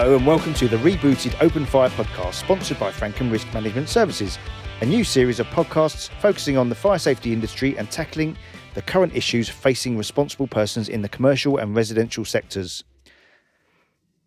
Hello 0.00 0.16
and 0.16 0.26
welcome 0.26 0.54
to 0.54 0.66
the 0.66 0.78
rebooted 0.78 1.36
Open 1.42 1.66
Fire 1.66 1.90
podcast, 1.90 2.32
sponsored 2.32 2.78
by 2.80 2.90
Frankham 2.90 3.30
Risk 3.30 3.46
Management 3.52 3.86
Services, 3.86 4.38
a 4.80 4.86
new 4.86 5.04
series 5.04 5.38
of 5.40 5.46
podcasts 5.48 6.08
focusing 6.22 6.56
on 6.56 6.70
the 6.70 6.74
fire 6.74 6.98
safety 6.98 7.34
industry 7.34 7.76
and 7.76 7.90
tackling 7.90 8.34
the 8.72 8.80
current 8.80 9.14
issues 9.14 9.50
facing 9.50 9.98
responsible 9.98 10.46
persons 10.46 10.88
in 10.88 11.02
the 11.02 11.08
commercial 11.10 11.58
and 11.58 11.76
residential 11.76 12.24
sectors. 12.24 12.82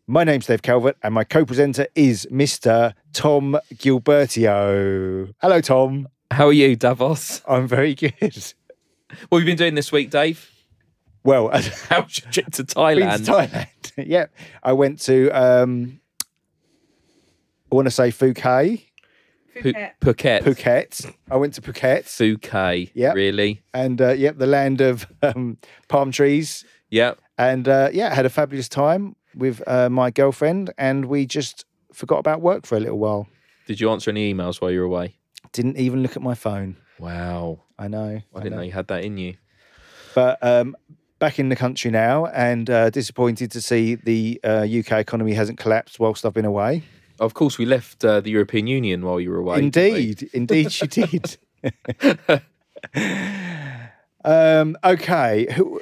My 0.05 0.23
name's 0.23 0.45
Dave 0.45 0.61
Calvert, 0.61 0.95
and 1.01 1.11
my 1.11 1.23
co-presenter 1.23 1.87
is 1.95 2.27
Mr. 2.31 2.93
Tom 3.11 3.57
Gilbertio. 3.73 5.33
Hello, 5.41 5.59
Tom. 5.59 6.07
How 6.29 6.49
are 6.49 6.53
you, 6.53 6.75
Davos? 6.75 7.41
I'm 7.47 7.67
very 7.67 7.95
good. 7.95 8.13
What 9.29 9.39
have 9.39 9.47
you 9.47 9.51
been 9.51 9.57
doing 9.57 9.73
this 9.73 9.91
week, 9.91 10.11
Dave? 10.11 10.52
Well, 11.23 11.49
How's 11.89 12.19
your 12.21 12.31
trip 12.31 12.51
to 12.53 12.63
been 12.63 12.65
Thailand? 12.65 13.25
to 13.25 13.31
Thailand. 13.31 13.67
yeah, 14.07 14.25
I 14.61 14.73
went 14.73 14.99
to. 15.01 15.29
Um, 15.29 15.99
I 17.71 17.75
want 17.75 17.87
to 17.87 17.91
say 17.91 18.09
Phuket, 18.09 18.83
Phu- 19.55 19.89
Phuket. 20.01 20.41
Phuket. 20.43 21.13
I 21.31 21.37
went 21.37 21.53
to 21.55 21.61
Phuket, 21.61 22.03
Phuket. 22.05 22.91
Yep. 22.93 23.15
Really? 23.15 23.63
and 23.73 23.99
uh, 24.01 24.09
yep, 24.11 24.37
the 24.37 24.45
land 24.47 24.81
of 24.81 25.07
um, 25.21 25.57
palm 25.87 26.11
trees. 26.11 26.65
Yeah. 26.89 27.13
And 27.37 27.67
uh, 27.67 27.89
yeah, 27.91 28.13
had 28.13 28.25
a 28.27 28.29
fabulous 28.29 28.69
time 28.69 29.15
with 29.35 29.63
uh, 29.67 29.89
my 29.89 30.11
girlfriend, 30.11 30.71
and 30.77 31.05
we 31.05 31.25
just 31.25 31.65
forgot 31.91 32.19
about 32.19 32.41
work 32.41 32.67
for 32.67 32.75
a 32.77 32.79
little 32.79 32.99
while. 32.99 33.27
Did 33.65 33.79
you 33.79 33.89
answer 33.89 34.11
any 34.11 34.31
emails 34.31 34.61
while 34.61 34.69
you 34.69 34.79
were 34.79 34.85
away? 34.85 35.15
Didn't 35.51 35.77
even 35.77 36.03
look 36.03 36.15
at 36.15 36.21
my 36.21 36.35
phone. 36.35 36.77
Wow. 36.99 37.61
I 37.79 37.87
know. 37.87 38.21
I 38.35 38.39
didn't 38.39 38.57
know 38.57 38.61
you 38.63 38.71
had 38.71 38.87
that 38.89 39.03
in 39.03 39.17
you. 39.17 39.35
But 40.13 40.37
um, 40.43 40.75
back 41.23 41.39
in 41.39 41.47
the 41.47 41.55
country 41.55 41.89
now, 41.89 42.25
and 42.25 42.69
uh, 42.69 42.89
disappointed 42.89 43.49
to 43.49 43.61
see 43.61 43.95
the 43.95 44.41
uh, 44.43 44.67
UK 44.69 44.99
economy 44.99 45.33
hasn't 45.33 45.57
collapsed 45.57 45.97
whilst 45.97 46.25
I've 46.25 46.33
been 46.33 46.43
away. 46.43 46.83
Of 47.17 47.33
course, 47.33 47.57
we 47.57 47.65
left 47.65 48.03
uh, 48.03 48.19
the 48.19 48.29
European 48.29 48.67
Union 48.67 49.05
while 49.05 49.21
you 49.21 49.29
were 49.29 49.37
away. 49.37 49.59
Indeed, 49.59 50.29
indeed, 50.33 50.69
she 50.73 50.85
did. 50.85 51.37
um, 54.25 54.75
okay, 54.83 55.47
who, 55.53 55.79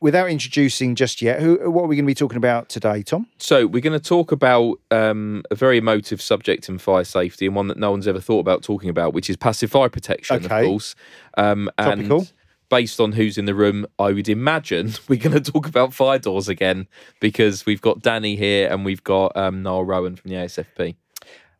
without 0.00 0.30
introducing 0.30 0.94
just 0.94 1.20
yet, 1.20 1.40
who, 1.42 1.68
what 1.68 1.82
are 1.82 1.88
we 1.88 1.96
going 1.96 2.04
to 2.04 2.10
be 2.10 2.14
talking 2.14 2.36
about 2.38 2.68
today, 2.68 3.02
Tom? 3.02 3.26
So 3.38 3.66
we're 3.66 3.82
going 3.82 3.98
to 3.98 4.08
talk 4.08 4.30
about 4.30 4.78
um, 4.92 5.42
a 5.50 5.56
very 5.56 5.78
emotive 5.78 6.22
subject 6.22 6.68
in 6.68 6.78
fire 6.78 7.02
safety 7.02 7.46
and 7.46 7.56
one 7.56 7.66
that 7.66 7.78
no 7.78 7.90
one's 7.90 8.06
ever 8.06 8.20
thought 8.20 8.38
about 8.38 8.62
talking 8.62 8.90
about, 8.90 9.12
which 9.12 9.28
is 9.28 9.36
passive 9.36 9.72
fire 9.72 9.88
protection, 9.88 10.36
Okay. 10.36 10.60
of 10.60 10.66
course. 10.66 10.94
Um, 11.36 11.68
and 11.78 12.02
Topical. 12.02 12.28
Based 12.72 12.98
on 13.00 13.12
who's 13.12 13.36
in 13.36 13.44
the 13.44 13.54
room, 13.54 13.86
I 13.98 14.12
would 14.12 14.30
imagine 14.30 14.94
we're 15.08 15.20
going 15.20 15.40
to 15.40 15.52
talk 15.52 15.68
about 15.68 15.92
fire 15.92 16.18
doors 16.18 16.48
again 16.48 16.88
because 17.20 17.66
we've 17.66 17.82
got 17.82 18.00
Danny 18.00 18.34
here 18.34 18.66
and 18.70 18.82
we've 18.82 19.04
got 19.04 19.36
um, 19.36 19.62
Niall 19.62 19.84
Rowan 19.84 20.16
from 20.16 20.30
the 20.30 20.36
ASFP. 20.36 20.96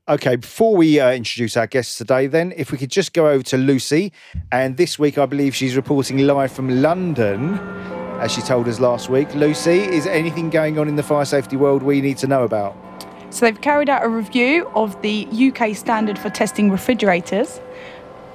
Okay, 0.09 0.37
before 0.37 0.75
we 0.75 1.01
uh, 1.01 1.13
introduce 1.13 1.55
our 1.55 1.67
guests 1.67 1.99
today, 1.99 2.29
then, 2.29 2.55
if 2.57 2.73
we 2.73 2.79
could 2.79 2.91
just 2.91 3.13
go 3.13 3.29
over 3.29 3.43
to 3.45 3.59
Lucy. 3.59 4.11
And 4.51 4.79
this 4.79 4.99
week, 4.99 5.19
I 5.19 5.27
believe 5.27 5.55
she's 5.55 5.77
reporting 5.77 6.17
live 6.17 6.51
from 6.51 6.81
London, 6.81 7.59
as 8.19 8.33
she 8.33 8.41
told 8.41 8.67
us 8.67 8.81
last 8.81 9.11
week. 9.11 9.33
Lucy, 9.35 9.81
is 9.81 10.07
anything 10.07 10.49
going 10.49 10.79
on 10.79 10.89
in 10.89 10.97
the 10.97 11.03
fire 11.03 11.27
safety 11.27 11.57
world 11.57 11.83
we 11.83 12.01
need 12.01 12.17
to 12.19 12.27
know 12.27 12.43
about? 12.43 12.75
So 13.29 13.45
they've 13.45 13.61
carried 13.61 13.91
out 13.91 14.03
a 14.03 14.09
review 14.09 14.67
of 14.75 15.01
the 15.03 15.27
UK 15.31 15.77
standard 15.77 16.19
for 16.19 16.31
testing 16.31 16.71
refrigerators. 16.71 17.61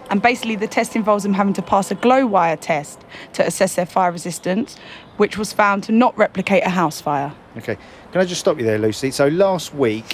And 0.09 0.21
basically, 0.21 0.55
the 0.55 0.67
test 0.67 0.95
involves 0.95 1.23
them 1.23 1.33
having 1.33 1.53
to 1.53 1.61
pass 1.61 1.91
a 1.91 1.95
glow 1.95 2.25
wire 2.25 2.57
test 2.57 3.01
to 3.33 3.45
assess 3.45 3.75
their 3.75 3.85
fire 3.85 4.11
resistance, 4.11 4.77
which 5.17 5.37
was 5.37 5.53
found 5.53 5.83
to 5.83 5.91
not 5.91 6.17
replicate 6.17 6.63
a 6.63 6.69
house 6.69 7.01
fire. 7.01 7.33
Okay, 7.57 7.77
can 8.11 8.21
I 8.21 8.25
just 8.25 8.39
stop 8.39 8.57
you 8.57 8.65
there, 8.65 8.77
Lucy? 8.77 9.11
So 9.11 9.27
last 9.27 9.73
week, 9.73 10.13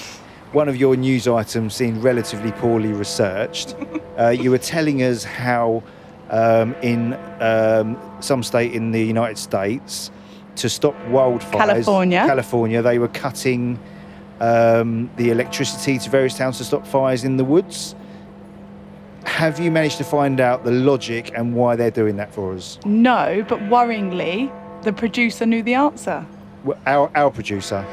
one 0.52 0.70
of 0.70 0.78
your 0.78 0.96
news 0.96 1.28
items 1.28 1.76
seemed 1.76 2.04
relatively 2.04 2.52
poorly 2.54 2.94
researched. 2.94 3.76
uh, 4.20 4.30
you 4.30 4.52
were 4.52 4.58
telling 4.58 5.04
us 5.04 5.24
how 5.24 5.84
um, 6.30 6.76
in 6.82 7.14
um, 7.40 8.00
some 8.20 8.44
state 8.44 8.74
in 8.74 8.92
the 8.92 9.04
United 9.04 9.38
States, 9.38 10.12
to 10.56 10.70
stop 10.70 10.96
wildfires, 11.08 11.52
California. 11.52 12.24
California, 12.26 12.82
they 12.82 13.00
were 13.00 13.08
cutting 13.08 13.80
um, 14.40 15.10
the 15.18 15.30
electricity 15.32 15.98
to 15.98 16.10
various 16.10 16.38
towns 16.38 16.58
to 16.58 16.64
stop 16.64 16.86
fires 16.86 17.24
in 17.24 17.38
the 17.38 17.44
woods. 17.44 17.96
Have 19.34 19.60
you 19.60 19.72
managed 19.72 19.98
to 19.98 20.04
find 20.04 20.40
out 20.40 20.64
the 20.64 20.70
logic 20.72 21.32
and 21.36 21.56
why 21.56 21.76
they're 21.76 21.90
doing 21.92 22.18
that 22.18 22.32
for 22.32 22.54
us? 22.54 22.78
No, 22.86 23.44
but 23.50 23.60
worryingly, 23.62 24.52
the 24.84 24.94
producer 24.94 25.48
knew 25.48 25.64
the 25.64 25.74
answer. 25.74 26.24
Well, 26.64 26.78
Our, 26.86 27.10
our 27.16 27.32
producer, 27.32 27.84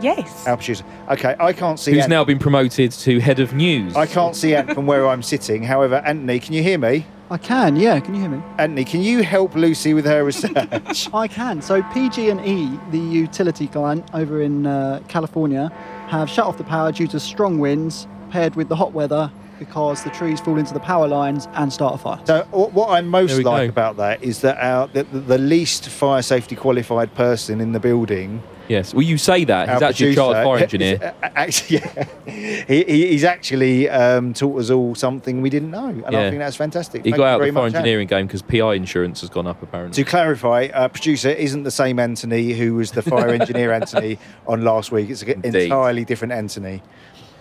Yes. 0.00 0.46
our 0.46 0.56
producer. 0.56 0.84
Okay, 1.10 1.36
I 1.38 1.52
can't 1.52 1.78
see. 1.78 1.92
Who's 1.92 2.04
Ant- 2.04 2.10
now 2.10 2.24
been 2.24 2.38
promoted 2.38 2.92
to 2.92 3.20
head 3.20 3.40
of 3.40 3.52
news. 3.52 3.94
I 3.94 4.06
can't 4.06 4.34
see 4.34 4.54
Ant 4.54 4.72
from 4.72 4.86
where 4.86 5.06
I'm 5.06 5.22
sitting. 5.22 5.62
However, 5.62 5.96
Anthony, 5.96 6.40
can 6.40 6.54
you 6.54 6.62
hear 6.62 6.78
me? 6.78 7.04
I 7.30 7.36
can, 7.36 7.76
yeah. 7.76 8.00
Can 8.00 8.14
you 8.14 8.22
hear 8.22 8.30
me? 8.30 8.42
Anthony, 8.56 8.84
can 8.86 9.02
you 9.02 9.22
help 9.22 9.54
Lucy 9.54 9.92
with 9.92 10.06
her 10.06 10.24
research? 10.24 11.10
I 11.14 11.28
can. 11.28 11.60
So 11.60 11.82
PG&E, 11.92 12.78
the 12.90 12.98
utility 12.98 13.66
client 13.66 14.08
over 14.14 14.40
in 14.40 14.66
uh, 14.66 15.02
California, 15.08 15.70
have 16.08 16.30
shut 16.30 16.46
off 16.46 16.56
the 16.56 16.64
power 16.64 16.90
due 16.90 17.06
to 17.08 17.20
strong 17.20 17.58
winds 17.58 18.06
paired 18.30 18.56
with 18.56 18.68
the 18.70 18.76
hot 18.76 18.92
weather 18.92 19.30
because 19.58 20.04
the 20.04 20.10
trees 20.10 20.40
fall 20.40 20.58
into 20.58 20.74
the 20.74 20.80
power 20.80 21.08
lines 21.08 21.48
and 21.54 21.72
start 21.72 21.94
a 21.94 21.98
fire. 21.98 22.20
so, 22.24 22.42
what 22.50 22.90
I 22.90 23.00
most 23.00 23.42
like 23.42 23.66
go. 23.66 23.68
about 23.68 23.96
that 23.96 24.22
is 24.22 24.40
that 24.40 24.58
our 24.58 24.88
the, 24.88 25.04
the 25.04 25.38
least 25.38 25.88
fire 25.88 26.22
safety 26.22 26.56
qualified 26.56 27.14
person 27.14 27.60
in 27.60 27.72
the 27.72 27.80
building, 27.80 28.42
Yes. 28.68 28.92
Well, 28.92 29.02
you 29.02 29.18
say 29.18 29.44
that. 29.44 29.68
He's 29.68 29.82
our 29.82 29.88
actually 29.88 30.10
a 30.10 30.14
chartered 30.14 30.44
fire 30.44 30.58
engineer. 30.58 31.14
uh, 31.22 31.28
Actually, 31.36 31.78
yeah, 32.26 32.64
he, 32.66 32.84
he- 32.84 33.06
he's 33.08 33.24
actually 33.24 33.88
um, 33.88 34.32
taught 34.34 34.58
us 34.58 34.70
all 34.70 34.94
something 34.94 35.40
we 35.42 35.50
didn't 35.50 35.70
know, 35.70 35.88
and 35.88 36.16
I 36.16 36.28
think 36.30 36.38
that's 36.38 36.56
fantastic. 36.56 37.04
He 37.04 37.10
Thank 37.10 37.18
got 37.18 37.26
out 37.26 37.34
of 37.34 37.40
very 37.40 37.50
the 37.50 37.54
fire 37.54 37.62
much, 37.64 37.74
Ant. 37.74 37.76
engineering 37.76 38.06
game 38.08 38.26
because 38.26 38.42
PI 38.42 38.74
insurance 38.74 39.20
has 39.20 39.30
gone 39.30 39.46
up 39.46 39.62
apparently. 39.62 40.02
To 40.02 40.08
clarify, 40.08 40.68
uh, 40.72 40.88
producer 40.88 41.28
isn't 41.28 41.62
the 41.62 41.70
same 41.70 41.98
Anthony 41.98 42.52
who 42.54 42.74
was 42.74 42.92
the 42.92 43.02
fire 43.02 43.28
engineer 43.40 43.72
Anthony 43.72 44.18
on 44.46 44.62
last 44.64 44.90
week. 44.90 45.10
It's 45.10 45.22
an 45.22 45.40
Indeed. 45.44 45.64
entirely 45.64 46.04
different 46.04 46.32
Anthony. 46.32 46.82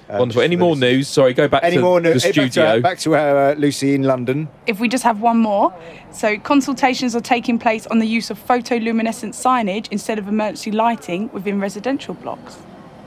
Um, 0.09 0.19
Wonderful. 0.19 0.41
Any 0.43 0.55
more 0.55 0.75
the- 0.75 0.91
news? 0.91 1.07
Sorry, 1.07 1.33
go 1.33 1.47
back 1.47 1.63
Any 1.63 1.77
to 1.77 1.81
more 1.81 1.99
the 1.99 2.09
news? 2.13 2.23
Back 2.23 2.33
to, 2.33 2.41
studio. 2.49 2.65
our, 2.69 2.79
back 2.79 2.99
to 2.99 3.15
our 3.15 3.51
uh, 3.51 3.55
Lucy 3.55 3.95
in 3.95 4.03
London. 4.03 4.47
If 4.67 4.79
we 4.79 4.87
just 4.87 5.03
have 5.03 5.19
one 5.21 5.37
more. 5.39 5.73
So, 6.11 6.37
consultations 6.37 7.15
are 7.15 7.21
taking 7.21 7.57
place 7.57 7.87
on 7.87 7.99
the 7.99 8.05
use 8.05 8.29
of 8.29 8.39
photoluminescent 8.45 9.33
signage 9.33 9.87
instead 9.91 10.19
of 10.19 10.27
emergency 10.27 10.71
lighting 10.71 11.29
within 11.33 11.59
residential 11.59 12.13
blocks. 12.13 12.57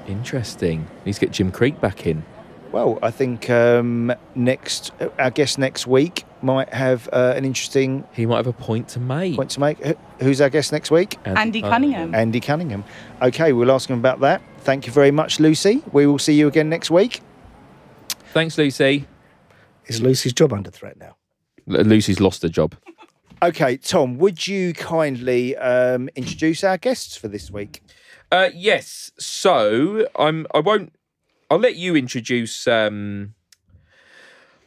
Interesting. 0.08 0.86
Need 1.04 1.14
to 1.14 1.20
get 1.20 1.30
Jim 1.32 1.52
Creek 1.52 1.80
back 1.80 2.06
in. 2.06 2.24
Well, 2.72 2.98
I 3.02 3.10
think 3.10 3.48
um, 3.48 4.12
next, 4.34 4.92
uh, 5.00 5.08
our 5.18 5.30
guest 5.30 5.58
next 5.58 5.86
week 5.86 6.24
might 6.42 6.72
have 6.72 7.08
uh, 7.12 7.32
an 7.36 7.44
interesting 7.44 8.04
He 8.12 8.26
might 8.26 8.36
have 8.36 8.46
a 8.46 8.52
point 8.52 8.88
to 8.90 9.00
make. 9.00 9.36
point 9.36 9.50
to 9.52 9.60
make. 9.60 9.78
Who's 10.20 10.40
our 10.40 10.50
guest 10.50 10.72
next 10.72 10.90
week? 10.90 11.16
Andy 11.24 11.62
Cunningham. 11.62 12.14
Andy 12.14 12.40
Cunningham. 12.40 12.84
Okay, 13.22 13.52
we'll 13.52 13.70
ask 13.72 13.88
him 13.88 13.98
about 13.98 14.20
that. 14.20 14.42
Thank 14.60 14.86
you 14.86 14.92
very 14.92 15.10
much, 15.10 15.40
Lucy. 15.40 15.82
We 15.92 16.06
will 16.06 16.18
see 16.18 16.34
you 16.34 16.46
again 16.46 16.68
next 16.68 16.90
week. 16.90 17.20
Thanks, 18.32 18.58
Lucy. 18.58 19.06
Is 19.86 20.02
Lucy's 20.02 20.32
job 20.34 20.52
under 20.52 20.70
threat 20.70 20.98
now? 20.98 21.16
L- 21.70 21.84
Lucy's 21.84 22.20
lost 22.20 22.42
her 22.42 22.48
job. 22.48 22.74
Okay, 23.42 23.76
Tom, 23.76 24.18
would 24.18 24.46
you 24.46 24.74
kindly 24.74 25.56
um, 25.56 26.08
introduce 26.16 26.64
our 26.64 26.76
guests 26.76 27.16
for 27.16 27.28
this 27.28 27.50
week? 27.50 27.82
Uh, 28.30 28.50
yes. 28.52 29.10
So 29.18 30.08
I'm. 30.16 30.46
I 30.54 30.58
won't. 30.60 30.92
I'll 31.50 31.58
let 31.58 31.76
you 31.76 31.96
introduce. 31.96 32.66
Um, 32.66 33.34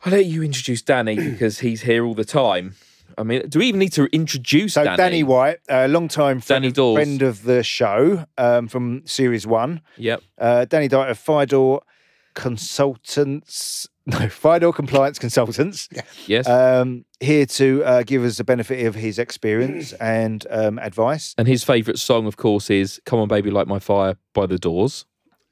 I'll 0.03 0.13
let 0.13 0.25
you 0.25 0.41
introduce 0.41 0.81
Danny 0.81 1.15
because 1.15 1.59
he's 1.59 1.81
here 1.81 2.03
all 2.05 2.15
the 2.15 2.25
time. 2.25 2.75
I 3.17 3.23
mean, 3.23 3.47
do 3.49 3.59
we 3.59 3.67
even 3.67 3.79
need 3.79 3.93
to 3.93 4.05
introduce 4.13 4.73
So, 4.73 4.83
Danny? 4.83 4.97
Danny, 4.97 5.23
White, 5.23 5.57
a 5.69 5.87
long 5.87 6.07
time 6.07 6.39
friend, 6.41 6.61
Danny 6.63 6.67
of, 6.67 6.73
Dawes. 6.73 6.95
friend 6.95 7.21
of 7.21 7.43
the 7.43 7.63
show 7.63 8.25
um, 8.37 8.67
from 8.67 9.01
Series 9.05 9.45
1. 9.47 9.81
Yep. 9.97 10.21
Uh, 10.37 10.65
Danny 10.65 10.87
Dye 10.87 11.09
of 11.09 11.17
Fidor 11.19 11.81
Consultants, 12.33 13.87
no, 14.05 14.17
Fidor 14.29 14.73
Compliance 14.73 15.19
Consultants, 15.19 15.89
Yes. 16.27 16.47
um, 16.47 17.05
here 17.19 17.45
to 17.45 17.83
uh, 17.83 18.03
give 18.03 18.23
us 18.23 18.37
the 18.37 18.43
benefit 18.43 18.85
of 18.85 18.95
his 18.95 19.19
experience 19.19 19.93
and 19.93 20.45
um, 20.49 20.79
advice. 20.79 21.35
and 21.37 21.47
his 21.47 21.63
favourite 21.63 21.99
song, 21.99 22.25
of 22.27 22.37
course, 22.37 22.69
is 22.69 23.01
"Come 23.05 23.19
On, 23.19 23.27
Baby, 23.27 23.51
Light 23.51 23.67
My 23.67 23.79
Fire" 23.79 24.15
by 24.33 24.45
The 24.45 24.57
Doors. 24.57 25.05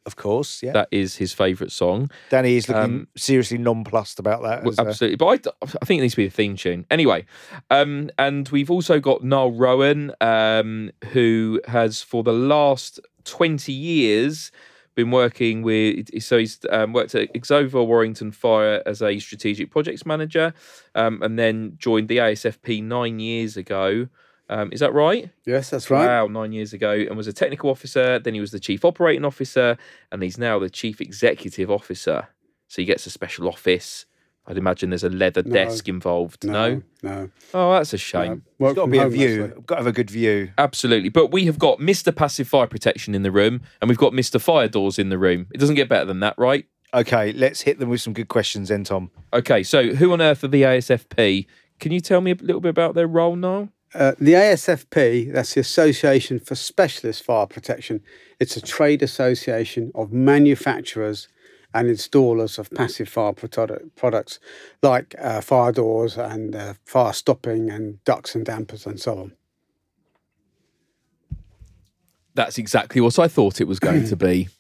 Of 0.05 0.15
course, 0.15 0.63
yeah. 0.63 0.71
That 0.71 0.87
is 0.91 1.17
his 1.17 1.33
favourite 1.33 1.71
song. 1.71 2.09
Danny 2.29 2.55
is 2.55 2.67
looking 2.67 2.83
um, 2.83 3.07
seriously 3.15 3.57
nonplussed 3.57 4.17
about 4.19 4.41
that. 4.43 4.63
Well, 4.63 4.73
Absolutely, 4.77 5.17
but 5.17 5.45
I 5.61 5.85
think 5.85 5.99
it 5.99 6.01
needs 6.01 6.13
to 6.13 6.21
be 6.21 6.25
a 6.25 6.31
theme 6.31 6.55
tune. 6.55 6.85
Anyway, 6.89 7.25
um, 7.69 8.09
and 8.17 8.47
we've 8.49 8.71
also 8.71 8.99
got 8.99 9.23
Niall 9.23 9.51
Rowan, 9.51 10.13
um, 10.21 10.91
who 11.11 11.61
has 11.67 12.01
for 12.01 12.23
the 12.23 12.33
last 12.33 12.99
twenty 13.23 13.73
years 13.73 14.51
been 14.95 15.11
working 15.11 15.61
with. 15.61 16.21
So 16.23 16.37
he's 16.37 16.59
um, 16.69 16.93
worked 16.93 17.15
at 17.15 17.33
Exova 17.33 17.85
Warrington 17.85 18.31
Fire 18.31 18.81
as 18.85 19.01
a 19.01 19.19
strategic 19.19 19.69
projects 19.69 20.05
manager, 20.05 20.53
um, 20.95 21.21
and 21.21 21.37
then 21.37 21.75
joined 21.77 22.07
the 22.07 22.17
ASFP 22.17 22.83
nine 22.83 23.19
years 23.19 23.57
ago. 23.57 24.07
Um, 24.49 24.71
is 24.71 24.79
that 24.79 24.93
right? 24.93 25.29
Yes, 25.45 25.69
that's 25.69 25.89
right. 25.91 26.05
Wow, 26.05 26.27
nine 26.27 26.51
years 26.51 26.73
ago, 26.73 26.91
and 26.91 27.15
was 27.15 27.27
a 27.27 27.33
technical 27.33 27.69
officer. 27.69 28.17
Then 28.19 28.33
he 28.33 28.41
was 28.41 28.51
the 28.51 28.59
chief 28.59 28.83
operating 28.83 29.23
officer, 29.25 29.77
and 30.11 30.23
he's 30.23 30.37
now 30.37 30.57
the 30.59 30.69
chief 30.69 30.99
executive 31.01 31.69
officer. 31.69 32.27
So 32.67 32.81
he 32.81 32.85
gets 32.85 33.05
a 33.05 33.09
special 33.11 33.47
office. 33.47 34.05
I'd 34.47 34.57
imagine 34.57 34.89
there's 34.89 35.03
a 35.03 35.09
leather 35.09 35.43
No. 35.43 35.53
desk 35.53 35.87
involved. 35.87 36.43
No. 36.43 36.81
no. 37.03 37.29
Oh, 37.53 37.73
that's 37.73 37.93
a 37.93 37.97
shame. 37.99 38.43
no. 38.59 38.65
Work 38.65 38.71
It's 38.71 38.75
got 38.77 38.85
to 38.85 38.91
be 38.91 38.97
a 38.97 39.01
home, 39.01 39.11
view. 39.11 39.43
actually. 39.43 39.61
Got 39.67 39.75
to 39.75 39.79
have 39.81 39.87
a 39.87 39.91
good 39.91 40.09
view. 40.09 40.49
Absolutely. 40.57 41.09
But 41.09 41.31
we 41.31 41.45
have 41.45 41.59
got 41.59 41.77
Mr. 41.79 42.15
Passive 42.15 42.47
Fire 42.47 42.65
Protection 42.65 43.13
in 43.13 43.21
the 43.21 43.31
room, 43.31 43.61
and 43.81 43.89
we've 43.89 43.97
got 43.99 44.13
Mr. 44.13 44.41
Fire 44.41 44.67
Doors 44.67 44.97
in 44.97 45.09
the 45.09 45.19
room. 45.19 45.45
It 45.53 45.59
doesn't 45.59 45.75
get 45.75 45.87
better 45.89 46.05
than 46.05 46.19
that, 46.21 46.33
right? 46.39 46.65
Okay, 46.95 47.31
let's 47.33 47.61
hit 47.61 47.77
them 47.77 47.89
with 47.89 48.01
some 48.01 48.13
good 48.13 48.29
questions 48.29 48.69
then, 48.69 48.83
Tom. 48.83 49.11
Okay, 49.31 49.61
so 49.61 49.89
who 49.93 50.11
on 50.13 50.21
earth 50.21 50.43
are 50.43 50.47
the 50.47 50.63
ASFP? 50.63 51.45
Can 51.79 51.91
you 51.91 51.99
tell 51.99 52.19
me 52.21 52.31
a 52.31 52.35
little 52.35 52.61
bit 52.61 52.69
about 52.69 52.95
their 52.95 53.05
role 53.07 53.35
now? 53.35 53.69
Uh, 53.93 54.13
the 54.19 54.33
ASFP, 54.33 55.33
that's 55.33 55.55
the 55.55 55.61
Association 55.61 56.39
for 56.39 56.53
Specialist 56.55 57.23
Fire 57.23 57.47
Protection. 57.47 58.01
It's 58.39 58.55
a 58.55 58.61
trade 58.61 59.01
association 59.01 59.91
of 59.95 60.11
manufacturers 60.11 61.27
and 61.73 61.87
installers 61.87 62.59
of 62.59 62.69
passive 62.71 63.09
fire 63.09 63.33
produ- 63.33 63.89
products 63.95 64.39
like 64.81 65.15
uh, 65.19 65.41
fire 65.41 65.71
doors 65.71 66.17
and 66.17 66.55
uh, 66.55 66.73
fire 66.85 67.13
stopping 67.13 67.69
and 67.69 68.03
ducts 68.05 68.35
and 68.35 68.45
dampers 68.45 68.85
and 68.85 68.99
so 68.99 69.19
on. 69.19 69.33
That's 72.35 72.57
exactly 72.57 73.01
what 73.01 73.19
I 73.19 73.27
thought 73.27 73.59
it 73.59 73.67
was 73.67 73.79
going 73.79 74.07
to 74.07 74.15
be. 74.15 74.47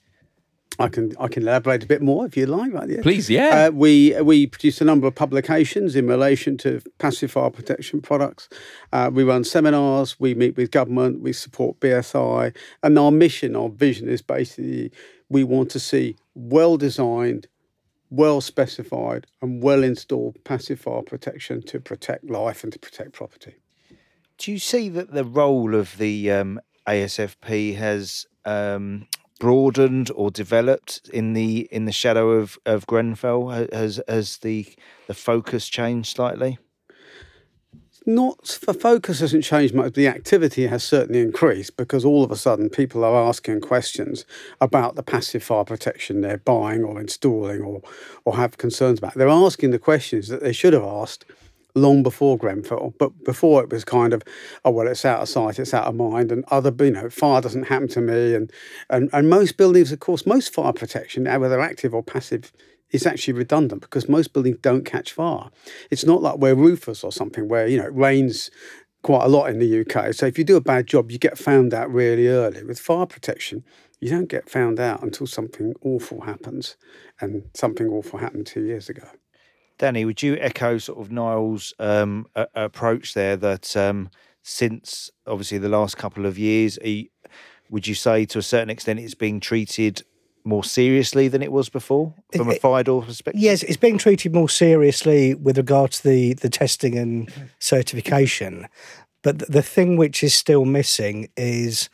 I 0.79 0.87
can 0.87 1.13
I 1.19 1.27
can 1.27 1.43
elaborate 1.43 1.83
a 1.83 1.87
bit 1.87 2.01
more 2.01 2.25
if 2.25 2.37
you 2.37 2.45
like. 2.45 2.73
Right? 2.73 2.89
Yeah. 2.89 3.01
Please, 3.01 3.29
yeah. 3.29 3.67
Uh, 3.67 3.71
we 3.71 4.19
we 4.21 4.47
produce 4.47 4.79
a 4.79 4.85
number 4.85 5.07
of 5.07 5.13
publications 5.13 5.95
in 5.95 6.07
relation 6.07 6.57
to 6.59 6.81
passive 6.97 7.31
fire 7.31 7.49
protection 7.49 8.01
products. 8.01 8.47
Uh, 8.93 9.11
we 9.13 9.23
run 9.23 9.43
seminars. 9.43 10.19
We 10.19 10.33
meet 10.33 10.55
with 10.55 10.71
government. 10.71 11.21
We 11.21 11.33
support 11.33 11.79
BSI, 11.81 12.55
and 12.81 12.97
our 12.97 13.11
mission, 13.11 13.55
our 13.55 13.69
vision 13.69 14.07
is 14.07 14.21
basically 14.21 14.91
we 15.27 15.43
want 15.43 15.69
to 15.71 15.79
see 15.79 16.15
well 16.33 16.77
designed, 16.77 17.47
well 18.09 18.39
specified, 18.39 19.27
and 19.41 19.61
well 19.61 19.83
installed 19.83 20.41
passive 20.45 20.79
fire 20.79 21.01
protection 21.01 21.61
to 21.63 21.81
protect 21.81 22.29
life 22.29 22.63
and 22.63 22.71
to 22.71 22.79
protect 22.79 23.11
property. 23.11 23.55
Do 24.37 24.53
you 24.53 24.59
see 24.59 24.87
that 24.89 25.11
the 25.11 25.25
role 25.25 25.75
of 25.75 25.97
the 25.97 26.31
um, 26.31 26.61
ASFP 26.87 27.75
has 27.75 28.25
um, 28.45 29.07
broadened 29.39 30.11
or 30.15 30.29
developed 30.29 31.09
in 31.13 31.33
the 31.33 31.67
in 31.71 31.85
the 31.85 31.91
shadow 31.91 32.31
of, 32.31 32.57
of 32.65 32.85
Grenfell? 32.87 33.49
Ha- 33.49 33.67
Has 33.71 34.01
has 34.07 34.37
the 34.37 34.65
the 35.07 35.13
focus 35.13 35.67
changed 35.69 36.15
slightly? 36.15 36.57
not 38.05 38.59
the 38.65 38.73
focus 38.73 39.19
hasn't 39.19 39.43
changed 39.43 39.75
much. 39.75 39.93
The 39.93 40.07
activity 40.07 40.65
has 40.67 40.83
certainly 40.83 41.21
increased 41.21 41.77
because 41.77 42.03
all 42.03 42.23
of 42.23 42.31
a 42.31 42.35
sudden 42.35 42.69
people 42.69 43.03
are 43.03 43.27
asking 43.27 43.61
questions 43.61 44.25
about 44.59 44.95
the 44.95 45.03
passive 45.03 45.43
fire 45.43 45.65
protection 45.65 46.21
they're 46.21 46.37
buying 46.37 46.83
or 46.83 46.99
installing 46.99 47.61
or 47.61 47.81
or 48.25 48.35
have 48.35 48.57
concerns 48.57 48.97
about. 48.99 49.13
They're 49.13 49.27
asking 49.29 49.71
the 49.71 49.79
questions 49.79 50.27
that 50.29 50.41
they 50.41 50.53
should 50.53 50.73
have 50.73 50.83
asked 50.83 51.25
long 51.75 52.03
before 52.03 52.37
Grenfell, 52.37 52.93
but 52.97 53.23
before 53.23 53.63
it 53.63 53.69
was 53.69 53.83
kind 53.83 54.13
of, 54.13 54.23
oh 54.65 54.71
well, 54.71 54.87
it's 54.87 55.05
out 55.05 55.21
of 55.21 55.29
sight, 55.29 55.59
it's 55.59 55.73
out 55.73 55.87
of 55.87 55.95
mind, 55.95 56.31
and 56.31 56.43
other 56.49 56.73
you 56.83 56.91
know 56.91 57.09
fire 57.09 57.41
doesn't 57.41 57.67
happen 57.67 57.87
to 57.89 58.01
me, 58.01 58.35
and 58.35 58.51
and 58.89 59.09
and 59.13 59.29
most 59.29 59.57
buildings, 59.57 59.91
of 59.91 59.99
course, 59.99 60.25
most 60.25 60.53
fire 60.53 60.73
protection, 60.73 61.27
uh, 61.27 61.39
whether 61.39 61.59
active 61.59 61.93
or 61.93 62.03
passive, 62.03 62.51
is 62.91 63.05
actually 63.05 63.33
redundant 63.33 63.81
because 63.81 64.09
most 64.09 64.33
buildings 64.33 64.57
don't 64.61 64.85
catch 64.85 65.13
fire. 65.13 65.49
It's 65.91 66.05
not 66.05 66.21
like 66.21 66.37
we're 66.37 66.55
roofers 66.55 67.03
or 67.03 67.11
something 67.11 67.47
where 67.47 67.67
you 67.67 67.77
know 67.77 67.85
it 67.85 67.93
rains 67.93 68.49
quite 69.01 69.23
a 69.23 69.29
lot 69.29 69.49
in 69.49 69.59
the 69.59 69.81
UK. 69.81 70.13
So 70.13 70.25
if 70.25 70.37
you 70.37 70.43
do 70.43 70.57
a 70.57 70.61
bad 70.61 70.87
job, 70.87 71.11
you 71.11 71.17
get 71.17 71.37
found 71.37 71.73
out 71.73 71.91
really 71.91 72.27
early. 72.27 72.63
With 72.63 72.79
fire 72.79 73.05
protection, 73.05 73.63
you 74.01 74.09
don't 74.09 74.27
get 74.27 74.49
found 74.49 74.79
out 74.79 75.01
until 75.01 75.27
something 75.27 75.73
awful 75.81 76.21
happens, 76.21 76.75
and 77.21 77.43
something 77.53 77.87
awful 77.87 78.19
happened 78.19 78.47
two 78.47 78.63
years 78.63 78.89
ago. 78.89 79.07
Danny, 79.79 80.05
would 80.05 80.21
you 80.21 80.37
echo 80.39 80.77
sort 80.77 80.99
of 80.99 81.11
Niall's 81.11 81.73
um, 81.79 82.27
a- 82.35 82.47
approach 82.53 83.13
there 83.15 83.35
that 83.37 83.75
um, 83.75 84.09
since 84.43 85.09
obviously 85.25 85.57
the 85.57 85.69
last 85.69 85.97
couple 85.97 86.25
of 86.25 86.37
years, 86.37 86.77
you- 86.83 87.07
would 87.71 87.87
you 87.87 87.95
say 87.95 88.25
to 88.25 88.39
a 88.39 88.41
certain 88.43 88.69
extent 88.69 88.99
it's 88.99 89.13
being 89.15 89.39
treated 89.39 90.01
more 90.43 90.63
seriously 90.63 91.27
than 91.27 91.41
it 91.43 91.51
was 91.51 91.69
before 91.69 92.13
from 92.35 92.49
a 92.49 92.55
fire 92.55 92.83
door 92.83 93.03
perspective? 93.03 93.41
Yes, 93.41 93.63
it's 93.63 93.77
being 93.77 93.97
treated 93.97 94.33
more 94.33 94.49
seriously 94.49 95.33
with 95.35 95.57
regard 95.57 95.91
to 95.91 96.03
the, 96.03 96.33
the 96.33 96.49
testing 96.49 96.97
and 96.97 97.31
certification. 97.59 98.67
But 99.21 99.39
th- 99.39 99.51
the 99.51 99.61
thing 99.61 99.97
which 99.97 100.23
is 100.23 100.33
still 100.33 100.65
missing 100.65 101.29
is 101.37 101.89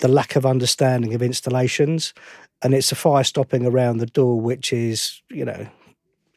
the 0.00 0.08
lack 0.08 0.36
of 0.36 0.44
understanding 0.44 1.14
of 1.14 1.22
installations. 1.22 2.12
And 2.62 2.74
it's 2.74 2.92
a 2.92 2.96
fire 2.96 3.24
stopping 3.24 3.64
around 3.66 3.98
the 3.98 4.06
door, 4.06 4.40
which 4.40 4.72
is, 4.72 5.22
you 5.30 5.44
know, 5.44 5.66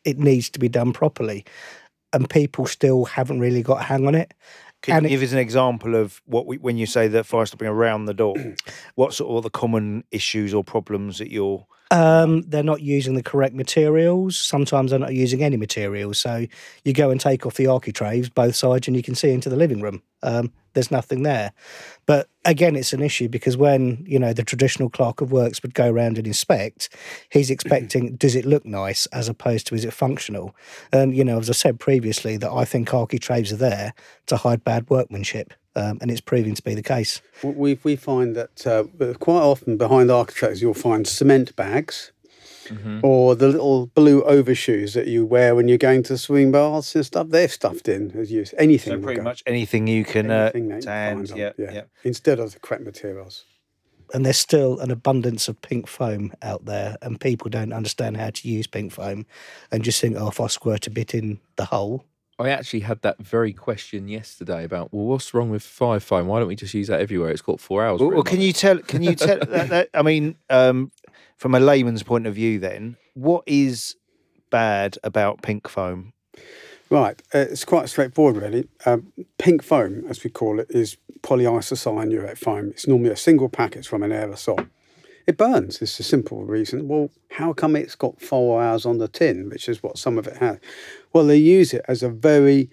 it 0.07 0.18
needs 0.18 0.50
to 0.51 0.59
be 0.59 0.69
done 0.69 0.94
properly. 0.94 1.45
And 2.13 2.30
people 2.30 2.65
still 2.65 3.04
haven't 3.04 3.42
really 3.42 3.62
got 3.62 3.81
a 3.81 3.83
hang 3.83 4.07
on 4.07 4.15
it. 4.15 4.33
Can 4.81 4.95
And 4.95 5.04
you 5.04 5.09
give 5.09 5.24
us 5.24 5.33
an 5.33 5.39
example 5.39 5.95
of 5.95 6.21
what 6.25 6.45
we, 6.45 6.57
when 6.57 6.77
you 6.77 6.86
say 6.86 7.09
that 7.09 7.25
fire 7.25 7.45
stopping 7.45 7.68
around 7.68 8.06
the 8.06 8.13
door? 8.13 8.36
what 8.95 9.13
sort 9.13 9.38
of 9.38 9.44
the 9.44 9.50
common 9.50 10.06
issues 10.12 10.54
or 10.54 10.63
problems 10.63 11.18
that 11.18 11.30
you're? 11.30 11.68
Um, 11.92 12.44
they're 12.44 12.63
not 12.63 12.81
using 12.81 13.15
the 13.15 13.24
correct 13.24 13.54
materials. 13.54 14.39
Sometimes 14.39 14.92
they're 14.92 15.00
not 15.00 15.13
using 15.13 15.44
any 15.44 15.57
materials. 15.57 16.19
So 16.19 16.45
you 16.86 16.94
go 16.94 17.09
and 17.09 17.19
take 17.19 17.45
off 17.45 17.56
the 17.56 17.68
architraves, 17.68 18.30
both 18.30 18.56
sides, 18.56 18.88
and 18.88 18.95
you 18.95 19.04
can 19.04 19.15
see 19.15 19.31
into 19.31 19.50
the 19.50 19.56
living 19.57 19.81
room. 19.81 20.01
Um, 20.24 20.54
there's 20.77 20.91
nothing 20.91 21.24
there. 21.24 21.53
But 22.06 22.29
again, 22.45 22.75
it's 22.75 22.94
an 22.94 23.01
issue 23.01 23.27
because 23.27 23.57
when 23.57 24.06
you 24.07 24.19
know 24.19 24.31
the 24.31 24.44
traditional 24.44 24.91
clerk 24.91 25.21
of 25.21 25.31
works 25.31 25.63
would 25.63 25.74
go 25.74 25.89
around 25.89 26.19
and 26.19 26.27
inspect, 26.27 26.89
he's 27.31 27.50
expecting 27.50 28.15
does 28.15 28.35
it 28.35 28.45
look 28.45 28.63
nice 28.63 29.07
as 29.07 29.27
opposed 29.27 29.65
to 29.68 29.75
is 29.75 29.83
it 29.83 29.91
functional? 29.91 30.56
And 30.94 31.15
you 31.15 31.24
know, 31.24 31.39
as 31.39 31.50
I 31.50 31.53
said 31.53 31.79
previously, 31.79 32.38
that 32.38 32.51
I 32.51 32.63
think 32.63 32.94
architraves 32.94 33.51
are 33.51 33.57
there 33.57 33.95
to 34.27 34.38
hide 34.38 34.63
bad 34.63 34.88
workmanship, 34.88 35.51
um, 35.75 35.97
and 36.00 36.12
it's 36.12 36.21
proving 36.21 36.53
to 36.53 36.62
be 36.62 36.75
the 36.75 36.83
case. 36.83 37.21
We 37.41 37.80
we 37.83 37.95
find 37.95 38.35
that 38.35 38.68
uh, 38.68 39.13
quite 39.15 39.41
often 39.41 39.77
behind 39.77 40.12
architraves 40.12 40.62
you'll 40.62 40.75
find 40.75 41.07
cement 41.07 41.56
bags. 41.56 42.11
Or 43.04 43.36
the 43.36 43.47
little 43.47 43.88
blue 43.88 44.24
overshoes 44.24 44.94
that 44.94 45.07
you 45.07 45.26
wear 45.26 45.56
when 45.56 45.68
you're 45.68 45.78
going 45.78 46.04
to 46.04 46.18
swing 46.18 46.52
baths 46.52 46.95
and 46.95 47.06
stuff, 47.06 47.28
they're 47.30 47.47
stuffed 47.47 47.88
in 47.88 48.12
as 48.18 48.31
use 48.31 48.54
anything. 48.57 48.94
So 48.94 49.00
pretty 49.00 49.21
much 49.21 49.44
anything 49.45 49.88
you 49.88 50.04
can 50.04 50.30
uh, 50.31 50.52
Anything 50.54 50.68
that 50.69 50.76
you 50.76 50.81
stand. 50.81 51.28
find 51.30 51.40
Yeah, 51.40 51.68
on, 51.68 51.76
yeah. 51.76 51.81
Instead 52.04 52.40
of 52.40 52.54
the 52.54 52.59
correct 52.59 52.83
materials. 52.83 53.45
and 54.14 54.26
there's 54.26 54.38
still 54.38 54.80
an 54.80 54.90
abundance 54.92 55.47
of 55.47 55.62
pink 55.62 55.88
foam 55.88 56.31
out 56.42 56.66
there, 56.66 56.95
and 57.02 57.19
people 57.19 57.50
don't 57.50 57.74
understand 57.74 58.16
how 58.18 58.30
to 58.30 58.47
use 58.47 58.66
pink 58.68 58.92
foam, 58.94 59.26
and 59.71 59.83
just 59.83 60.00
think, 60.00 60.16
oh, 60.18 60.30
if 60.30 60.40
I 60.40 60.47
squirt 60.47 60.88
a 60.88 60.90
bit 60.90 61.14
in 61.14 61.40
the 61.57 61.66
hole, 61.66 62.06
I 62.40 62.50
actually 62.50 62.81
had 62.81 63.02
that 63.02 63.18
very 63.18 63.52
question 63.52 64.07
yesterday 64.07 64.64
about, 64.64 64.94
well, 64.94 65.06
what's 65.06 65.33
wrong 65.33 65.50
with 65.50 65.64
fire 65.64 66.00
foam? 66.00 66.28
Why 66.28 66.38
don't 66.38 66.47
we 66.47 66.56
just 66.56 66.71
use 66.76 66.86
that 66.88 67.00
everywhere? 67.02 67.31
It's 67.31 67.42
got 67.42 67.59
four 67.59 67.83
hours. 67.83 68.00
Well, 68.00 68.12
well, 68.12 68.21
can 68.24 68.40
you 68.42 68.54
tell? 68.54 68.78
Can 68.78 69.02
you 69.02 69.16
tell? 69.16 69.40
that, 69.47 69.69
that, 69.69 69.90
I 69.95 70.04
mean, 70.04 70.36
um, 70.52 70.92
from 71.38 71.56
a 71.56 71.59
layman's 71.59 72.04
point 72.04 72.28
of 72.28 72.36
view, 72.36 72.59
then 72.59 72.97
what 73.14 73.44
is 73.45 73.95
bad 74.50 74.97
about 75.04 75.42
pink 75.42 75.68
foam? 75.68 76.14
Right, 76.90 77.21
uh, 77.33 77.40
it's 77.40 77.66
quite 77.66 77.90
straightforward, 77.90 78.38
really. 78.38 78.68
Um, 78.86 79.12
pink 79.38 79.62
foam, 79.62 80.06
as 80.07 80.24
we 80.24 80.30
call 80.30 80.59
it, 80.59 80.68
is 80.69 80.97
polyisocyanurate 81.21 82.38
foam. 82.38 82.69
It's 82.69 82.88
normally 82.88 83.09
a 83.09 83.18
single 83.18 83.50
packet 83.50 83.86
from 83.86 84.04
an 84.04 84.12
aerosol. 84.12 84.68
It 85.26 85.36
burns. 85.36 85.81
It's 85.81 86.00
a 86.00 86.04
simple 86.04 86.45
reason. 86.45 86.88
Well, 86.88 87.09
how 87.31 87.52
come 87.52 87.76
it's 87.76 87.95
got 87.95 88.21
four 88.21 88.64
hours 88.64 88.86
on 88.86 89.00
the 89.00 89.09
tin, 89.09 89.50
which 89.50 89.68
is 89.68 89.83
what 89.83 89.97
some 89.97 90.18
of 90.18 90.28
it 90.28 90.38
has? 90.38 90.59
Well, 91.12 91.26
they 91.26 91.38
use 91.38 91.74
it 91.74 91.83
as 91.90 92.02
a 92.02 92.09
very 92.09 92.69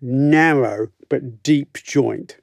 narrow 0.00 0.88
but 1.08 1.42
deep 1.42 1.78
joint. 1.82 2.36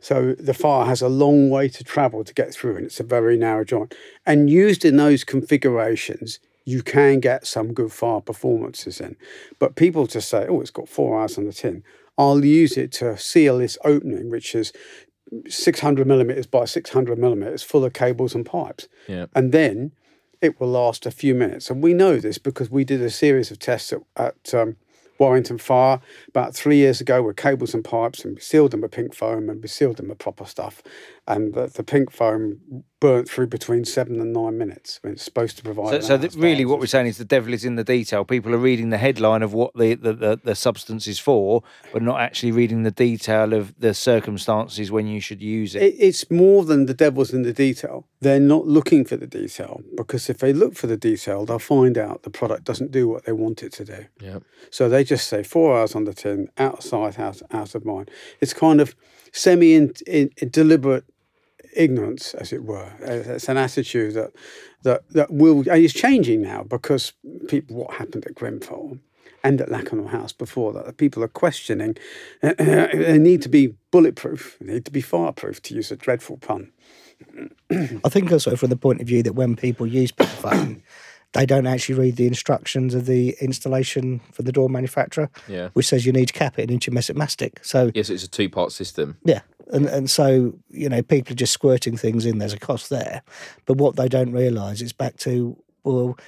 So 0.00 0.34
the 0.38 0.54
fire 0.54 0.86
has 0.86 1.02
a 1.02 1.08
long 1.08 1.50
way 1.50 1.68
to 1.68 1.84
travel 1.84 2.24
to 2.24 2.34
get 2.34 2.54
through, 2.54 2.76
and 2.76 2.86
it's 2.86 3.00
a 3.00 3.04
very 3.04 3.36
narrow 3.36 3.64
joint. 3.64 3.94
And 4.26 4.48
used 4.48 4.84
in 4.84 4.96
those 4.96 5.24
configurations, 5.24 6.38
you 6.64 6.82
can 6.82 7.20
get 7.20 7.46
some 7.46 7.72
good 7.72 7.92
fire 7.92 8.20
performances 8.20 9.00
in. 9.00 9.16
But 9.58 9.76
people 9.76 10.06
just 10.06 10.28
say, 10.28 10.46
oh, 10.48 10.60
it's 10.60 10.70
got 10.70 10.88
four 10.88 11.20
hours 11.20 11.36
on 11.36 11.46
the 11.46 11.52
tin. 11.52 11.82
I'll 12.16 12.44
use 12.44 12.76
it 12.76 12.92
to 12.92 13.16
seal 13.16 13.58
this 13.58 13.78
opening, 13.84 14.30
which 14.30 14.54
is 14.54 14.72
600 15.48 16.06
millimeters 16.06 16.46
by 16.46 16.64
600 16.64 17.18
millimeters, 17.18 17.62
full 17.62 17.84
of 17.84 17.92
cables 17.92 18.34
and 18.34 18.44
pipes. 18.44 18.88
Yeah. 19.08 19.26
And 19.34 19.52
then 19.52 19.92
it 20.40 20.60
will 20.60 20.68
last 20.68 21.06
a 21.06 21.10
few 21.10 21.34
minutes. 21.34 21.70
And 21.70 21.82
we 21.82 21.94
know 21.94 22.18
this 22.18 22.38
because 22.38 22.70
we 22.70 22.84
did 22.84 23.00
a 23.02 23.10
series 23.10 23.50
of 23.50 23.58
tests 23.58 23.92
at, 23.92 24.00
at 24.16 24.54
um, 24.54 24.76
Warrington 25.20 25.58
Fire 25.58 26.00
about 26.28 26.54
three 26.54 26.76
years 26.76 27.00
ago 27.00 27.22
with 27.22 27.36
cables 27.36 27.74
and 27.74 27.84
pipes, 27.84 28.24
and 28.24 28.34
we 28.34 28.40
sealed 28.40 28.72
them 28.72 28.80
with 28.80 28.90
pink 28.92 29.14
foam 29.14 29.48
and 29.48 29.62
we 29.62 29.68
sealed 29.68 29.98
them 29.98 30.08
with 30.08 30.18
proper 30.18 30.46
stuff. 30.46 30.82
And 31.30 31.54
the, 31.54 31.66
the 31.68 31.84
pink 31.84 32.10
foam 32.10 32.84
burnt 32.98 33.28
through 33.28 33.46
between 33.46 33.84
seven 33.84 34.20
and 34.20 34.32
nine 34.32 34.58
minutes 34.58 34.98
when 35.02 35.12
it's 35.14 35.22
supposed 35.22 35.56
to 35.56 35.62
provide. 35.62 35.90
So, 35.90 36.00
so 36.00 36.16
that 36.18 36.34
really, 36.34 36.64
what 36.64 36.80
we're 36.80 36.86
saying 36.86 37.06
is 37.06 37.18
the 37.18 37.24
devil 37.24 37.54
is 37.54 37.64
in 37.64 37.76
the 37.76 37.84
detail. 37.84 38.24
People 38.24 38.52
are 38.52 38.58
reading 38.58 38.90
the 38.90 38.98
headline 38.98 39.42
of 39.42 39.54
what 39.54 39.72
the, 39.74 39.94
the, 39.94 40.12
the, 40.12 40.40
the 40.42 40.54
substance 40.54 41.06
is 41.06 41.18
for, 41.18 41.62
but 41.92 42.02
not 42.02 42.20
actually 42.20 42.52
reading 42.52 42.82
the 42.82 42.90
detail 42.90 43.54
of 43.54 43.78
the 43.78 43.94
circumstances 43.94 44.90
when 44.90 45.06
you 45.06 45.20
should 45.20 45.40
use 45.40 45.74
it. 45.74 45.82
It, 45.82 45.94
it's 45.98 46.30
more 46.30 46.64
than 46.64 46.86
the 46.86 46.94
devil's 46.94 47.32
in 47.32 47.42
the 47.42 47.52
detail. 47.52 48.06
They're 48.20 48.40
not 48.40 48.66
looking 48.66 49.04
for 49.04 49.16
the 49.16 49.28
detail 49.28 49.82
because 49.96 50.28
if 50.28 50.38
they 50.38 50.52
look 50.52 50.74
for 50.74 50.88
the 50.88 50.96
detail, 50.96 51.46
they'll 51.46 51.58
find 51.60 51.96
out 51.96 52.24
the 52.24 52.30
product 52.30 52.64
doesn't 52.64 52.90
do 52.90 53.08
what 53.08 53.24
they 53.24 53.32
want 53.32 53.62
it 53.62 53.72
to 53.74 53.84
do. 53.84 54.06
Yeah. 54.20 54.40
So 54.70 54.88
they 54.88 55.04
just 55.04 55.28
say 55.28 55.44
four 55.44 55.78
hours 55.78 55.94
on 55.94 56.04
the 56.04 56.12
tin, 56.12 56.48
out 56.58 56.78
of 56.78 56.84
sight, 56.84 57.18
out, 57.18 57.40
out 57.52 57.74
of 57.76 57.84
mind. 57.84 58.10
It's 58.40 58.52
kind 58.52 58.80
of 58.80 58.94
semi 59.32 59.74
in, 59.74 59.92
in, 60.06 60.30
deliberate 60.50 61.04
ignorance, 61.76 62.34
as 62.34 62.52
it 62.52 62.64
were. 62.64 62.92
It's 63.00 63.48
an 63.48 63.56
attitude 63.56 64.14
that 64.14 64.30
that 64.82 65.02
that 65.10 65.30
will 65.30 65.58
and 65.60 65.84
it's 65.84 65.94
changing 65.94 66.42
now 66.42 66.62
because 66.62 67.12
people 67.48 67.76
what 67.76 67.94
happened 67.94 68.24
at 68.26 68.34
Grenfell 68.34 68.98
and 69.42 69.60
at 69.60 69.68
Lakanal 69.68 70.08
House 70.10 70.32
before 70.32 70.72
that, 70.74 70.96
people 70.98 71.22
are 71.22 71.28
questioning. 71.28 71.96
they 72.42 73.18
need 73.18 73.40
to 73.42 73.48
be 73.48 73.74
bulletproof. 73.90 74.56
They 74.60 74.72
need 74.74 74.84
to 74.84 74.90
be 74.90 75.00
fireproof, 75.00 75.62
to 75.62 75.74
use 75.74 75.90
a 75.90 75.96
dreadful 75.96 76.36
pun. 76.36 76.72
I 78.04 78.08
think 78.08 78.30
also 78.32 78.56
from 78.56 78.70
the 78.70 78.76
point 78.76 79.00
of 79.00 79.06
view 79.06 79.22
that 79.22 79.34
when 79.34 79.56
people 79.56 79.86
use 79.86 80.10
pink 80.12 80.30
foam, 80.30 80.82
they 81.32 81.46
don't 81.46 81.66
actually 81.66 81.94
read 81.94 82.16
the 82.16 82.26
instructions 82.26 82.94
of 82.94 83.06
the 83.06 83.36
installation 83.40 84.20
for 84.32 84.42
the 84.42 84.52
door 84.52 84.68
manufacturer, 84.68 85.30
Yeah. 85.48 85.68
which 85.74 85.86
says 85.86 86.04
you 86.06 86.12
need 86.12 86.26
to 86.26 86.32
cap 86.34 86.58
it 86.58 86.70
in 86.70 86.78
intumescent 86.78 87.16
mastic. 87.16 87.64
So 87.64 87.90
Yes, 87.94 88.10
it's 88.10 88.24
a 88.24 88.28
two 88.28 88.48
part 88.48 88.72
system. 88.72 89.16
yeah, 89.24 89.40
and 89.72 89.86
and 89.86 90.10
so 90.10 90.54
you 90.68 90.88
know 90.88 91.02
people 91.02 91.32
are 91.32 91.36
just 91.36 91.52
squirting 91.52 91.96
things 91.96 92.26
in. 92.26 92.38
There's 92.38 92.52
a 92.52 92.58
cost 92.58 92.90
there, 92.90 93.22
but 93.66 93.76
what 93.78 93.96
they 93.96 94.08
don't 94.08 94.32
realise 94.32 94.80
is 94.82 94.92
back 94.92 95.16
to 95.18 95.56
well, 95.84 96.18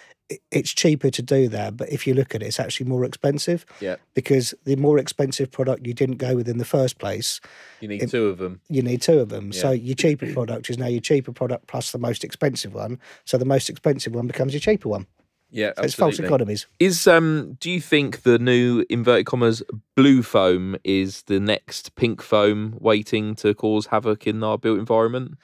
it's 0.50 0.72
cheaper 0.72 1.11
to 1.11 1.20
do 1.20 1.46
that, 1.49 1.76
but 1.76 1.90
if 1.92 2.06
you 2.06 2.14
look 2.14 2.34
at 2.34 2.42
it, 2.42 2.46
it's 2.46 2.58
actually 2.58 2.88
more 2.88 3.04
expensive 3.04 3.66
Yeah. 3.80 3.96
because 4.14 4.54
the 4.64 4.76
more 4.76 4.99
expensive 4.99 5.50
product 5.50 5.87
you 5.87 5.92
didn't 5.92 6.16
go 6.16 6.34
with 6.37 6.49
in 6.49 6.56
the 6.56 6.64
first 6.64 6.99
place, 6.99 7.38
You 7.82 7.88
need 7.88 8.08
two 8.08 8.28
of 8.28 8.38
them. 8.38 8.62
you 8.70 8.80
need 8.80 9.02
two 9.02 9.18
of 9.20 9.28
them. 9.28 9.52
So 9.52 9.72
your 9.72 9.94
cheaper 9.94 10.32
product 10.32 10.70
is 10.70 10.78
now 10.78 10.87
your 10.87 11.02
cheaper 11.02 11.32
product 11.32 11.66
plus 11.66 11.92
the 11.92 11.99
most 11.99 12.25
expensive 12.25 12.72
one. 12.72 12.99
So 13.26 13.37
the 13.37 13.44
most 13.44 13.68
expensive 13.68 14.14
one 14.14 14.26
becomes 14.26 14.54
your 14.54 14.61
cheaper 14.61 14.88
one. 14.88 15.06
Yeah, 15.52 15.73
So 15.76 15.82
it's 15.82 15.94
false 15.94 16.18
economies. 16.18 16.66
Is 16.80 17.06
um 17.06 17.59
do 17.61 17.71
you 17.71 17.80
think 17.80 18.23
the 18.23 18.38
new 18.38 18.85
inverted 18.88 19.26
commas 19.26 19.62
blue 19.94 20.23
foam 20.23 20.76
is 20.82 21.23
the 21.25 21.38
next 21.38 21.94
pink 21.94 22.23
foam 22.23 22.76
waiting 22.80 23.35
to 23.37 23.54
cause 23.54 23.87
havoc 23.87 24.26
in 24.26 24.42
our 24.42 24.56
built 24.56 24.78
environment? 24.78 25.35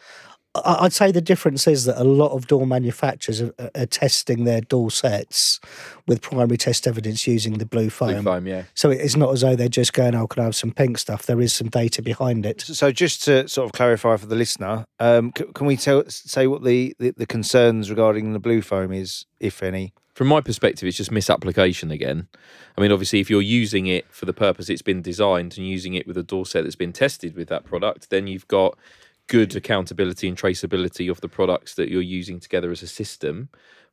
I- 0.64 0.84
I'd 0.84 0.92
say 0.92 1.10
the 1.12 1.20
difference 1.20 1.66
is 1.66 1.84
that 1.86 2.00
a 2.00 2.04
lot 2.04 2.32
of 2.32 2.46
door 2.46 2.66
manufacturers 2.66 3.40
are, 3.40 3.52
are 3.74 3.86
testing 3.86 4.44
their 4.44 4.60
door 4.60 4.90
sets 4.90 5.60
with 6.06 6.20
primary 6.22 6.56
test 6.56 6.86
evidence 6.86 7.26
using 7.26 7.58
the 7.58 7.66
blue 7.66 7.90
foam. 7.90 8.12
Blue 8.14 8.22
foam, 8.22 8.46
yeah. 8.46 8.62
So 8.74 8.90
it's 8.90 9.16
not 9.16 9.32
as 9.32 9.40
though 9.42 9.56
they're 9.56 9.68
just 9.68 9.92
going, 9.92 10.14
"Oh, 10.14 10.26
can 10.26 10.42
I 10.42 10.44
have 10.46 10.56
some 10.56 10.72
pink 10.72 10.98
stuff?" 10.98 11.26
There 11.26 11.40
is 11.40 11.52
some 11.52 11.68
data 11.68 12.02
behind 12.02 12.46
it. 12.46 12.60
So 12.60 12.90
just 12.92 13.24
to 13.24 13.46
sort 13.48 13.66
of 13.66 13.72
clarify 13.72 14.16
for 14.16 14.26
the 14.26 14.36
listener, 14.36 14.84
um, 15.00 15.32
c- 15.36 15.44
can 15.54 15.66
we 15.66 15.76
tell 15.76 16.04
say 16.08 16.46
what 16.46 16.64
the, 16.64 16.94
the, 16.98 17.10
the 17.16 17.26
concerns 17.26 17.90
regarding 17.90 18.32
the 18.32 18.38
blue 18.38 18.62
foam 18.62 18.92
is, 18.92 19.26
if 19.40 19.62
any? 19.62 19.92
From 20.14 20.26
my 20.26 20.40
perspective, 20.40 20.88
it's 20.88 20.96
just 20.96 21.12
misapplication 21.12 21.92
again. 21.92 22.26
I 22.76 22.80
mean, 22.80 22.90
obviously, 22.90 23.20
if 23.20 23.30
you're 23.30 23.40
using 23.40 23.86
it 23.86 24.04
for 24.12 24.26
the 24.26 24.32
purpose 24.32 24.68
it's 24.68 24.82
been 24.82 25.00
designed 25.00 25.56
and 25.56 25.68
using 25.68 25.94
it 25.94 26.08
with 26.08 26.16
a 26.18 26.24
door 26.24 26.44
set 26.44 26.64
that's 26.64 26.74
been 26.74 26.92
tested 26.92 27.36
with 27.36 27.46
that 27.48 27.64
product, 27.64 28.10
then 28.10 28.26
you've 28.26 28.48
got 28.48 28.76
good 29.28 29.54
accountability 29.54 30.28
and 30.28 30.36
traceability 30.36 31.10
of 31.10 31.20
the 31.20 31.28
products 31.28 31.74
that 31.76 31.88
you're 31.88 32.02
using 32.02 32.40
together 32.40 32.70
as 32.70 32.82
a 32.82 32.88
system. 32.88 33.48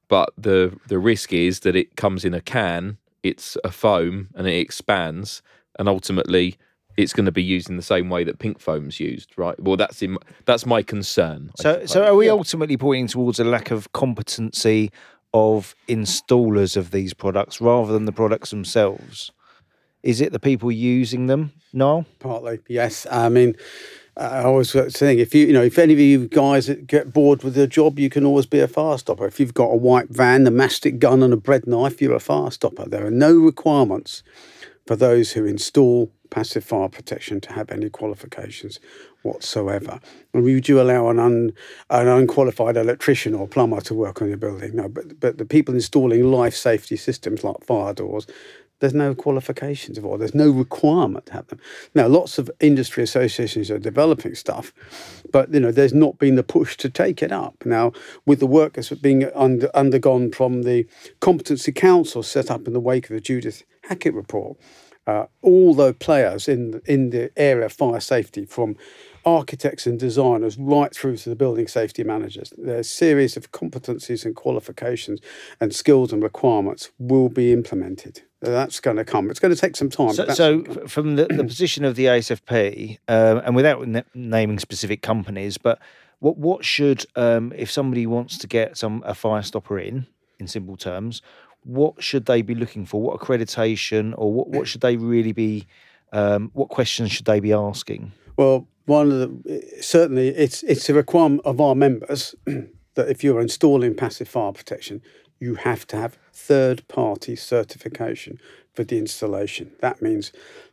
But 0.07 0.31
the 0.37 0.77
the 0.87 0.99
risk 0.99 1.33
is 1.33 1.61
that 1.61 1.75
it 1.75 1.95
comes 1.95 2.25
in 2.25 2.33
a 2.33 2.41
can, 2.41 2.97
it's 3.23 3.57
a 3.63 3.71
foam, 3.71 4.29
and 4.35 4.47
it 4.47 4.57
expands, 4.57 5.41
and 5.77 5.87
ultimately 5.87 6.57
it's 6.97 7.13
going 7.13 7.25
to 7.25 7.31
be 7.31 7.43
used 7.43 7.69
in 7.69 7.75
the 7.75 7.83
same 7.83 8.09
way 8.09 8.23
that 8.23 8.39
pink 8.39 8.59
foam's 8.59 8.99
used, 8.99 9.37
right? 9.37 9.59
Well, 9.59 9.75
that's 9.75 10.01
in, 10.01 10.17
that's 10.45 10.65
my 10.65 10.81
concern. 10.81 11.51
So, 11.57 11.85
so 11.85 12.05
are 12.05 12.15
we 12.15 12.29
ultimately 12.29 12.77
pointing 12.77 13.07
towards 13.07 13.39
a 13.39 13.43
lack 13.43 13.69
of 13.71 13.91
competency 13.91 14.91
of 15.33 15.75
installers 15.89 16.77
of 16.77 16.91
these 16.91 17.13
products 17.13 17.59
rather 17.59 17.91
than 17.91 18.05
the 18.05 18.13
products 18.13 18.49
themselves? 18.49 19.31
Is 20.03 20.21
it 20.21 20.31
the 20.31 20.39
people 20.39 20.71
using 20.71 21.27
them? 21.27 21.51
No. 21.73 22.05
Partly, 22.19 22.59
yes. 22.69 23.05
I 23.11 23.27
mean, 23.27 23.55
I 24.17 24.43
always 24.43 24.71
saying 24.95 25.19
if 25.19 25.35
you 25.35 25.47
you 25.47 25.53
know 25.53 25.61
if 25.61 25.77
any 25.77 25.93
of 25.93 25.99
you 25.99 26.27
guys 26.27 26.69
get 26.87 27.11
bored 27.11 27.43
with 27.43 27.57
your 27.57 27.67
job, 27.67 27.99
you 27.99 28.09
can 28.09 28.25
always 28.25 28.45
be 28.45 28.59
a 28.59 28.67
fire 28.67 28.97
stopper. 28.97 29.25
If 29.25 29.39
you've 29.39 29.53
got 29.53 29.71
a 29.71 29.75
white 29.75 30.09
van, 30.09 30.47
a 30.47 30.51
mastic 30.51 30.99
gun, 30.99 31.21
and 31.21 31.33
a 31.33 31.37
bread 31.37 31.67
knife, 31.67 32.01
you're 32.01 32.15
a 32.15 32.19
fire 32.19 32.51
stopper. 32.51 32.87
There 32.87 33.05
are 33.05 33.11
no 33.11 33.33
requirements 33.33 34.23
for 34.87 34.95
those 34.95 35.33
who 35.33 35.45
install 35.45 36.11
passive 36.29 36.63
fire 36.63 36.89
protection 36.89 37.39
to 37.41 37.53
have 37.53 37.71
any 37.71 37.89
qualifications 37.89 38.79
whatsoever. 39.23 39.99
And 40.33 40.43
would 40.43 40.67
you 40.67 40.81
allow 40.81 41.09
an, 41.09 41.19
un, 41.19 41.53
an 41.89 42.07
unqualified 42.07 42.77
electrician 42.77 43.33
or 43.33 43.47
plumber 43.47 43.81
to 43.81 43.93
work 43.93 44.21
on 44.21 44.29
your 44.29 44.37
building? 44.37 44.75
No, 44.75 44.87
but, 44.87 45.19
but 45.19 45.37
the 45.37 45.45
people 45.45 45.73
installing 45.73 46.23
life 46.31 46.55
safety 46.55 46.97
systems 46.97 47.43
like 47.43 47.63
fire 47.63 47.93
doors, 47.93 48.27
there's 48.79 48.93
no 48.93 49.15
qualifications 49.15 49.97
for, 49.99 50.17
there's 50.17 50.35
no 50.35 50.49
requirement 50.49 51.27
to 51.27 51.33
have 51.33 51.47
them. 51.47 51.59
Now, 51.93 52.07
lots 52.07 52.37
of 52.37 52.51
industry 52.59 53.03
associations 53.03 53.71
are 53.71 53.79
developing 53.79 54.35
stuff, 54.35 54.73
but 55.31 55.53
you 55.53 55.59
know, 55.59 55.71
there's 55.71 55.93
not 55.93 56.19
been 56.19 56.35
the 56.35 56.43
push 56.43 56.77
to 56.77 56.89
take 56.89 57.23
it 57.23 57.31
up. 57.31 57.65
Now, 57.65 57.93
with 58.25 58.39
the 58.39 58.47
work 58.47 58.73
that's 58.73 58.89
being 58.89 59.29
under, 59.33 59.69
undergone 59.75 60.31
from 60.31 60.63
the 60.63 60.87
Competency 61.19 61.71
Council 61.71 62.23
set 62.23 62.51
up 62.51 62.67
in 62.67 62.73
the 62.73 62.79
wake 62.79 63.09
of 63.09 63.15
the 63.15 63.21
Judith 63.21 63.63
Hackitt 63.89 64.13
report, 64.13 64.57
uh, 65.07 65.25
all 65.41 65.75
the 65.75 65.93
players 65.93 66.47
in 66.47 66.81
in 66.85 67.11
the 67.11 67.31
area 67.37 67.65
of 67.65 67.73
fire 67.73 67.99
safety, 67.99 68.45
from 68.45 68.75
architects 69.25 69.87
and 69.87 69.99
designers 69.99 70.57
right 70.57 70.93
through 70.93 71.17
to 71.17 71.29
the 71.29 71.35
building 71.35 71.67
safety 71.67 72.03
managers, 72.03 72.53
there's 72.57 72.85
a 72.85 72.89
series 72.89 73.35
of 73.35 73.51
competencies 73.51 74.23
and 74.25 74.35
qualifications 74.35 75.19
and 75.59 75.73
skills 75.73 76.13
and 76.13 76.21
requirements 76.21 76.91
will 76.99 77.29
be 77.29 77.51
implemented. 77.51 78.21
That's 78.41 78.79
going 78.79 78.97
to 78.97 79.05
come. 79.05 79.31
It's 79.31 79.39
going 79.39 79.53
to 79.53 79.59
take 79.59 79.75
some 79.75 79.89
time. 79.89 80.13
So, 80.13 80.27
so 80.27 80.57
gonna 80.59 80.75
come. 80.75 80.83
f- 80.83 80.91
from 80.91 81.15
the, 81.15 81.25
the 81.25 81.43
position 81.43 81.83
of 81.83 81.95
the 81.95 82.05
ASFP, 82.05 82.99
um, 83.07 83.41
and 83.43 83.55
without 83.55 83.81
n- 83.81 84.03
naming 84.13 84.59
specific 84.59 85.01
companies, 85.01 85.57
but 85.57 85.79
what 86.19 86.37
what 86.37 86.63
should 86.63 87.05
um, 87.15 87.51
if 87.55 87.71
somebody 87.71 88.05
wants 88.05 88.37
to 88.37 88.47
get 88.47 88.77
some 88.77 89.01
a 89.05 89.15
fire 89.15 89.41
stopper 89.41 89.79
in, 89.79 90.05
in 90.39 90.47
simple 90.47 90.77
terms, 90.77 91.23
what 91.63 92.03
should 92.03 92.27
they 92.27 92.43
be 92.43 92.53
looking 92.53 92.85
for? 92.85 93.01
What 93.01 93.19
accreditation, 93.19 94.13
or 94.15 94.31
what 94.31 94.49
what 94.49 94.67
should 94.67 94.81
they 94.81 94.97
really 94.97 95.31
be? 95.31 95.65
Um, 96.13 96.51
what 96.53 96.69
questions 96.69 97.11
should 97.11 97.25
they 97.25 97.39
be 97.39 97.51
asking? 97.51 98.11
Well, 98.37 98.67
one 98.85 99.11
of 99.11 99.43
the 99.43 99.77
certainly 99.81 100.29
it's 100.29 100.63
it's 100.63 100.89
a 100.89 100.93
requirement 100.93 101.41
of 101.45 101.59
our 101.59 101.75
members 101.75 102.35
that 102.45 103.09
if 103.09 103.23
you're 103.23 103.41
installing 103.41 103.95
passive 103.95 104.27
fire 104.27 104.51
protection, 104.51 105.01
you 105.39 105.55
have 105.55 105.87
to 105.87 105.97
have 105.97 106.17
third 106.33 106.87
party 106.87 107.35
certification 107.35 108.39
for 108.73 108.83
the 108.83 108.97
installation. 108.97 109.71
That 109.79 110.01
means 110.01 110.31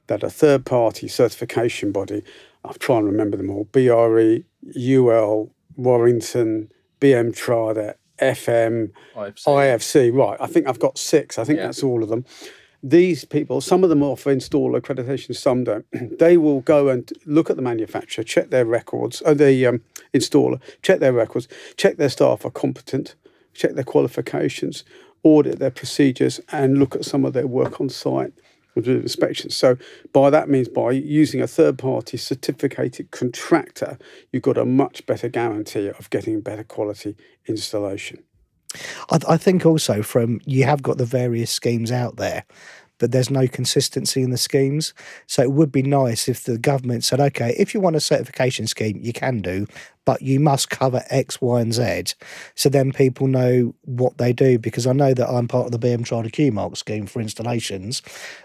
that 0.08 0.22
a 0.22 0.30
third 0.30 0.66
party 0.66 1.08
certification 1.08 1.92
body, 1.92 2.22
I'll 2.64 2.74
try 2.74 2.98
and 2.98 3.06
remember 3.06 3.36
them 3.36 3.50
all: 3.50 3.64
BRE, 3.72 4.44
UL, 4.76 5.50
Warrington, 5.76 6.70
BM 7.00 7.32
Trada, 7.32 7.94
FM, 8.20 8.90
IFC. 9.46 10.12
Right, 10.14 10.36
I 10.40 10.46
think 10.46 10.66
I've 10.68 10.78
got 10.80 10.98
six. 10.98 11.38
I 11.38 11.44
think 11.44 11.58
Yeah. 11.58 11.66
that's 11.66 11.82
all 11.82 12.02
of 12.02 12.08
them 12.08 12.24
these 12.82 13.24
people, 13.24 13.60
some 13.60 13.84
of 13.84 13.90
them 13.90 14.02
offer 14.02 14.30
install 14.30 14.72
accreditation, 14.72 15.36
some 15.36 15.64
don't. 15.64 15.86
they 16.18 16.36
will 16.36 16.60
go 16.60 16.88
and 16.88 17.12
look 17.26 17.48
at 17.48 17.56
the 17.56 17.62
manufacturer, 17.62 18.24
check 18.24 18.50
their 18.50 18.64
records, 18.64 19.22
uh, 19.24 19.34
the 19.34 19.66
um, 19.66 19.82
installer, 20.12 20.60
check 20.82 21.00
their 21.00 21.12
records, 21.12 21.46
check 21.76 21.96
their 21.96 22.08
staff 22.08 22.44
are 22.44 22.50
competent, 22.50 23.14
check 23.54 23.74
their 23.74 23.84
qualifications, 23.84 24.84
audit 25.22 25.58
their 25.58 25.70
procedures, 25.70 26.40
and 26.50 26.78
look 26.78 26.96
at 26.96 27.04
some 27.04 27.24
of 27.24 27.32
their 27.32 27.46
work 27.46 27.80
on 27.80 27.88
site 27.88 28.32
do 28.80 29.00
inspections. 29.00 29.54
So, 29.54 29.76
by 30.12 30.30
that 30.30 30.48
means, 30.48 30.68
by 30.68 30.92
using 30.92 31.42
a 31.42 31.46
third 31.46 31.78
party 31.78 32.16
certificated 32.16 33.10
contractor, 33.10 33.98
you've 34.32 34.42
got 34.42 34.56
a 34.56 34.64
much 34.64 35.04
better 35.04 35.28
guarantee 35.28 35.88
of 35.88 36.08
getting 36.08 36.40
better 36.40 36.64
quality 36.64 37.16
installation. 37.46 38.24
I, 39.10 39.18
I 39.28 39.36
think 39.36 39.66
also 39.66 40.02
from 40.02 40.40
you 40.44 40.64
have 40.64 40.82
got 40.82 40.98
the 40.98 41.04
various 41.04 41.50
schemes 41.50 41.92
out 41.92 42.16
there, 42.16 42.44
but 43.02 43.10
there's 43.10 43.30
no 43.30 43.48
consistency 43.48 44.22
in 44.22 44.30
the 44.30 44.38
schemes. 44.38 44.94
So 45.26 45.42
it 45.42 45.50
would 45.50 45.72
be 45.72 45.82
nice 45.82 46.28
if 46.28 46.44
the 46.44 46.56
government 46.56 47.02
said, 47.02 47.18
okay, 47.18 47.52
if 47.58 47.74
you 47.74 47.80
want 47.80 47.96
a 47.96 48.00
certification 48.00 48.68
scheme, 48.68 49.00
you 49.02 49.12
can 49.12 49.40
do, 49.40 49.66
but 50.04 50.22
you 50.22 50.38
must 50.38 50.70
cover 50.70 51.02
X, 51.10 51.40
Y, 51.40 51.60
and 51.60 51.74
Z. 51.74 52.14
So 52.54 52.68
then 52.68 52.92
people 52.92 53.26
know 53.26 53.74
what 53.82 54.18
they 54.18 54.32
do. 54.32 54.56
Because 54.56 54.86
I 54.86 54.92
know 54.92 55.14
that 55.14 55.28
I'm 55.28 55.48
part 55.48 55.66
of 55.66 55.72
the 55.72 55.80
BM 55.80 56.04
Trada 56.04 56.30
Q 56.30 56.52
Mark 56.52 56.76
scheme 56.76 57.06
for 57.06 57.20
installations, 57.20 58.02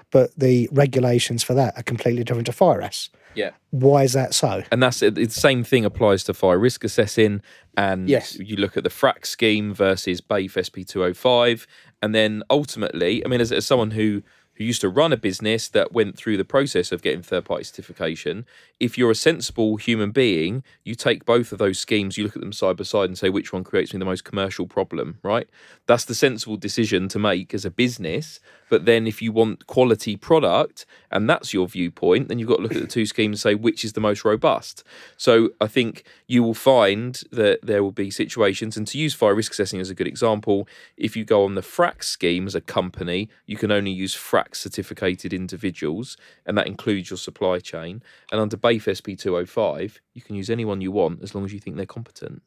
but 0.09 0.31
the 0.35 0.67
regulations 0.71 1.43
for 1.43 1.53
that 1.53 1.77
are 1.77 1.83
completely 1.83 2.23
different 2.23 2.47
to 2.47 2.51
FIRAS. 2.51 3.11
Yeah. 3.37 3.51
Why 3.69 4.03
is 4.03 4.13
that 4.13 4.33
so? 4.33 4.63
And 4.71 4.81
that's. 4.81 4.99
The 5.01 5.27
same 5.29 5.63
thing 5.63 5.85
applies 5.85 6.23
to 6.25 6.33
fire 6.33 6.57
risk 6.57 6.83
assessing. 6.83 7.41
And 7.77 8.09
Yes. 8.09 8.37
you 8.39 8.55
look 8.57 8.75
at 8.75 8.83
the 8.83 8.89
FRAC 8.89 9.25
scheme 9.25 9.73
versus 9.73 10.19
BAFE 10.21 10.57
SP205. 10.57 11.67
And 12.01 12.13
then 12.15 12.43
ultimately, 12.49 13.23
I 13.23 13.29
mean, 13.29 13.41
as, 13.41 13.51
as 13.51 13.65
someone 13.65 13.91
who 13.91 14.23
who 14.55 14.63
used 14.63 14.81
to 14.81 14.89
run 14.89 15.13
a 15.13 15.17
business 15.17 15.69
that 15.69 15.91
went 15.91 16.17
through 16.17 16.35
the 16.35 16.43
process 16.43 16.91
of 16.91 17.03
getting 17.03 17.21
third 17.21 17.45
party 17.45 17.63
certification, 17.63 18.43
if 18.79 18.97
you're 18.97 19.11
a 19.11 19.15
sensible 19.15 19.77
human 19.77 20.11
being, 20.11 20.63
you 20.83 20.93
take 20.93 21.25
both 21.25 21.51
of 21.51 21.57
those 21.57 21.79
schemes, 21.79 22.17
you 22.17 22.23
look 22.23 22.35
at 22.35 22.41
them 22.41 22.53
side 22.53 22.77
by 22.77 22.83
side 22.83 23.09
and 23.09 23.17
say 23.17 23.29
which 23.29 23.51
one 23.51 23.63
creates 23.63 23.93
me 23.93 23.99
the 23.99 24.05
most 24.05 24.23
commercial 24.23 24.67
problem, 24.67 25.17
right? 25.23 25.49
That's 25.87 26.05
the 26.05 26.13
sensible 26.13 26.57
decision 26.57 27.07
to 27.09 27.19
make 27.19 27.53
as 27.53 27.65
a 27.65 27.71
business. 27.71 28.39
But 28.69 28.85
then 28.85 29.07
if 29.07 29.21
you 29.21 29.31
want 29.31 29.65
quality 29.65 30.15
product 30.15 30.85
and 31.09 31.29
that's 31.29 31.53
your 31.53 31.67
viewpoint, 31.67 32.27
then 32.27 32.37
you've 32.37 32.49
got 32.49 32.57
to 32.57 32.63
look 32.63 32.75
at 32.75 32.81
the 32.81 32.87
two 32.87 33.05
schemes 33.13 33.45
and 33.45 33.51
say 33.51 33.55
which 33.55 33.83
is 33.83 33.93
the 33.93 34.01
most 34.01 34.25
robust. 34.25 34.83
So 35.15 35.49
I 35.59 35.67
think 35.67 36.03
you 36.27 36.43
will 36.43 36.53
find 36.53 37.19
that 37.31 37.59
there 37.63 37.81
will 37.81 37.91
be 37.91 38.11
situations, 38.11 38.77
and 38.77 38.85
to 38.87 38.97
use 38.97 39.13
fire 39.13 39.33
risk 39.33 39.53
assessing 39.53 39.79
as 39.79 39.89
a 39.89 39.95
good 39.95 40.07
example, 40.07 40.67
if 40.97 41.15
you 41.15 41.23
go 41.23 41.43
on 41.43 41.55
the 41.55 41.61
FRAC 41.61 42.03
scheme 42.03 42.45
as 42.45 42.55
a 42.55 42.61
company, 42.61 43.29
you 43.45 43.55
can 43.55 43.71
only 43.71 43.91
use 43.91 44.13
FRAC 44.13 44.55
certificated 44.55 45.33
individuals, 45.33 46.17
and 46.45 46.57
that 46.57 46.67
includes 46.67 47.09
your 47.09 47.17
supply 47.17 47.59
chain. 47.59 48.03
And 48.31 48.41
under 48.41 48.57
BAFE 48.67 48.85
SP205, 48.85 49.99
you 50.13 50.21
can 50.21 50.35
use 50.35 50.49
anyone 50.49 50.81
you 50.81 50.91
want 50.91 51.21
as 51.23 51.33
long 51.33 51.45
as 51.45 51.53
you 51.53 51.59
think 51.59 51.77
they're 51.77 51.85
competent. 51.85 52.41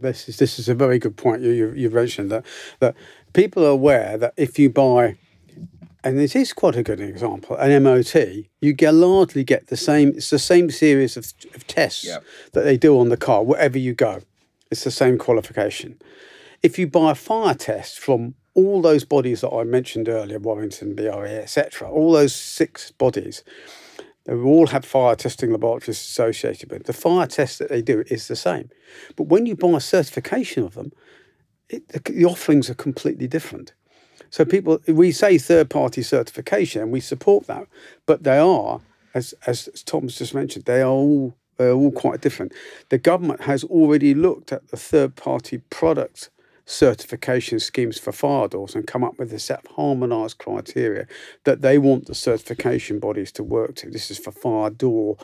This 0.00 0.28
is 0.28 0.38
this 0.38 0.58
is 0.58 0.68
a 0.68 0.74
very 0.74 0.98
good 0.98 1.16
point 1.18 1.42
you 1.42 1.50
you, 1.50 1.72
you 1.72 1.90
mentioned 1.90 2.30
that 2.30 2.46
that 2.78 2.94
people 3.34 3.64
are 3.64 3.70
aware 3.70 4.16
that 4.16 4.32
if 4.38 4.58
you 4.58 4.70
buy 4.70 5.16
and 6.02 6.18
this 6.18 6.34
is 6.34 6.54
quite 6.54 6.76
a 6.76 6.82
good 6.82 6.98
example 6.98 7.56
an 7.56 7.82
MOT 7.82 8.14
you 8.62 8.72
get 8.72 8.94
largely 8.94 9.44
get 9.44 9.66
the 9.66 9.76
same 9.76 10.08
it's 10.16 10.30
the 10.30 10.38
same 10.38 10.70
series 10.70 11.18
of, 11.18 11.24
of 11.54 11.66
tests 11.66 12.06
Yep. 12.06 12.24
that 12.52 12.62
they 12.64 12.78
do 12.78 12.98
on 12.98 13.10
the 13.10 13.18
car 13.18 13.44
wherever 13.44 13.76
you 13.78 13.92
go 13.92 14.22
it's 14.70 14.84
the 14.84 14.90
same 14.90 15.18
qualification 15.18 16.00
if 16.62 16.78
you 16.78 16.86
buy 16.86 17.10
a 17.10 17.14
fire 17.14 17.54
test 17.54 17.98
from 17.98 18.34
all 18.54 18.80
those 18.80 19.04
bodies 19.04 19.42
that 19.42 19.50
I 19.52 19.64
mentioned 19.64 20.08
earlier 20.08 20.38
Warrington 20.38 20.94
BRE 20.94 21.26
etc 21.46 21.90
all 21.90 22.12
those 22.12 22.34
six 22.34 22.92
bodies 22.92 23.44
they 24.24 24.34
all 24.34 24.66
have 24.68 24.84
fire 24.84 25.16
testing 25.16 25.50
laboratories 25.50 25.98
associated 25.98 26.70
with. 26.70 26.82
it. 26.82 26.86
The 26.86 26.92
fire 26.92 27.26
test 27.26 27.58
that 27.58 27.70
they 27.70 27.82
do 27.82 28.04
is 28.08 28.28
the 28.28 28.36
same. 28.36 28.70
But 29.16 29.24
when 29.24 29.46
you 29.46 29.56
buy 29.56 29.70
a 29.70 29.80
certification 29.80 30.62
of 30.64 30.74
them, 30.74 30.92
it, 31.68 31.88
the, 31.88 32.00
the 32.12 32.24
offerings 32.24 32.68
are 32.68 32.74
completely 32.74 33.26
different. 33.26 33.72
So 34.28 34.44
people, 34.44 34.80
we 34.86 35.10
say 35.10 35.38
third 35.38 35.70
party 35.70 36.02
certification 36.02 36.82
and 36.82 36.92
we 36.92 37.00
support 37.00 37.46
that, 37.46 37.66
but 38.06 38.22
they 38.22 38.38
are, 38.38 38.80
as, 39.14 39.34
as 39.46 39.68
Tom's 39.84 40.18
just 40.18 40.34
mentioned, 40.34 40.66
they 40.66 40.82
are 40.82 40.90
all, 40.90 41.34
they're 41.56 41.72
all 41.72 41.90
quite 41.90 42.20
different. 42.20 42.52
The 42.90 42.98
government 42.98 43.42
has 43.42 43.64
already 43.64 44.14
looked 44.14 44.52
at 44.52 44.68
the 44.68 44.76
third 44.76 45.16
party 45.16 45.58
product 45.70 46.30
certification 46.70 47.58
schemes 47.58 47.98
for 47.98 48.12
fire 48.12 48.46
doors 48.46 48.76
and 48.76 48.86
come 48.86 49.02
up 49.02 49.18
with 49.18 49.32
a 49.32 49.38
set 49.40 49.64
of 49.64 49.72
harmonised 49.72 50.38
criteria 50.38 51.06
that 51.44 51.62
they 51.62 51.78
want 51.78 52.06
the 52.06 52.14
certification 52.14 53.00
bodies 53.00 53.32
to 53.32 53.42
work 53.42 53.74
to. 53.74 53.90
This 53.90 54.10
is 54.10 54.18
for 54.18 54.30
fire 54.30 54.70
door 54.70 55.16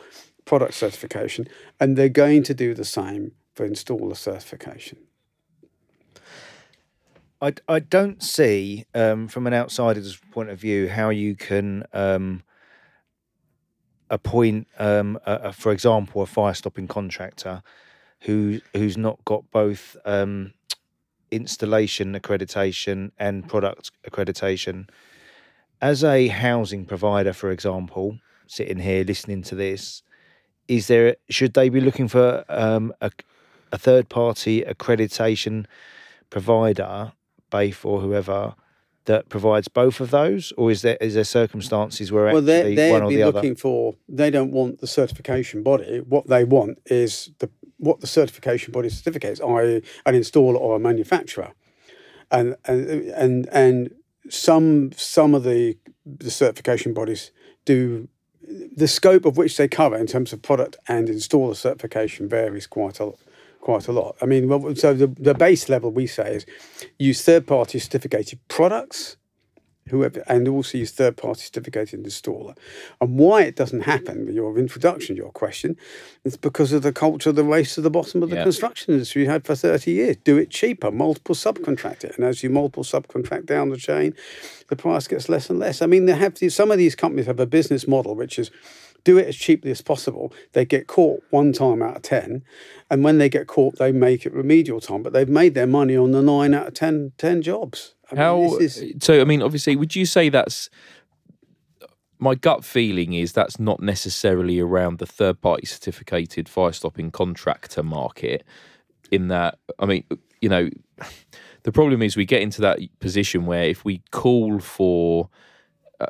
product 0.43 0.73
certification, 0.73 1.47
and 1.79 1.97
they're 1.97 2.09
going 2.09 2.43
to 2.43 2.53
do 2.53 2.73
the 2.73 2.85
same 2.85 3.31
for 3.53 3.67
installer 3.67 4.15
certification. 4.15 4.97
I, 7.41 7.53
I 7.67 7.79
don't 7.79 8.21
see, 8.21 8.85
um, 8.93 9.27
from 9.27 9.47
an 9.47 9.53
outsider's 9.53 10.17
point 10.31 10.49
of 10.49 10.59
view, 10.59 10.89
how 10.89 11.09
you 11.09 11.35
can 11.35 11.85
um, 11.93 12.43
appoint, 14.09 14.67
um, 14.79 15.19
a, 15.25 15.33
a, 15.35 15.53
for 15.53 15.71
example, 15.71 16.21
a 16.21 16.25
fire 16.25 16.53
stopping 16.53 16.87
contractor 16.87 17.61
who 18.21 18.59
who's 18.73 18.97
not 18.97 19.23
got 19.25 19.49
both 19.51 19.95
um, 20.03 20.53
installation 21.31 22.13
accreditation 22.13 23.11
and 23.19 23.47
product 23.47 23.91
accreditation. 24.09 24.89
As 25.81 26.03
a 26.03 26.27
housing 26.27 26.85
provider, 26.85 27.33
for 27.33 27.51
example, 27.51 28.19
sitting 28.47 28.79
here 28.79 29.03
listening 29.03 29.43
to 29.43 29.55
this, 29.55 30.03
is 30.67 30.87
there 30.87 31.15
should 31.29 31.53
they 31.53 31.69
be 31.69 31.79
looking 31.81 32.07
for 32.07 32.43
um, 32.49 32.93
a, 33.01 33.11
a 33.71 33.77
third 33.77 34.09
party 34.09 34.63
accreditation 34.63 35.65
provider, 36.29 37.13
BAFE 37.51 37.85
or 37.85 38.01
whoever, 38.01 38.55
that 39.05 39.29
provides 39.29 39.69
both 39.69 40.01
of 40.01 40.11
those, 40.11 40.51
or 40.57 40.69
is 40.69 40.81
there 40.81 40.97
is 40.99 41.13
there 41.13 41.23
circumstances 41.23 42.11
where 42.11 42.25
Well, 42.25 42.37
actually 42.37 42.75
they're, 42.75 42.91
one 42.91 43.01
they'll 43.01 43.07
or 43.07 43.09
be 43.09 43.15
the 43.15 43.23
other? 43.23 43.35
looking 43.37 43.55
for, 43.55 43.95
they 44.09 44.29
don't 44.29 44.51
want 44.51 44.79
the 44.79 44.87
certification 44.87 45.63
body. 45.63 45.99
What 46.01 46.27
they 46.27 46.43
want 46.43 46.79
is 46.85 47.31
the 47.39 47.49
what 47.77 47.99
the 48.01 48.07
certification 48.07 48.71
body 48.71 48.89
certificates, 48.89 49.39
i.e., 49.41 49.81
an 50.05 50.13
installer 50.15 50.55
or 50.55 50.75
a 50.75 50.79
manufacturer. 50.79 51.53
And, 52.31 52.55
and, 52.65 52.89
and, 52.89 53.47
and 53.51 53.93
some, 54.29 54.91
some 54.93 55.33
of 55.33 55.43
the, 55.43 55.77
the 56.05 56.31
certification 56.31 56.93
bodies 56.93 57.31
do 57.65 58.07
the 58.75 58.87
scope 58.87 59.25
of 59.25 59.37
which 59.37 59.57
they 59.57 59.67
cover 59.67 59.97
in 59.97 60.07
terms 60.07 60.31
of 60.31 60.41
product 60.41 60.77
and 60.87 61.07
installer 61.07 61.55
certification 61.55 62.29
varies 62.29 62.65
quite 62.65 62.99
a 62.99 63.11
quite 63.59 63.87
a 63.87 63.91
lot. 63.91 64.15
I 64.21 64.25
mean, 64.25 64.75
so 64.77 64.93
the, 64.93 65.07
the 65.07 65.33
base 65.33 65.67
level 65.67 65.91
we 65.91 66.07
say 66.07 66.35
is 66.35 66.45
use 66.99 67.21
third 67.21 67.45
party 67.45 67.79
certificated 67.79 68.39
products, 68.47 69.17
whoever, 69.89 70.23
and 70.27 70.47
also 70.47 70.77
use 70.77 70.91
third 70.91 71.17
party 71.17 71.41
certificated 71.41 72.03
installer. 72.03 72.57
And 73.01 73.17
why 73.17 73.43
it 73.43 73.55
doesn't 73.55 73.81
happen, 73.81 74.31
your 74.33 74.57
introduction, 74.57 75.15
your 75.15 75.31
question, 75.31 75.77
it's 76.23 76.37
because 76.37 76.71
of 76.73 76.81
the 76.81 76.91
culture 76.93 77.29
of 77.29 77.35
the 77.35 77.43
race 77.43 77.75
to 77.75 77.81
the 77.81 77.89
bottom 77.89 78.23
of 78.23 78.29
the 78.29 78.37
Yeah. 78.37 78.43
construction 78.43 78.93
industry 78.93 79.23
you 79.23 79.29
had 79.29 79.45
for 79.45 79.55
30 79.55 79.91
years. 79.91 80.17
Do 80.23 80.37
it 80.37 80.49
cheaper, 80.49 80.91
multiple 80.91 81.35
subcontract 81.35 82.03
it. 82.03 82.15
And 82.17 82.25
as 82.25 82.43
you 82.43 82.49
multiple 82.49 82.83
subcontract 82.83 83.45
down 83.45 83.69
the 83.69 83.77
chain, 83.77 84.13
the 84.69 84.75
price 84.75 85.07
gets 85.07 85.29
less 85.29 85.49
and 85.49 85.59
less. 85.59 85.81
I 85.81 85.85
mean, 85.85 86.05
they 86.05 86.15
have 86.15 86.35
these, 86.35 86.55
some 86.55 86.71
of 86.71 86.77
these 86.77 86.95
companies 86.95 87.25
have 87.27 87.39
a 87.39 87.45
business 87.45 87.87
model 87.87 88.15
which 88.15 88.37
is 88.37 88.51
do 89.03 89.17
it 89.17 89.27
as 89.27 89.37
cheaply 89.37 89.71
as 89.71 89.81
possible. 89.81 90.33
They 90.51 90.65
get 90.65 90.87
caught 90.87 91.23
one 91.29 91.53
time 91.53 91.81
out 91.81 91.95
of 91.95 92.01
10. 92.01 92.43
And 92.89 93.03
when 93.05 93.19
they 93.19 93.29
get 93.29 93.47
caught, 93.47 93.77
they 93.77 93.93
make 93.93 94.25
it 94.25 94.33
remedial 94.33 94.81
time. 94.81 95.01
But 95.01 95.13
they've 95.13 95.29
made 95.29 95.53
their 95.53 95.67
money 95.67 95.95
on 95.95 96.11
the 96.11 96.21
nine 96.21 96.53
out 96.53 96.67
of 96.67 96.73
10, 96.73 97.13
10 97.17 97.41
jobs. 97.41 97.93
I 98.11 98.15
mean, 98.15 98.21
How? 98.21 98.57
this 98.57 98.77
is- 98.77 99.03
So 99.03 99.21
I 99.21 99.23
mean, 99.23 99.41
obviously, 99.41 99.75
would 99.75 99.95
you 99.95 100.05
say 100.05 100.29
that's 100.29 100.69
my 102.19 102.35
gut 102.35 102.65
feeling 102.65 103.13
is 103.13 103.31
that's 103.33 103.59
not 103.59 103.79
necessarily 103.79 104.59
around 104.59 104.97
the 104.97 105.05
third 105.05 105.39
party 105.41 105.65
certificated 105.65 106.49
fire 106.49 106.71
stopping 106.71 107.11
contractor 107.11 107.83
market. 107.83 108.43
In 109.11 109.27
that, 109.29 109.59
I 109.79 109.85
mean, 109.85 110.03
you 110.41 110.49
know, 110.49 110.69
the 111.63 111.71
problem 111.71 112.01
is 112.01 112.17
we 112.17 112.25
get 112.25 112.41
into 112.41 112.61
that 112.61 112.79
position 112.99 113.45
where 113.45 113.63
if 113.63 113.85
we 113.85 114.01
call 114.11 114.59
for 114.59 115.29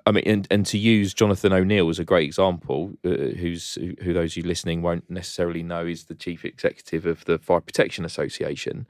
I 0.06 0.12
mean, 0.12 0.24
and, 0.26 0.48
and 0.52 0.66
to 0.66 0.78
use 0.78 1.14
Jonathan 1.14 1.54
O'Neill 1.54 1.90
as 1.90 2.00
a 2.00 2.04
great 2.04 2.26
example, 2.26 2.92
uh, 3.06 3.10
who's 3.10 3.76
who, 3.76 3.94
who 4.02 4.14
those 4.14 4.34
of 4.34 4.38
you 4.38 4.44
listening 4.44 4.82
won't 4.82 5.10
necessarily 5.10 5.64
know 5.64 5.86
is 5.86 6.06
the 6.06 6.16
chief 6.16 6.44
executive 6.44 7.06
of 7.06 7.24
the 7.24 7.38
Fire 7.38 7.62
Protection 7.62 8.04
Association. 8.04 8.86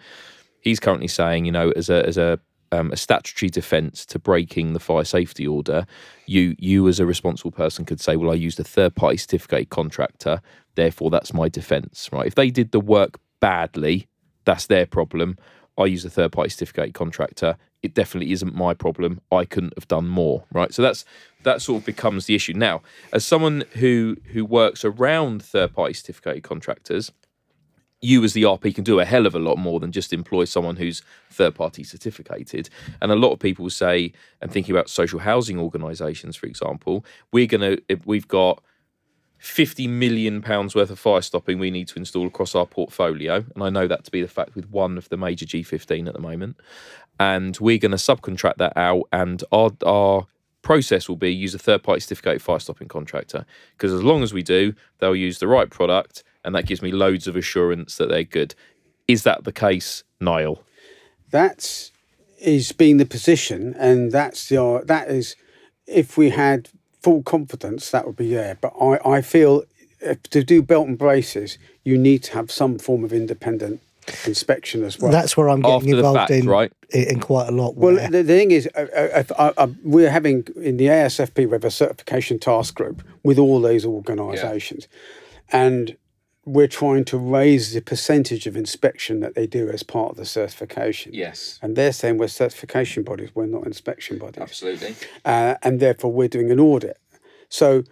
He's 0.59 0.79
currently 0.79 1.07
saying, 1.07 1.45
you 1.45 1.51
know, 1.51 1.69
as 1.71 1.89
a 1.89 2.05
as 2.07 2.17
a 2.17 2.39
um, 2.71 2.91
a 2.91 2.97
statutory 2.97 3.49
defence 3.49 4.05
to 4.07 4.19
breaking 4.19 4.73
the 4.73 4.79
fire 4.79 5.03
safety 5.03 5.47
order, 5.47 5.85
you 6.25 6.55
you 6.59 6.87
as 6.87 6.99
a 6.99 7.05
responsible 7.05 7.51
person 7.51 7.85
could 7.85 7.99
say, 7.99 8.15
well, 8.15 8.31
I 8.31 8.35
used 8.35 8.59
a 8.59 8.63
third 8.63 8.95
party 8.95 9.17
certificated 9.17 9.69
contractor, 9.69 10.41
therefore 10.75 11.09
that's 11.09 11.33
my 11.33 11.49
defence, 11.49 12.09
right? 12.11 12.27
If 12.27 12.35
they 12.35 12.49
did 12.49 12.71
the 12.71 12.79
work 12.79 13.19
badly, 13.39 14.07
that's 14.45 14.67
their 14.67 14.85
problem. 14.85 15.37
I 15.77 15.85
use 15.85 16.03
a 16.05 16.09
third 16.09 16.31
party 16.31 16.49
certificated 16.49 16.93
contractor. 16.93 17.57
It 17.83 17.93
definitely 17.93 18.31
isn't 18.31 18.55
my 18.55 18.73
problem. 18.73 19.21
I 19.31 19.45
couldn't 19.45 19.73
have 19.77 19.87
done 19.87 20.07
more, 20.07 20.45
right? 20.51 20.73
So 20.73 20.81
that's 20.81 21.05
that 21.43 21.61
sort 21.61 21.81
of 21.81 21.85
becomes 21.85 22.25
the 22.25 22.35
issue. 22.35 22.53
Now, 22.53 22.81
as 23.13 23.23
someone 23.23 23.63
who 23.73 24.17
who 24.33 24.43
works 24.43 24.83
around 24.83 25.43
third 25.43 25.73
party 25.73 25.93
certificated 25.93 26.43
contractors, 26.43 27.11
you 28.01 28.23
as 28.23 28.33
the 28.33 28.43
RP 28.43 28.75
can 28.75 28.83
do 28.83 28.99
a 28.99 29.05
hell 29.05 29.25
of 29.25 29.33
a 29.33 29.39
lot 29.39 29.57
more 29.57 29.79
than 29.79 29.91
just 29.91 30.13
employ 30.13 30.45
someone 30.45 30.75
who's 30.75 31.01
third 31.31 31.55
party 31.55 31.83
certificated. 31.83 32.69
And 33.01 33.11
a 33.11 33.15
lot 33.15 33.31
of 33.31 33.39
people 33.39 33.69
say, 33.69 34.13
and 34.41 34.51
thinking 34.51 34.75
about 34.75 34.89
social 34.89 35.19
housing 35.19 35.59
organisations, 35.59 36.35
for 36.35 36.45
example, 36.45 37.03
we're 37.31 37.47
gonna 37.47 37.77
we've 38.05 38.27
got 38.27 38.61
50 39.39 39.87
million 39.87 40.41
pounds 40.41 40.75
worth 40.75 40.89
of 40.89 40.99
fire 40.99 41.21
stopping 41.21 41.59
we 41.59 41.71
need 41.71 41.87
to 41.87 41.99
install 41.99 42.25
across 42.25 42.55
our 42.55 42.65
portfolio 42.65 43.45
and 43.53 43.63
i 43.63 43.69
know 43.69 43.87
that 43.87 44.03
to 44.03 44.09
be 44.09 44.19
the 44.19 44.27
fact 44.27 44.55
with 44.55 44.67
one 44.71 44.97
of 44.97 45.07
the 45.09 45.17
major 45.17 45.45
g15 45.45 46.07
at 46.07 46.13
the 46.13 46.19
moment 46.19 46.57
and 47.19 47.57
we're 47.59 47.77
going 47.77 47.91
to 47.91 47.97
subcontract 47.97 48.57
that 48.57 48.73
out 48.75 49.03
and 49.13 49.43
our 49.51 49.69
our 49.85 50.25
process 50.63 51.07
will 51.07 51.15
be 51.15 51.31
use 51.31 51.53
a 51.53 51.59
third 51.59 51.83
party 51.83 51.99
certificated 51.99 52.41
fire 52.41 52.59
stopping 52.59 52.87
contractor 52.87 53.45
because 53.73 53.93
as 53.93 54.03
long 54.03 54.23
as 54.23 54.33
we 54.33 54.41
do 54.41 54.73
they'll 54.97 55.15
use 55.15 55.37
the 55.39 55.47
right 55.47 55.69
product 55.69 56.23
and 56.47 56.55
that 56.55 56.65
gives 56.65 56.81
me 56.81 56.91
loads 56.91 57.27
of 57.27 57.35
assurance 57.35 57.97
that 57.97 58.09
they're 58.09 58.23
good 58.23 58.55
is 59.07 59.21
that 59.23 59.43
the 59.43 59.51
case 59.51 60.03
niall 60.19 60.63
that's 61.29 61.91
is 62.39 62.71
being 62.71 62.97
the 62.97 63.05
position, 63.05 63.75
and 63.77 64.11
that's 64.11 64.49
the 64.49 64.61
uh, 64.61 64.83
that 64.85 65.09
is 65.09 65.35
if 65.85 66.17
we 66.17 66.29
had 66.29 66.69
full 67.01 67.23
confidence, 67.23 67.91
that 67.91 68.05
would 68.05 68.15
be 68.15 68.33
there. 68.33 68.57
But 68.59 68.73
I, 68.79 68.99
I 69.17 69.21
feel 69.21 69.63
if, 70.01 70.21
to 70.23 70.43
do 70.43 70.61
belt 70.61 70.87
and 70.87 70.97
braces, 70.97 71.57
you 71.83 71.97
need 71.97 72.23
to 72.23 72.33
have 72.33 72.51
some 72.51 72.77
form 72.77 73.03
of 73.03 73.13
independent 73.13 73.81
inspection 74.25 74.83
as 74.83 74.99
well. 74.99 75.11
That's 75.11 75.35
where 75.35 75.49
I'm 75.49 75.61
getting 75.61 75.75
After 75.75 75.95
involved 75.97 76.17
fact, 76.17 76.31
in, 76.31 76.47
right? 76.47 76.71
in 76.91 77.03
in 77.09 77.19
quite 77.19 77.47
a 77.49 77.51
lot. 77.51 77.75
Well, 77.75 77.95
the, 77.95 78.23
the 78.23 78.23
thing 78.23 78.51
is, 78.51 78.69
uh, 78.75 78.87
uh, 78.95 79.19
if 79.19 79.31
I, 79.39 79.53
I, 79.57 79.65
we're 79.83 80.11
having 80.11 80.47
in 80.55 80.77
the 80.77 80.87
ASFP, 80.87 81.45
we 81.45 81.51
have 81.51 81.65
a 81.65 81.71
certification 81.71 82.39
task 82.39 82.75
group 82.75 83.03
with 83.23 83.39
all 83.39 83.61
these 83.61 83.85
organisations, 83.85 84.87
and 85.51 85.97
we're 86.47 86.67
trying 86.67 87.03
to 87.03 87.17
raise 87.17 87.73
the 87.73 87.81
percentage 87.81 88.47
of 88.47 88.55
inspection 88.55 89.19
that 89.19 89.35
they 89.35 89.45
do 89.45 89.69
as 89.69 89.83
part 89.83 90.11
of 90.11 90.17
the 90.17 90.25
certification. 90.25 91.13
Yes. 91.13 91.59
And 91.61 91.75
they're 91.75 91.91
saying 91.91 92.17
we're 92.17 92.29
certification 92.29 93.03
bodies, 93.03 93.29
we're 93.35 93.47
not 93.47 93.65
inspection 93.65 94.17
bodies. 94.17 94.41
Absolutely. 94.41 94.95
uh, 95.25 95.55
and 95.61 95.79
therefore 95.81 96.11
we're 96.13 96.29
doing 96.29 96.49
an 96.49 96.59
audit. 96.59 96.97
So 97.49 97.83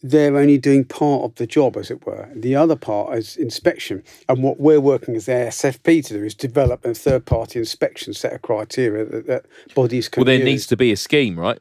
they're 0.00 0.36
only 0.36 0.58
doing 0.58 0.84
part 0.84 1.24
of 1.24 1.34
the 1.36 1.46
job, 1.46 1.76
as 1.76 1.90
it 1.90 2.06
were. 2.06 2.28
The 2.36 2.54
other 2.54 2.76
part 2.76 3.18
is 3.18 3.36
inspection. 3.36 4.04
And 4.28 4.42
what 4.44 4.60
we're 4.60 4.80
working 4.80 5.16
as 5.16 5.26
the 5.26 5.32
SFP 5.32 6.04
to 6.06 6.14
do 6.18 6.24
is 6.24 6.34
develop 6.34 6.84
a 6.84 6.94
third 6.94 7.24
party 7.26 7.58
inspection 7.58 8.14
set 8.14 8.32
of 8.32 8.42
criteria 8.42 9.06
that, 9.06 9.26
that 9.26 9.46
bodies 9.74 10.08
can 10.08 10.20
Well, 10.20 10.26
there 10.26 10.36
use. 10.36 10.44
needs 10.44 10.66
to 10.68 10.76
be 10.76 10.92
a 10.92 10.96
scheme, 10.96 11.40
right? 11.40 11.58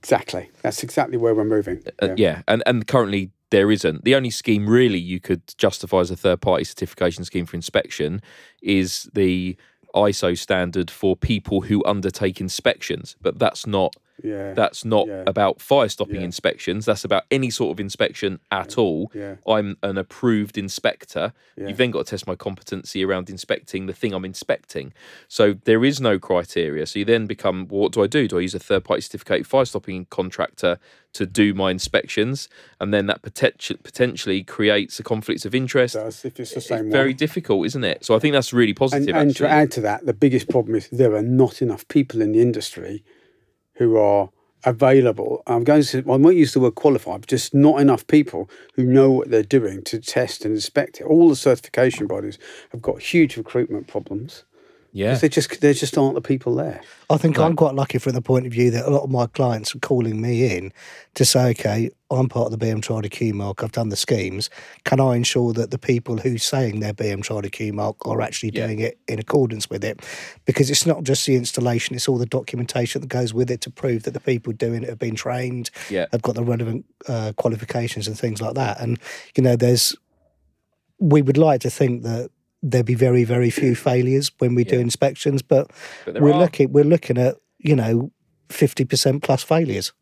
Exactly. 0.00 0.50
That's 0.62 0.82
exactly 0.84 1.16
where 1.16 1.34
we're 1.34 1.44
moving. 1.44 1.82
Uh, 2.00 2.10
yeah. 2.16 2.42
and 2.46 2.62
and 2.66 2.86
currently 2.86 3.30
there 3.50 3.70
isn't. 3.70 4.04
The 4.04 4.14
only 4.14 4.30
scheme 4.30 4.68
really 4.68 4.98
you 4.98 5.20
could 5.20 5.42
justify 5.56 6.00
as 6.00 6.10
a 6.10 6.16
third 6.16 6.40
party 6.40 6.64
certification 6.64 7.24
scheme 7.24 7.46
for 7.46 7.56
inspection 7.56 8.20
is 8.62 9.08
the 9.14 9.56
ISO 9.94 10.36
standard 10.36 10.90
for 10.90 11.16
people 11.16 11.62
who 11.62 11.84
undertake 11.84 12.40
inspections, 12.40 13.16
but 13.20 13.38
that's 13.38 13.66
not 13.66 13.94
Yeah. 14.22 14.54
that's 14.54 14.84
not 14.84 15.06
Yeah. 15.08 15.24
about 15.26 15.60
fire 15.60 15.88
stopping 15.88 16.16
Yeah. 16.16 16.22
inspections. 16.22 16.84
That's 16.86 17.04
about 17.04 17.24
any 17.30 17.50
sort 17.50 17.76
of 17.76 17.80
inspection 17.80 18.38
at 18.50 18.78
all. 18.78 19.12
I'm 19.46 19.76
an 19.82 19.98
approved 19.98 20.56
inspector. 20.58 21.32
You've 21.56 21.76
then 21.76 21.90
got 21.90 22.06
to 22.06 22.10
test 22.10 22.26
my 22.26 22.34
competency 22.34 23.04
around 23.04 23.28
inspecting 23.30 23.86
the 23.86 23.92
thing 23.92 24.12
I'm 24.14 24.24
inspecting. 24.24 24.92
So 25.28 25.54
there 25.64 25.84
is 25.84 26.00
no 26.00 26.18
criteria. 26.18 26.86
So 26.86 26.98
you 27.00 27.04
then 27.04 27.26
become, 27.26 27.66
well, 27.68 27.82
what 27.82 27.92
do 27.92 28.02
I 28.02 28.06
do? 28.06 28.26
Do 28.28 28.38
I 28.38 28.40
use 28.42 28.54
a 28.54 28.58
third 28.58 28.84
party 28.84 29.02
certificate 29.02 29.46
fire 29.46 29.64
stopping 29.64 30.06
contractor 30.10 30.78
to 31.14 31.26
do 31.26 31.54
my 31.54 31.70
inspections? 31.70 32.48
And 32.80 32.92
then 32.92 33.06
that 33.06 33.22
potential, 33.22 33.76
potentially 33.82 34.42
creates 34.42 34.98
a 34.98 35.02
conflict 35.02 35.44
of 35.44 35.54
interest. 35.54 35.94
does, 35.94 36.24
if 36.24 36.38
it's 36.40 36.54
the 36.54 36.60
same 36.60 36.86
It's 36.86 36.92
very 36.92 37.12
difficult, 37.14 37.66
isn't 37.66 37.84
it? 37.84 38.04
So 38.04 38.14
I 38.14 38.18
think 38.18 38.32
that's 38.32 38.52
really 38.52 38.70
And, 38.70 38.76
positive. 38.76 39.14
and 39.16 39.30
actually. 39.30 39.46
to 39.48 39.52
add 39.52 39.70
to 39.72 39.80
that, 39.82 40.06
the 40.06 40.14
biggest 40.14 40.48
problem 40.48 40.74
is 40.76 40.88
there 40.90 41.14
are 41.14 41.22
not 41.22 41.60
enough 41.62 41.86
people 41.88 42.20
in 42.22 42.32
the 42.32 42.40
industry 42.40 43.02
who 43.76 43.96
are 43.96 44.30
available. 44.64 45.42
I'm 45.46 45.64
going 45.64 45.82
to, 45.82 45.98
I 45.98 46.16
won't 46.16 46.36
use 46.36 46.52
the 46.52 46.60
word 46.60 46.74
qualified, 46.74 47.22
but 47.22 47.30
just 47.30 47.54
not 47.54 47.80
enough 47.80 48.06
people 48.06 48.50
who 48.74 48.84
know 48.84 49.10
what 49.10 49.30
they're 49.30 49.42
doing 49.42 49.82
to 49.84 50.00
test 50.00 50.44
and 50.44 50.54
inspect 50.54 51.00
it. 51.00 51.04
All 51.04 51.28
the 51.28 51.36
certification 51.36 52.06
bodies 52.06 52.38
have 52.72 52.82
got 52.82 53.00
huge 53.00 53.36
recruitment 53.36 53.86
problems. 53.86 54.44
Yeah. 54.92 55.12
'cause 55.12 55.20
They 55.20 55.28
just, 55.28 55.60
there 55.60 55.74
just 55.74 55.96
aren't 55.98 56.14
the 56.14 56.20
people 56.20 56.54
there. 56.54 56.80
I 57.10 57.16
think 57.18 57.38
I'm 57.38 57.54
quite 57.54 57.74
lucky 57.74 57.98
from 57.98 58.12
the 58.14 58.22
point 58.22 58.46
of 58.46 58.52
view 58.52 58.70
that 58.72 58.86
a 58.86 58.90
lot 58.90 59.02
of 59.04 59.10
my 59.10 59.26
clients 59.26 59.74
are 59.74 59.78
calling 59.78 60.20
me 60.20 60.56
in 60.56 60.72
to 61.14 61.24
say, 61.24 61.50
okay, 61.50 61.90
I'm 62.10 62.28
part 62.28 62.52
of 62.52 62.58
the 62.58 62.64
BM 62.66 62.80
Trada 62.80 63.10
Q 63.10 63.32
mark, 63.34 63.62
I've 63.62 63.72
done 63.72 63.90
the 63.90 63.96
schemes. 63.96 64.48
Can 64.84 64.98
I 65.00 65.14
ensure 65.16 65.52
that 65.52 65.70
the 65.70 65.78
people 65.78 66.16
who's 66.18 66.42
saying 66.42 66.80
they're 66.80 66.92
BM 66.94 67.20
Trada 67.22 67.50
Q 67.52 67.72
mark 67.72 67.96
are 68.06 68.20
actually 68.20 68.52
Yeah. 68.54 68.66
doing 68.66 68.80
it 68.80 68.98
in 69.06 69.18
accordance 69.18 69.68
with 69.70 69.84
it? 69.84 70.00
Because 70.46 70.70
it's 70.70 70.86
not 70.86 71.04
just 71.04 71.26
the 71.26 71.36
installation, 71.36 71.94
it's 71.94 72.08
all 72.08 72.18
the 72.18 72.26
documentation 72.26 73.00
that 73.02 73.08
goes 73.08 73.32
with 73.34 73.50
it 73.50 73.60
to 73.62 73.70
prove 73.70 74.02
that 74.04 74.14
the 74.14 74.20
people 74.20 74.52
doing 74.52 74.82
it 74.82 74.88
have 74.88 74.98
been 74.98 75.14
trained, 75.14 75.70
Yeah. 75.90 76.06
have 76.12 76.22
got 76.22 76.34
the 76.34 76.44
relevant 76.44 76.84
uh, 77.08 77.32
qualifications 77.36 78.08
and 78.08 78.18
things 78.18 78.40
like 78.40 78.54
that. 78.54 78.80
And, 78.80 78.98
you 79.36 79.42
know, 79.42 79.54
there's, 79.56 79.94
we 80.98 81.22
would 81.22 81.36
like 81.38 81.60
to 81.60 81.70
think 81.70 82.02
that 82.04 82.30
there'd 82.70 82.86
be 82.86 82.94
very, 82.94 83.24
very 83.24 83.50
few 83.50 83.74
failures 83.74 84.30
when 84.38 84.54
we 84.54 84.64
do 84.64 84.78
inspections, 84.78 85.42
but 85.42 85.70
But 86.04 86.20
we're 86.20 86.32
are. 86.32 86.40
looking 86.40 86.72
we're 86.72 86.84
looking 86.84 87.18
at 87.18 87.36
you 87.58 87.76
know 87.76 88.10
fifty 88.48 88.84
percent 88.84 89.22
plus 89.22 89.42
failures. 89.42 89.92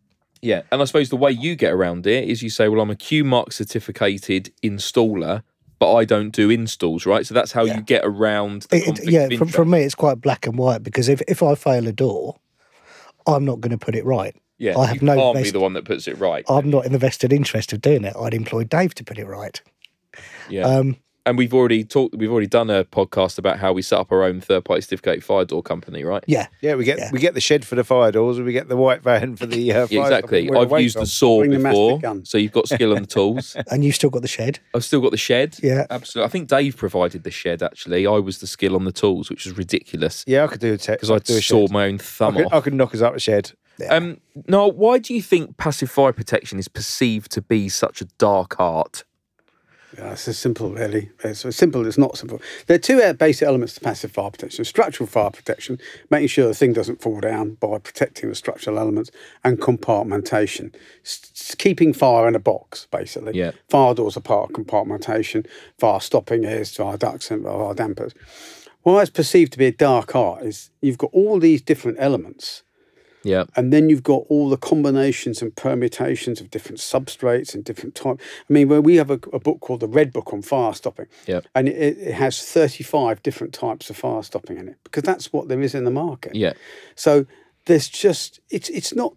Yeah, 0.42 0.62
and 0.70 0.83
I 0.83 0.85
suppose 0.85 1.09
the 1.09 1.16
way 1.16 1.31
you 1.31 1.57
get 1.57 1.72
around 1.72 2.07
it 2.07 2.29
is 2.29 2.42
you 2.42 2.50
say, 2.50 2.68
"Well, 2.68 2.81
I'm 2.81 2.90
a 2.90 2.96
Q 2.96 3.24
Mark 3.24 3.53
certificated 3.53 4.53
installer, 4.62 5.42
but 5.79 5.94
I 5.94 6.05
don't 6.05 6.31
do 6.31 6.50
installs." 6.50 7.07
Right, 7.07 7.27
so 7.27 7.33
that's 7.35 7.53
how 7.53 7.64
you 7.64 7.81
get 7.81 8.03
around. 8.05 8.62
The 8.70 8.77
It- 8.77 8.98
it- 9.00 9.11
yeah, 9.11 9.29
from, 9.38 9.48
from 9.48 9.70
me, 9.70 9.83
it's 9.83 9.94
quite 9.94 10.20
black 10.20 10.46
and 10.46 10.59
white 10.59 10.83
because 10.83 11.09
if, 11.09 11.22
if 11.29 11.42
I 11.42 11.55
fail 11.55 11.87
a 11.88 11.92
door, 11.92 12.37
I'm 13.27 13.44
not 13.44 13.61
going 13.61 13.70
to 13.70 13.79
put 13.79 13.94
it 13.94 14.05
right. 14.05 14.37
yeah, 14.59 14.77
I 14.79 14.87
have 14.87 14.96
you 14.96 15.07
no 15.07 15.14
can't 15.16 15.42
be 15.42 15.50
the 15.50 15.61
one 15.61 15.72
that 15.74 15.85
puts 15.87 16.07
it 16.09 16.18
right. 16.18 16.44
I'm 16.48 16.68
not 16.68 16.85
in 16.85 16.92
the 16.92 16.98
vested 16.98 17.33
interest 17.33 17.72
of 17.72 17.81
doing 17.81 18.05
it. 18.05 18.14
I'd 18.18 18.35
employ 18.35 18.64
Dave 18.64 18.94
to 18.96 19.05
put 19.05 19.18
it 19.18 19.27
right. 19.27 19.61
yeah, 20.50 20.66
Um, 20.66 20.96
and 21.27 21.39
we've 21.39 21.55
already 21.55 21.85
talked. 21.85 22.15
We've 22.15 22.31
already 22.31 22.47
done 22.47 22.71
a 22.71 22.85
podcast 22.85 23.39
about 23.39 23.59
how 23.59 23.73
we 23.73 23.83
set 23.83 23.99
up 23.99 24.13
our 24.13 24.23
own 24.25 24.41
third-party 24.41 24.83
certificated 24.83 25.25
fire 25.25 25.45
door 25.45 25.63
company. 25.63 26.05
Right. 26.05 26.23
yeah, 26.27 26.47
Yeah, 26.61 26.75
we 26.75 26.85
get 26.85 26.99
Yeah. 26.99 27.11
we 27.13 27.19
get 27.19 27.35
the 27.35 27.41
shed 27.41 27.65
for 27.65 27.75
the 27.75 27.85
fire 27.85 28.13
doors, 28.13 28.37
and 28.37 28.47
we 28.47 28.53
get 28.53 28.69
the 28.69 28.77
white 28.77 29.03
van 29.03 29.37
for 29.37 29.47
the 29.47 29.73
uh, 29.73 29.87
Yeah, 29.91 30.03
exactly. 30.03 30.51
I've 30.51 30.71
weights 30.71 30.83
used 30.83 30.99
the 31.01 31.07
saw 31.07 31.39
Bring 31.41 31.63
before, 31.63 31.99
gun. 32.01 32.25
so 32.25 32.39
you've 32.39 32.53
got 32.53 32.69
skill 32.69 32.95
on 32.95 33.03
the 33.03 33.07
tools. 33.09 33.57
and 33.71 33.85
you've 33.85 33.95
still 33.95 34.11
got 34.11 34.23
the 34.23 34.29
shed. 34.29 34.59
I've 34.75 34.85
still 34.85 35.01
got 35.01 35.11
the 35.13 35.17
shed. 35.17 35.57
Yeah. 35.63 35.87
absolutely. 35.91 36.29
I 36.29 36.31
think 36.31 36.49
Dave 36.49 36.77
provided 36.77 37.23
the 37.25 37.31
shed. 37.31 37.63
Actually, 37.63 38.07
I 38.07 38.19
was 38.19 38.39
the 38.39 38.47
skill 38.47 38.75
on 38.77 38.85
the 38.85 38.93
tools, 38.93 39.31
which 39.31 39.45
was 39.47 39.57
ridiculous 39.57 40.25
Yeah, 40.27 40.45
I 40.45 40.47
could 40.49 40.61
do 40.61 40.73
a 40.75 40.79
tech 40.79 40.99
because 40.99 41.11
I 41.11 41.19
do 41.19 41.37
a 41.39 41.43
saw 41.43 41.67
my 41.71 41.87
own 41.87 41.95
I 41.95 41.99
thumb 41.99 42.35
could, 42.37 42.47
off. 42.47 42.53
I 42.55 42.61
could 42.61 42.75
knock 42.75 42.95
us 42.95 43.01
up 43.01 43.15
a 43.15 43.19
shed. 43.21 43.53
Um, 43.91 44.21
Noel, 44.47 44.71
why 44.73 44.99
do 44.99 45.15
you 45.15 45.21
think 45.23 45.57
passive 45.57 45.91
fire 45.91 46.13
protection 46.13 46.59
is 46.61 46.69
perceived 46.69 47.33
to 47.33 47.43
be 47.43 47.69
such 47.69 48.01
a 48.01 48.05
dark 48.19 48.61
art? 48.61 49.03
Yeah, 49.96 50.12
it's 50.12 50.26
as 50.26 50.38
simple, 50.38 50.70
really. 50.70 51.11
It's 51.22 51.44
as 51.44 51.54
simple 51.57 51.87
it's 51.87 51.98
not 51.98 52.18
simple. 52.18 52.40
There 52.66 52.74
are 52.74 52.78
two 52.78 53.00
uh, 53.00 53.12
basic 53.12 53.46
elements 53.46 53.74
to 53.74 53.80
passive 53.80 54.11
fire 54.11 54.30
protection 54.30 54.64
structural 54.64 55.07
fire 55.07 55.30
protection, 55.30 55.78
making 56.11 56.28
sure 56.28 56.48
the 56.48 56.54
thing 56.54 56.72
doesn't 56.72 57.00
fall 57.00 57.20
down 57.20 57.54
by 57.54 57.78
protecting 57.78 58.28
the 58.28 58.35
structural 58.35 58.78
elements, 58.78 59.11
and 59.44 59.61
compartmentation, 59.61 60.74
s- 61.04 61.54
keeping 61.59 61.92
fire 61.92 62.26
in 62.26 62.35
a 62.35 62.40
box, 62.40 62.88
basically. 62.90 63.37
Yeah. 63.37 63.52
Fire 63.68 63.94
doors 63.94 64.16
are 64.16 64.20
part 64.20 64.50
of 64.50 64.57
compartmentation, 64.57 65.46
fire 65.78 66.00
stopping 66.00 66.44
is 66.44 66.74
fire 66.74 66.96
ducts 66.96 67.30
and 67.30 67.44
fire 67.44 67.74
dampers. 67.74 68.12
Why 68.83 69.00
it's 69.02 69.11
perceived 69.11 69.52
to 69.52 69.59
be 69.59 69.66
a 69.66 69.72
dark 69.72 70.14
art 70.14 70.42
is 70.42 70.70
you've 70.83 70.98
got 70.98 71.11
all 71.12 71.38
these 71.38 71.62
different 71.62 71.98
elements. 72.00 72.62
Yeah, 73.25 73.45
And 73.57 73.73
then 73.73 73.89
you've 73.89 74.03
got 74.03 74.25
all 74.29 74.49
the 74.49 74.57
combinations 74.57 75.43
and 75.43 75.55
permutations 75.57 76.41
of 76.41 76.51
different 76.51 76.79
substrates 76.79 77.55
and 77.55 77.65
different 77.65 77.95
type. 77.95 78.21
I 78.21 78.53
mean, 78.53 78.69
where 78.69 78.81
we 78.81 78.97
have 78.97 79.11
a, 79.11 79.19
a 79.33 79.41
book 79.41 79.61
called 79.61 79.81
the 79.81 79.89
Red 79.89 80.13
Book 80.13 80.33
on 80.33 80.43
Fire 80.43 80.75
Stopping, 80.75 81.07
yeah, 81.27 81.41
and 81.55 81.69
it, 81.69 81.99
it 81.99 82.15
has 82.15 82.45
35 82.45 83.23
different 83.23 83.55
types 83.55 83.91
of 83.91 83.97
fire 83.97 84.23
stopping 84.23 84.59
in 84.59 84.69
it 84.69 84.77
because 84.85 85.03
that's 85.03 85.33
what 85.33 85.49
there 85.49 85.61
is 85.61 85.75
in 85.75 85.85
the 85.85 85.91
market. 85.91 86.35
yeah, 86.35 86.53
So 86.95 87.27
there's 87.67 87.89
just 87.89 88.41
it's 88.51 88.69
it's 88.69 88.95
not 88.95 89.15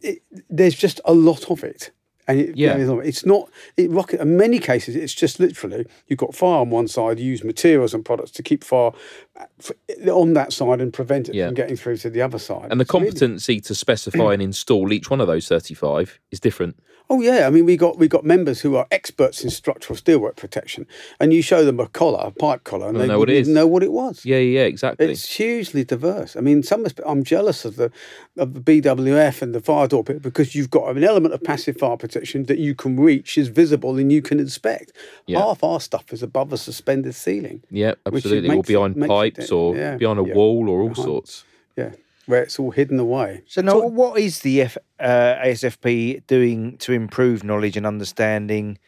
it, 0.00 0.22
there's 0.50 0.74
just 0.74 1.00
a 1.04 1.14
lot 1.14 1.50
of 1.50 1.64
it. 1.64 1.90
And 2.28 2.40
it, 2.40 2.56
Yeah. 2.56 2.76
it's 3.04 3.24
not 3.24 3.48
it 3.76 3.90
rocket. 3.90 4.20
In 4.20 4.36
many 4.36 4.58
cases, 4.58 4.96
it's 4.96 5.14
just 5.14 5.38
literally 5.38 5.86
you've 6.08 6.18
got 6.18 6.34
fire 6.34 6.58
on 6.60 6.70
one 6.70 6.88
side. 6.88 7.18
You 7.20 7.26
use 7.26 7.44
materials 7.44 7.94
and 7.94 8.04
products 8.04 8.30
to 8.32 8.42
keep 8.42 8.64
fire 8.64 8.90
uh, 9.38 10.10
on 10.10 10.32
that 10.34 10.52
side 10.52 10.80
and 10.80 10.92
prevent 10.92 11.28
it 11.28 11.34
Yeah. 11.34 11.46
from 11.46 11.54
getting 11.54 11.76
through 11.76 11.98
to 11.98 12.10
the 12.10 12.22
other 12.22 12.38
side. 12.38 12.68
and 12.70 12.80
the 12.80 12.82
It's 12.82 12.92
really- 12.92 13.06
competency 13.06 13.60
to 13.60 13.74
specify 13.74 14.32
and 14.32 14.42
install 14.42 14.92
each 14.92 15.10
one 15.10 15.20
of 15.20 15.26
those 15.28 15.46
thirty-five 15.48 16.18
is 16.32 16.40
different. 16.40 16.76
Oh 17.08 17.20
yeah, 17.20 17.46
I 17.46 17.50
mean 17.50 17.64
we 17.64 17.76
got 17.76 17.98
we 17.98 18.08
got 18.08 18.24
members 18.24 18.62
who 18.62 18.74
are 18.74 18.86
experts 18.90 19.44
in 19.44 19.50
structural 19.50 19.96
steelwork 19.96 20.36
protection, 20.36 20.86
and 21.20 21.32
you 21.32 21.40
show 21.40 21.64
them 21.64 21.78
a 21.78 21.86
collar, 21.86 22.18
a 22.26 22.30
pipe 22.32 22.64
collar, 22.64 22.88
and 22.88 22.98
they 22.98 23.06
know 23.06 23.20
what 23.20 23.30
it 23.30 23.34
wouldn't 23.34 23.54
know 23.54 23.66
what 23.66 23.84
it 23.84 23.92
was. 23.92 24.24
Yeah, 24.24 24.38
yeah, 24.38 24.62
exactly. 24.64 25.10
It's 25.10 25.36
hugely 25.36 25.84
diverse. 25.84 26.34
I 26.34 26.40
mean, 26.40 26.64
some 26.64 26.84
I'm 27.06 27.22
jealous 27.22 27.64
of 27.64 27.76
the 27.76 27.92
of 28.36 28.54
the 28.54 28.60
BWF 28.60 29.40
and 29.40 29.54
the 29.54 29.60
fire 29.60 29.86
door 29.86 30.02
bit 30.02 30.20
because 30.20 30.56
you've 30.56 30.70
got 30.70 30.96
an 30.96 31.04
element 31.04 31.32
of 31.32 31.44
passive 31.44 31.76
fire 31.76 31.96
protection 31.96 32.44
that 32.44 32.58
you 32.58 32.74
can 32.74 32.98
reach, 32.98 33.38
is 33.38 33.48
visible, 33.48 33.96
and 33.98 34.10
you 34.10 34.20
can 34.20 34.40
inspect. 34.40 34.92
Yeah. 35.26 35.38
Half 35.38 35.62
our 35.62 35.80
stuff 35.80 36.12
is 36.12 36.22
above 36.24 36.52
a 36.52 36.56
suspended 36.58 37.14
ceiling. 37.14 37.62
yeah, 37.70 37.94
absolutely. 38.04 38.56
Or 38.56 38.62
behind 38.62 38.96
it 38.96 39.06
pipes, 39.06 39.52
or 39.52 39.76
yeah, 39.76 39.96
behind 39.96 40.18
a 40.18 40.24
yeah, 40.26 40.34
wall, 40.34 40.68
or 40.68 40.80
all 40.80 40.88
behind- 40.88 41.04
sorts. 41.04 41.44
Yeah, 41.76 41.90
where 42.26 42.42
it's 42.42 42.58
all 42.58 42.70
hidden 42.70 42.98
away. 42.98 43.42
So, 43.46 43.62
now, 43.62 43.78
what 43.78 44.18
is 44.18 44.40
the 44.40 44.62
F, 44.62 44.76
uh, 45.00 45.36
ASFP 45.44 46.26
doing 46.26 46.76
to 46.78 46.92
improve 46.92 47.44
knowledge 47.44 47.76
and 47.76 47.86
understanding 47.86 48.78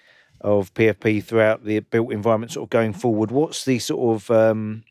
of 0.40 0.72
PFP 0.74 1.22
throughout 1.24 1.64
the 1.64 1.80
built 1.80 2.12
environment, 2.12 2.52
sort 2.52 2.66
of 2.66 2.70
going 2.70 2.92
forward? 2.92 3.30
What's 3.30 3.64
the 3.64 3.78
sort 3.78 4.16
of 4.16 4.30
um, 4.30 4.84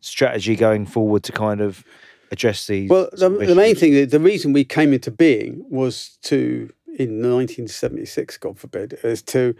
strategy 0.00 0.56
going 0.56 0.86
forward 0.86 1.22
to 1.24 1.32
kind 1.32 1.60
of 1.60 1.84
address 2.30 2.66
these? 2.66 2.90
Well, 2.90 3.08
the, 3.12 3.28
the 3.28 3.54
main 3.54 3.74
thing, 3.74 4.08
the 4.08 4.20
reason 4.20 4.52
we 4.52 4.64
came 4.64 4.92
into 4.92 5.10
being 5.10 5.64
was 5.68 6.18
to, 6.22 6.72
in 6.86 7.22
1976, 7.22 8.36
God 8.38 8.58
forbid, 8.58 8.98
is 9.02 9.22
to 9.22 9.54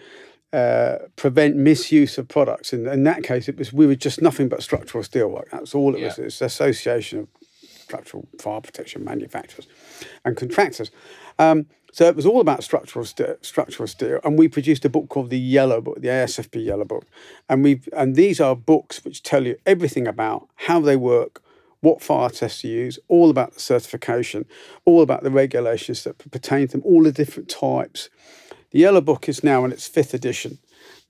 uh, 0.53 0.99
prevent 1.17 1.57
misuse 1.57 2.17
of 2.19 2.29
products. 2.29 2.73
And 2.73 2.87
in 2.87 3.05
that 3.05 3.25
case, 3.25 3.49
it 3.49 3.57
was 3.57 3.73
we 3.73 3.87
were 3.87 3.97
just 3.97 4.23
nothing 4.23 4.49
but 4.49 4.63
structural 4.63 5.03
steelwork. 5.03 5.51
That's 5.51 5.75
all 5.75 5.95
it 5.95 6.03
was. 6.03 6.19
Yeah. 6.19 6.27
It's 6.27 6.39
the 6.39 6.45
association 6.45 7.21
of 7.21 7.29
structural 7.85 8.27
fire 8.41 8.61
protection 8.61 9.05
manufacturers 9.05 9.67
and 10.25 10.37
contractors. 10.37 10.91
Um, 11.39 11.67
so 11.93 12.07
it 12.07 12.17
was 12.17 12.27
all 12.27 12.41
about 12.41 12.65
structural 12.65 13.05
steel, 13.05 13.37
structural 13.41 13.87
steel, 13.87 14.19
and 14.25 14.37
we 14.37 14.49
produced 14.49 14.85
a 14.85 14.89
book 14.89 15.09
called 15.09 15.31
the 15.31 15.39
Yellow 15.39 15.81
Book, 15.81 16.01
the 16.01 16.09
ASFP 16.09 16.65
Yellow 16.65 16.85
Book, 16.85 17.07
and 17.49 17.63
we 17.63 17.83
and 17.93 18.17
these 18.17 18.41
are 18.41 18.57
books 18.57 19.05
which 19.05 19.23
tell 19.23 19.47
you 19.47 19.57
everything 19.65 20.09
about 20.09 20.49
how 20.57 20.81
they 20.81 20.97
work, 20.97 21.41
what 21.83 22.03
fire 22.03 22.31
tests 22.31 22.63
to 22.63 22.69
use, 22.69 22.99
all 23.07 23.31
about 23.31 23.55
the 23.55 23.61
certification, 23.61 24.45
all 24.85 25.03
about 25.03 25.23
the 25.23 25.31
regulations 25.31 26.03
that 26.03 26.19
pertain 26.19 26.67
to 26.67 26.73
them, 26.73 26.83
all 26.85 27.05
the 27.05 27.13
different 27.13 27.49
types. 27.49 28.11
The 28.73 28.81
Yellow 28.81 29.01
Book 29.01 29.29
is 29.29 29.45
now 29.45 29.65
in 29.65 29.71
its 29.71 29.87
fifth 29.87 30.15
edition. 30.15 30.59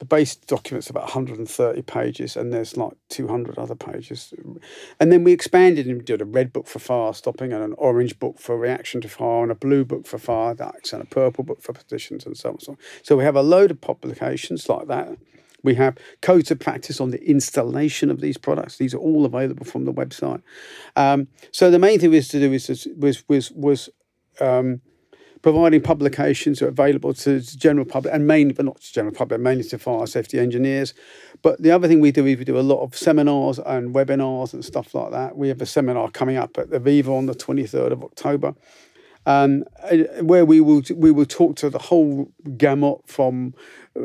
The 0.04 0.16
base 0.16 0.36
document's 0.36 0.90
about 0.90 1.04
130 1.04 1.80
pages, 1.80 2.36
and 2.36 2.52
there's 2.52 2.76
like 2.76 2.92
200 3.08 3.56
other 3.56 3.74
pages. 3.74 4.34
And 5.00 5.10
then 5.10 5.24
we 5.24 5.32
expanded 5.32 5.86
and 5.86 6.04
did 6.04 6.20
a 6.20 6.26
red 6.26 6.52
book 6.52 6.66
for 6.66 6.78
fire 6.78 7.14
stopping, 7.14 7.54
and 7.54 7.64
an 7.64 7.72
orange 7.78 8.18
book 8.18 8.38
for 8.38 8.58
reaction 8.58 9.00
to 9.00 9.08
fire, 9.08 9.44
and 9.44 9.50
a 9.50 9.54
blue 9.54 9.82
book 9.82 10.06
for 10.06 10.18
fire 10.18 10.54
ducts, 10.54 10.92
and 10.92 11.02
a 11.02 11.06
purple 11.06 11.42
book 11.42 11.62
for 11.62 11.72
partitions, 11.72 12.26
and 12.26 12.36
so 12.36 12.50
on. 12.50 12.54
And 12.56 12.62
So, 12.62 12.72
on. 12.72 12.78
so 13.02 13.16
we 13.16 13.24
have 13.24 13.34
a 13.34 13.42
load 13.42 13.70
of 13.70 13.80
publications 13.80 14.68
like 14.68 14.88
that. 14.88 15.16
We 15.62 15.76
have 15.76 15.96
codes 16.20 16.50
of 16.50 16.58
practice 16.58 17.00
on 17.00 17.08
the 17.08 17.24
installation 17.26 18.10
of 18.10 18.20
these 18.20 18.36
products. 18.36 18.76
These 18.76 18.92
are 18.92 18.98
all 18.98 19.24
available 19.24 19.64
from 19.64 19.86
the 19.86 19.92
website. 19.94 20.42
Um, 20.96 21.28
so 21.50 21.70
the 21.70 21.78
main 21.78 21.98
thing 21.98 22.10
was 22.10 22.28
to 22.28 22.40
do 22.40 22.52
is 22.52 22.68
was 22.98 23.26
was 23.26 23.50
was 23.52 23.88
um, 24.38 24.82
providing 25.44 25.82
publications 25.82 26.62
are 26.62 26.68
available 26.68 27.12
to 27.12 27.38
the 27.38 27.56
general 27.58 27.84
public 27.84 28.14
and 28.14 28.26
mainly, 28.26 28.54
but 28.54 28.64
not 28.64 28.80
to 28.80 28.90
general 28.90 29.14
public, 29.14 29.38
mainly 29.38 29.62
to 29.62 29.78
fire 29.78 30.06
safety 30.06 30.38
engineers. 30.38 30.94
But 31.42 31.60
the 31.60 31.70
other 31.70 31.86
thing 31.86 32.00
we 32.00 32.12
do 32.12 32.24
is 32.24 32.38
we 32.38 32.46
do 32.46 32.58
a 32.58 32.60
lot 32.60 32.82
of 32.82 32.96
seminars 32.96 33.58
and 33.58 33.94
webinars 33.94 34.54
and 34.54 34.64
stuff 34.64 34.94
like 34.94 35.10
that. 35.10 35.36
We 35.36 35.48
have 35.48 35.60
a 35.60 35.66
seminar 35.66 36.10
coming 36.10 36.38
up 36.38 36.56
at 36.56 36.70
the 36.70 36.78
Viva 36.78 37.12
on 37.12 37.26
the 37.26 37.34
23rd 37.34 37.92
of 37.92 38.02
October. 38.02 38.54
Um, 39.26 39.64
where 40.22 40.46
we 40.46 40.62
will 40.62 40.82
we 40.94 41.10
will 41.10 41.26
talk 41.26 41.56
to 41.56 41.68
the 41.68 41.78
whole 41.78 42.32
gamut 42.56 43.02
from 43.06 43.52
uh, 43.96 44.00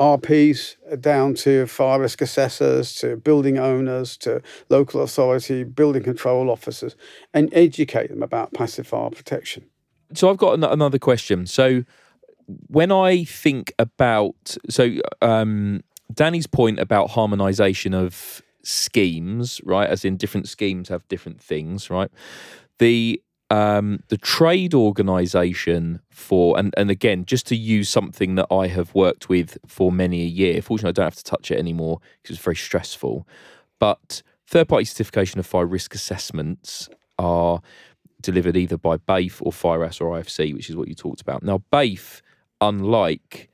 RPs 0.00 1.00
down 1.00 1.34
to 1.34 1.66
fire 1.66 2.00
risk 2.00 2.20
assessors 2.20 2.94
to 2.96 3.16
building 3.16 3.56
owners 3.56 4.16
to 4.18 4.42
local 4.68 5.00
authority 5.02 5.62
building 5.62 6.02
control 6.02 6.50
officers 6.50 6.96
and 7.32 7.48
educate 7.52 8.08
them 8.08 8.22
about 8.22 8.52
passive 8.52 8.86
fire 8.88 9.10
protection 9.10 9.64
so 10.14 10.30
I've 10.30 10.36
got 10.36 10.54
an- 10.54 10.64
another 10.64 10.98
question. 10.98 11.46
So 11.46 11.84
when 12.68 12.90
I 12.90 13.24
think 13.24 13.72
about 13.78 14.56
so 14.68 14.94
um, 15.20 15.82
Danny's 16.12 16.46
point 16.46 16.78
about 16.78 17.10
harmonization 17.10 17.94
of 17.94 18.42
schemes, 18.62 19.60
right? 19.64 19.88
As 19.88 20.04
in 20.04 20.16
different 20.16 20.48
schemes 20.48 20.88
have 20.88 21.06
different 21.08 21.40
things, 21.40 21.90
right? 21.90 22.10
The 22.78 23.22
um, 23.50 24.00
the 24.08 24.18
trade 24.18 24.74
organization 24.74 26.00
for 26.10 26.58
and 26.58 26.74
and 26.76 26.90
again 26.90 27.24
just 27.24 27.46
to 27.48 27.56
use 27.56 27.88
something 27.88 28.34
that 28.34 28.46
I 28.50 28.68
have 28.68 28.94
worked 28.94 29.28
with 29.28 29.58
for 29.66 29.90
many 29.90 30.22
a 30.22 30.26
year. 30.26 30.60
Fortunately, 30.62 30.90
I 30.90 30.92
don't 30.92 31.06
have 31.06 31.16
to 31.16 31.24
touch 31.24 31.50
it 31.50 31.58
anymore 31.58 32.00
because 32.22 32.36
it's 32.36 32.44
very 32.44 32.56
stressful. 32.56 33.26
But 33.78 34.22
third 34.46 34.68
party 34.68 34.84
certification 34.84 35.38
of 35.38 35.46
fire 35.46 35.66
risk 35.66 35.94
assessments 35.94 36.88
are 37.18 37.60
delivered 38.22 38.56
either 38.56 38.76
by 38.76 38.96
BAFE 38.96 39.40
or 39.40 39.52
FIRAS 39.52 40.00
or 40.00 40.18
IFC, 40.18 40.54
which 40.54 40.68
is 40.70 40.76
what 40.76 40.88
you 40.88 40.94
talked 40.94 41.20
about. 41.20 41.42
Now, 41.42 41.62
BAFE, 41.72 42.20
unlike 42.60 43.48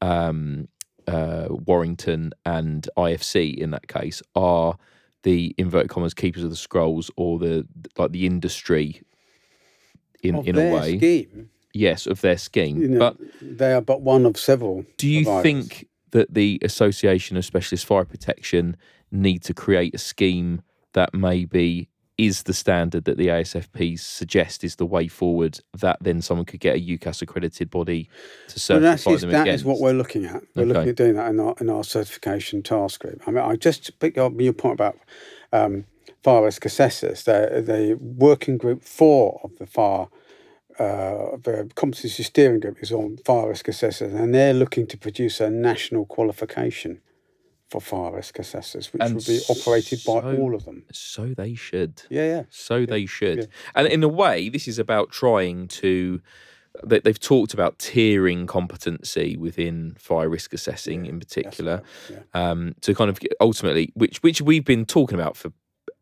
um, 0.00 0.68
uh, 1.06 1.46
Warrington 1.50 2.32
and 2.44 2.88
IFC 2.96 3.56
in 3.56 3.70
that 3.72 3.88
case, 3.88 4.22
are 4.34 4.76
the 5.22 5.54
inverted 5.58 5.90
commas 5.90 6.14
keepers 6.14 6.44
of 6.44 6.50
the 6.50 6.56
scrolls 6.56 7.10
or 7.16 7.38
the 7.38 7.66
like 7.98 8.12
the 8.12 8.26
industry 8.26 9.02
in 10.22 10.36
of 10.36 10.46
in 10.46 10.54
their 10.54 10.70
a 10.70 10.74
way. 10.74 10.96
scheme. 10.98 11.50
Yes, 11.74 12.06
of 12.06 12.20
their 12.22 12.38
scheme. 12.38 12.80
You 12.80 12.88
know, 12.88 12.98
but 12.98 13.16
they 13.42 13.74
are 13.74 13.80
but 13.82 14.00
one 14.00 14.24
of 14.24 14.36
several. 14.38 14.84
do 14.96 15.08
you 15.08 15.24
providers. 15.24 15.42
think 15.42 15.88
that 16.12 16.32
the 16.32 16.58
Association 16.62 17.36
of 17.36 17.44
Specialist 17.44 17.84
Fire 17.84 18.04
Protection 18.04 18.76
need 19.10 19.42
to 19.42 19.52
create 19.52 19.94
a 19.94 19.98
scheme 19.98 20.62
that 20.94 21.12
maybe 21.12 21.90
is 22.18 22.44
the 22.44 22.54
standard 22.54 23.04
that 23.04 23.18
the 23.18 23.26
ASFP 23.28 23.98
suggest 23.98 24.64
is 24.64 24.76
the 24.76 24.86
way 24.86 25.06
forward 25.08 25.60
that 25.78 25.98
then 26.00 26.22
someone 26.22 26.46
could 26.46 26.60
get 26.60 26.76
a 26.76 26.80
UKAS 26.80 27.20
accredited 27.22 27.70
body 27.70 28.08
to 28.48 28.58
certify 28.58 29.16
them 29.16 29.30
that 29.30 29.42
against? 29.42 29.60
is 29.62 29.64
what 29.64 29.80
we're 29.80 29.92
looking 29.92 30.24
at. 30.24 30.42
We're 30.54 30.62
Okay. 30.62 30.72
looking 30.72 30.88
at 30.88 30.96
doing 30.96 31.14
that 31.16 31.28
in 31.30 31.40
our, 31.40 31.54
in 31.60 31.68
our 31.68 31.84
certification 31.84 32.62
task 32.62 33.00
group. 33.00 33.20
I 33.26 33.30
mean, 33.30 33.44
I 33.44 33.56
just 33.56 33.98
pick 33.98 34.16
up 34.16 34.32
your 34.40 34.54
point 34.54 34.74
about 34.74 34.98
um, 35.52 35.84
fire 36.22 36.44
risk 36.44 36.64
assessors. 36.64 37.24
The, 37.24 37.62
the 37.64 37.98
working 38.00 38.56
group 38.56 38.82
four 38.82 39.40
of 39.44 39.56
the 39.58 39.66
fire, 39.66 40.06
uh, 40.78 41.36
the 41.42 41.70
competency 41.74 42.22
steering 42.22 42.60
group 42.60 42.78
is 42.82 42.92
on 42.92 43.18
fire 43.26 43.48
risk 43.50 43.68
assessors, 43.68 44.14
and 44.14 44.34
they're 44.34 44.54
looking 44.54 44.86
to 44.86 44.96
produce 44.96 45.38
a 45.40 45.50
national 45.50 46.06
qualification 46.06 47.02
for 47.70 47.80
fire 47.80 48.12
risk 48.14 48.38
assessors, 48.38 48.92
which 48.92 49.02
And 49.02 49.14
will 49.14 49.22
be 49.22 49.40
operated 49.48 50.00
by 50.06 50.20
all 50.36 50.54
of 50.54 50.64
them. 50.64 50.84
so 50.92 51.34
they 51.34 51.54
should. 51.54 52.02
Yeah, 52.08 52.26
yeah. 52.26 52.42
So 52.48 52.86
they 52.86 53.06
should. 53.06 53.38
yeah. 53.38 53.44
And 53.74 53.88
in 53.88 54.02
a 54.04 54.08
way, 54.08 54.48
this 54.48 54.68
is 54.68 54.78
about 54.78 55.10
trying 55.10 55.68
to. 55.68 56.20
They, 56.84 57.00
they've 57.00 57.18
talked 57.18 57.54
about 57.54 57.78
tiering 57.78 58.46
competency 58.46 59.36
within 59.38 59.96
fire 59.98 60.28
risk 60.28 60.52
assessing, 60.52 61.06
in 61.06 61.18
particular, 61.18 61.82
yeah. 62.10 62.18
um, 62.34 62.74
to 62.82 62.94
kind 62.94 63.08
of 63.08 63.18
ultimately, 63.40 63.92
which 63.94 64.22
which 64.22 64.42
we've 64.42 64.64
been 64.64 64.84
talking 64.84 65.18
about 65.18 65.36
for 65.36 65.52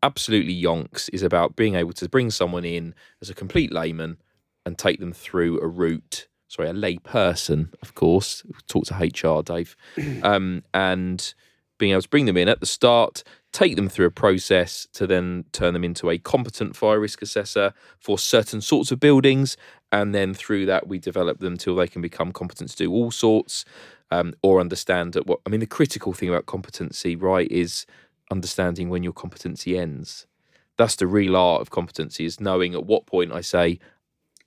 absolutely 0.03 0.61
yonks, 0.61 1.09
is 1.13 1.23
about 1.23 1.55
being 1.55 1.75
able 1.75 1.93
to 1.93 2.09
bring 2.09 2.29
someone 2.29 2.65
in 2.65 2.93
as 3.21 3.29
a 3.29 3.33
complete 3.33 3.71
layman 3.71 4.17
and 4.65 4.77
take 4.77 4.99
them 4.99 5.13
through 5.13 5.59
a 5.61 5.67
route. 5.67 6.27
Sorry, 6.47 6.69
a 6.69 6.73
lay 6.73 6.97
person, 6.97 7.73
of 7.81 7.95
course. 7.95 8.43
Talk 8.67 8.85
to 8.85 8.93
HR, 8.95 9.41
Dave, 9.41 9.75
um, 10.23 10.61
and 10.73 11.33
being 11.77 11.91
able 11.91 12.01
to 12.01 12.09
bring 12.09 12.25
them 12.25 12.37
in 12.37 12.47
at 12.47 12.59
the 12.59 12.65
start, 12.65 13.23
take 13.51 13.75
them 13.75 13.89
through 13.89 14.05
a 14.05 14.11
process 14.11 14.87
to 14.93 15.05
then 15.07 15.45
turn 15.51 15.73
them 15.73 15.83
into 15.83 16.09
a 16.09 16.17
competent 16.17 16.75
fire 16.75 16.99
risk 16.99 17.21
assessor 17.21 17.73
for 17.99 18.17
certain 18.17 18.61
sorts 18.61 18.91
of 18.91 18.99
buildings. 18.99 19.57
And 19.91 20.13
then 20.13 20.33
through 20.33 20.65
that, 20.67 20.87
we 20.87 20.99
develop 20.99 21.39
them 21.39 21.57
till 21.57 21.75
they 21.75 21.87
can 21.87 22.01
become 22.01 22.31
competent 22.31 22.69
to 22.71 22.77
do 22.77 22.91
all 22.91 23.11
sorts 23.11 23.65
um, 24.11 24.33
or 24.41 24.59
understand 24.59 25.13
that 25.13 25.25
what 25.27 25.39
I 25.45 25.49
mean. 25.49 25.59
The 25.59 25.67
critical 25.67 26.13
thing 26.13 26.29
about 26.29 26.45
competency, 26.45 27.15
right, 27.15 27.49
is 27.51 27.85
understanding 28.31 28.89
when 28.89 29.03
your 29.03 29.13
competency 29.13 29.77
ends. 29.77 30.27
That's 30.77 30.95
the 30.97 31.07
real 31.07 31.37
art 31.37 31.61
of 31.61 31.69
competency 31.69 32.25
is 32.25 32.39
knowing 32.39 32.73
at 32.73 32.85
what 32.85 33.05
point 33.05 33.31
I 33.31 33.41
say, 33.41 33.79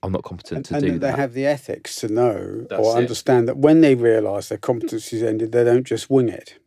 I'm 0.03 0.11
not 0.11 0.23
competent 0.23 0.57
And, 0.57 0.65
to 0.65 0.73
and 0.75 0.85
do 0.85 0.91
that 0.93 0.99
they 0.99 1.21
have 1.21 1.33
the 1.33 1.45
ethics 1.45 1.95
to 1.97 2.07
know 2.07 2.65
That's 2.69 2.81
or 2.81 2.95
it. 2.95 3.01
understand 3.01 3.47
that 3.47 3.57
when 3.57 3.81
they 3.81 3.95
realise 3.95 4.49
their 4.49 4.57
competency's 4.57 5.23
ended, 5.23 5.51
they 5.51 5.63
don't 5.63 5.85
just 5.85 6.09
wing 6.09 6.29
it. 6.29 6.58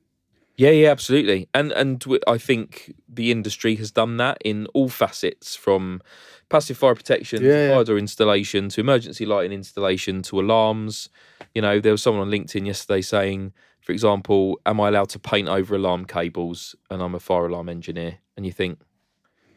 Yeah, 0.56 0.70
yeah, 0.70 0.90
absolutely. 0.90 1.48
And 1.54 1.72
and 1.72 2.04
I 2.26 2.38
think 2.38 2.94
the 3.08 3.30
industry 3.30 3.74
has 3.76 3.90
done 3.90 4.16
that 4.18 4.38
in 4.44 4.66
all 4.74 4.88
facets, 4.88 5.56
from 5.56 6.02
passive 6.48 6.76
fire 6.76 6.94
protection 6.94 7.42
Yeah, 7.42 7.68
to 7.68 7.74
fire 7.74 7.84
door 7.84 7.98
installation 7.98 8.68
to 8.70 8.80
emergency 8.80 9.24
lighting 9.24 9.52
installation 9.52 10.22
to 10.22 10.40
alarms. 10.40 11.08
You 11.54 11.62
know, 11.62 11.80
there 11.80 11.92
was 11.92 12.02
someone 12.02 12.26
on 12.26 12.32
LinkedIn 12.32 12.66
yesterday 12.66 13.00
saying, 13.00 13.52
for 13.80 13.92
example, 13.92 14.60
am 14.66 14.80
I 14.80 14.88
allowed 14.88 15.08
to 15.10 15.18
paint 15.18 15.48
over 15.48 15.74
alarm 15.74 16.04
cables? 16.04 16.74
And 16.90 17.02
I'm 17.02 17.14
a 17.14 17.20
fire 17.20 17.46
alarm 17.46 17.68
engineer. 17.68 18.18
And 18.36 18.46
you 18.46 18.52
think, 18.52 18.78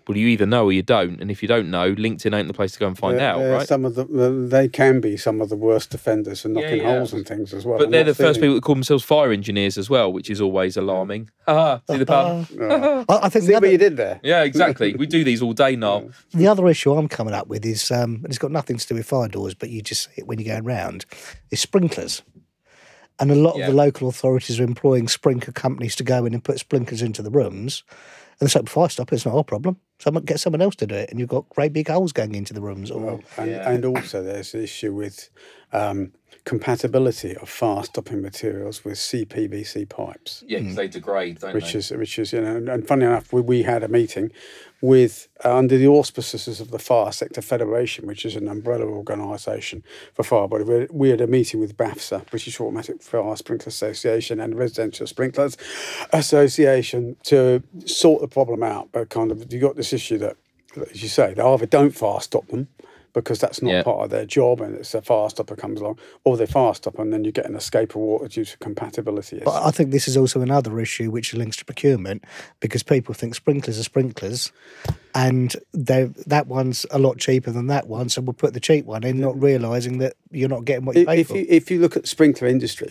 well, 0.07 0.17
you 0.17 0.27
either 0.27 0.45
know 0.45 0.65
or 0.65 0.71
you 0.71 0.81
don't. 0.83 1.19
And 1.21 1.31
if 1.31 1.41
you 1.41 1.47
don't 1.47 1.69
know, 1.71 1.95
LinkedIn 1.95 2.33
ain't 2.37 2.47
the 2.47 2.53
place 2.53 2.73
to 2.73 2.79
go 2.79 2.87
and 2.87 2.97
find 2.97 3.17
They're- 3.17 3.25
out, 3.27 3.37
they're 3.39 3.53
right? 3.53 3.67
Some 3.67 3.85
of 3.85 3.95
the 3.95 4.03
they 4.05 4.67
can 4.67 4.99
be 5.01 5.17
some 5.17 5.41
of 5.41 5.49
the 5.49 5.55
worst 5.55 5.93
offenders 5.93 6.45
and 6.45 6.53
knocking 6.53 6.77
yeah. 6.81 6.95
holes 6.97 7.13
and 7.13 7.25
things 7.27 7.53
as 7.53 7.65
well. 7.65 7.77
But 7.77 7.85
I'm 7.85 7.91
they're 7.91 8.03
the 8.03 8.13
first 8.15 8.39
people 8.39 8.55
that 8.55 8.61
call 8.61 8.75
themselves 8.75 9.03
fire 9.03 9.31
engineers 9.31 9.77
as 9.77 9.89
well, 9.89 10.11
which 10.13 10.29
is 10.29 10.39
always 10.41 10.77
alarming. 10.77 11.29
Haha, 11.47 11.79
See 11.89 11.97
the 11.97 12.05
pun? 12.05 12.47
No. 12.55 13.05
I, 13.09 13.17
I 13.23 13.29
think 13.29 13.43
See 13.43 13.47
the 13.47 13.53
what 13.53 13.63
other, 13.63 13.71
you 13.71 13.77
did 13.77 13.97
there. 13.97 14.19
Yeah, 14.23 14.43
exactly. 14.43 14.95
we 14.95 15.07
do 15.07 15.23
these 15.23 15.41
all 15.41 15.53
day 15.53 15.75
now. 15.75 16.09
the 16.33 16.47
other 16.47 16.67
issue 16.67 16.93
I'm 16.93 17.07
coming 17.07 17.33
up 17.33 17.47
with 17.47 17.65
is, 17.65 17.89
um, 17.91 18.15
and 18.15 18.25
it's 18.27 18.37
got 18.37 18.51
nothing 18.51 18.77
to 18.77 18.87
do 18.87 18.95
with 18.95 19.05
fire 19.07 19.27
doors, 19.27 19.53
but 19.53 19.69
you 19.69 19.81
just 19.81 20.05
see 20.05 20.11
it 20.21 20.27
when 20.27 20.39
you're 20.39 20.53
going 20.53 20.65
round, 20.65 21.05
is 21.51 21.59
sprinklers. 21.59 22.21
And 23.17 23.31
a 23.31 23.35
lot 23.35 23.55
Yeah. 23.57 23.67
of 23.67 23.71
the 23.71 23.77
local 23.77 24.09
authorities 24.09 24.59
are 24.59 24.63
employing 24.63 25.07
sprinkler 25.07 25.53
companies 25.53 25.95
to 25.95 26.03
go 26.03 26.25
in 26.25 26.33
and 26.33 26.43
put 26.43 26.59
sprinklers 26.59 27.01
into 27.01 27.21
the 27.21 27.29
rooms. 27.31 27.83
And 28.41 28.47
it's 28.47 28.55
like, 28.55 28.67
fire 28.67 28.89
stop, 28.89 29.13
it's 29.13 29.25
not 29.25 29.35
our 29.35 29.43
problem. 29.45 29.77
Someone 29.99 30.23
get 30.23 30.39
someone 30.39 30.61
else 30.61 30.75
to 30.75 30.87
do 30.87 30.95
it, 30.95 31.09
and 31.09 31.19
you've 31.19 31.29
got 31.29 31.47
great 31.49 31.71
big 31.73 31.87
holes 31.87 32.11
going 32.11 32.35
into 32.35 32.53
the 32.53 32.61
rooms. 32.61 32.91
Or 32.91 32.99
Well, 32.99 33.23
and, 33.37 33.51
and 33.51 33.85
also 33.85 34.21
there's 34.21 34.51
the 34.51 34.63
issue 34.63 34.93
with 34.93 35.29
um, 35.71 36.11
compatibility 36.45 37.35
of 37.37 37.49
fire 37.49 37.83
stopping 37.83 38.21
materials 38.21 38.85
with 38.85 38.95
CPVC 38.95 39.89
pipes. 39.89 40.43
Yeah, 40.47 40.59
because 40.59 40.75
they 40.75 40.87
degrade, 40.87 41.39
don't 41.39 41.53
which 41.53 41.73
is 41.73 41.89
which 41.91 42.19
is 42.19 42.31
you 42.31 42.41
know 42.41 42.55
and, 42.55 42.69
and 42.69 42.87
funny 42.87 43.05
enough 43.05 43.33
we, 43.33 43.41
we 43.41 43.63
had 43.63 43.83
a 43.83 43.87
meeting 43.87 44.31
with 44.81 45.27
uh, 45.43 45.57
under 45.57 45.77
the 45.77 45.87
auspices 45.87 46.59
of 46.59 46.69
the 46.69 46.77
fire 46.77 47.11
sector 47.11 47.41
federation 47.41 48.05
which 48.05 48.25
is 48.25 48.35
an 48.35 48.47
umbrella 48.47 48.85
organisation 48.85 49.83
for 50.13 50.21
fire 50.21 50.47
but 50.47 50.65
we, 50.67 50.85
we 50.91 51.09
had 51.09 51.19
a 51.19 51.25
meeting 51.25 51.59
with 51.59 51.75
BAFSA 51.75 52.29
British 52.29 52.59
Automatic 52.59 53.01
Fire 53.01 53.35
Sprinkler 53.35 53.69
Association 53.69 54.39
and 54.39 54.55
Residential 54.55 55.07
Sprinklers 55.07 55.57
Association 56.13 57.15
to 57.23 57.63
sort 57.85 58.21
the 58.21 58.27
problem 58.27 58.61
out 58.61 58.89
but 58.91 59.09
kind 59.09 59.31
of 59.31 59.51
you 59.51 59.59
got 59.59 59.75
this 59.75 59.84
issue 59.93 60.17
that 60.19 60.37
as 60.91 61.01
you 61.01 61.09
say, 61.09 61.33
they 61.33 61.41
either 61.41 61.65
don't 61.65 61.95
fire 61.95 62.19
stop 62.19 62.47
them 62.47 62.67
because 63.13 63.39
that's 63.39 63.61
not 63.61 63.71
Yeah. 63.71 63.83
part 63.83 64.03
of 64.03 64.09
their 64.09 64.25
job, 64.25 64.59
and 64.59 64.75
it's 64.75 64.93
a 64.93 65.01
fire 65.01 65.29
stopper 65.29 65.55
comes 65.55 65.79
along, 65.79 65.97
or 66.25 66.35
they 66.35 66.45
fire 66.45 66.73
stop 66.73 66.99
and 66.99 67.13
then 67.13 67.23
you 67.23 67.31
get 67.31 67.45
an 67.45 67.55
escape 67.55 67.91
of 67.91 68.01
water 68.01 68.27
due 68.27 68.43
to 68.43 68.57
compatibility. 68.57 69.41
But 69.45 69.63
I 69.65 69.71
think 69.71 69.91
this 69.91 70.09
is 70.09 70.17
also 70.17 70.41
another 70.41 70.77
issue 70.81 71.09
which 71.09 71.33
links 71.33 71.55
to 71.57 71.65
procurement 71.65 72.25
because 72.59 72.83
people 72.83 73.13
think 73.13 73.33
sprinklers 73.33 73.79
are 73.79 73.83
sprinklers 73.83 74.51
and 75.13 75.55
that 75.73 76.47
one's 76.47 76.85
a 76.91 76.99
lot 76.99 77.17
cheaper 77.17 77.51
than 77.51 77.67
that 77.67 77.87
one. 77.87 78.09
So 78.09 78.21
we'll 78.21 78.33
put 78.33 78.53
the 78.53 78.59
cheap 78.59 78.85
one 78.85 79.05
in, 79.05 79.21
not 79.21 79.41
realising 79.41 79.99
that 79.99 80.15
you're 80.31 80.49
not 80.49 80.65
getting 80.65 80.83
what 80.83 80.97
you 80.97 81.03
if, 81.03 81.07
pay 81.07 81.19
if 81.21 81.27
for. 81.29 81.37
you 81.37 81.45
if 81.47 81.71
you 81.71 81.79
look 81.79 81.95
at 81.95 82.07
sprinkler 82.09 82.49
industry, 82.49 82.89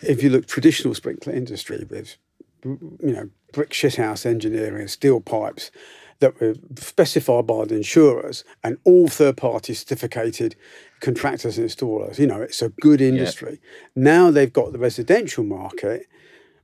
if 0.00 0.22
you 0.22 0.30
look 0.30 0.46
traditional 0.46 0.94
sprinkler 0.94 1.34
industry 1.34 1.86
with 1.90 2.16
you 2.64 2.88
know 3.12 3.28
brick 3.52 3.70
shithouse 3.70 4.24
engineering, 4.24 4.88
steel 4.88 5.20
pipes 5.20 5.70
that 6.22 6.40
were 6.40 6.54
specified 6.78 7.46
by 7.46 7.64
the 7.66 7.74
insurers 7.76 8.44
and 8.64 8.78
all 8.84 9.08
third 9.08 9.36
party 9.36 9.74
certificated 9.74 10.56
contractors 11.00 11.58
and 11.58 11.68
installers, 11.68 12.18
you 12.18 12.26
know, 12.26 12.40
it's 12.40 12.62
a 12.62 12.70
good 12.70 13.00
industry. 13.00 13.60
Now 13.94 14.30
they've 14.30 14.52
got 14.52 14.72
the 14.72 14.78
residential 14.78 15.44
market 15.44 16.06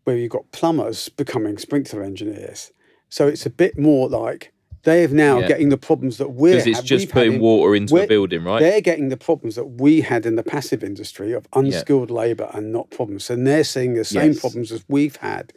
where 0.05 0.17
you've 0.17 0.31
got 0.31 0.51
plumbers 0.53 1.09
becoming 1.11 1.59
sprinkler 1.59 2.03
engineers. 2.03 2.73
So 3.11 3.27
it's 3.27 3.45
a 3.45 3.51
bit 3.51 3.79
more 3.79 4.09
like 4.09 4.53
they 4.85 5.05
are 5.05 5.09
now 5.09 5.41
Yeah. 5.41 5.49
getting 5.49 5.69
the 5.71 5.77
problems 5.77 6.19
that 6.19 6.31
we're 6.31 6.53
Because 6.53 6.67
it's 6.69 6.83
just 6.83 7.03
we've 7.07 7.13
putting 7.13 7.33
in- 7.35 7.41
water 7.41 7.75
into 7.75 7.97
a 7.97 8.07
building, 8.07 8.45
right? 8.45 8.61
They're 8.61 8.81
getting 8.81 9.09
the 9.09 9.17
problems 9.17 9.57
that 9.57 9.67
we 9.81 10.03
had 10.03 10.25
in 10.25 10.37
the 10.37 10.45
passive 10.45 10.85
industry 10.85 11.33
of 11.33 11.47
unskilled 11.53 12.11
labour 12.13 12.49
and 12.55 12.73
not 12.73 12.91
problems. 12.91 13.29
And 13.29 13.45
they're 13.47 13.65
seeing 13.65 13.95
the 13.95 14.05
same 14.05 14.33
Yes. 14.33 14.41
problems 14.41 14.71
as 14.71 14.85
we've 14.89 15.17
had 15.17 15.53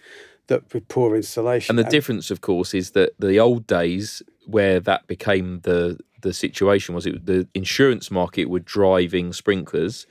that 0.47 0.73
with 0.73 0.87
poor 0.87 1.15
installation. 1.15 1.77
And 1.77 1.85
the 1.85 1.89
difference, 1.89 2.31
of 2.31 2.41
course, 2.41 2.73
is 2.73 2.91
that 2.91 3.13
the 3.19 3.39
old 3.39 3.67
days 3.67 4.21
where 4.45 4.79
that 4.79 5.07
became 5.07 5.61
the 5.61 5.99
the 6.21 6.33
situation 6.33 6.93
was 6.93 7.05
it 7.05 7.25
the 7.25 7.47
insurance 7.53 8.11
market 8.11 8.45
were 8.45 8.59
driving 8.59 9.33
sprinklers. 9.33 10.05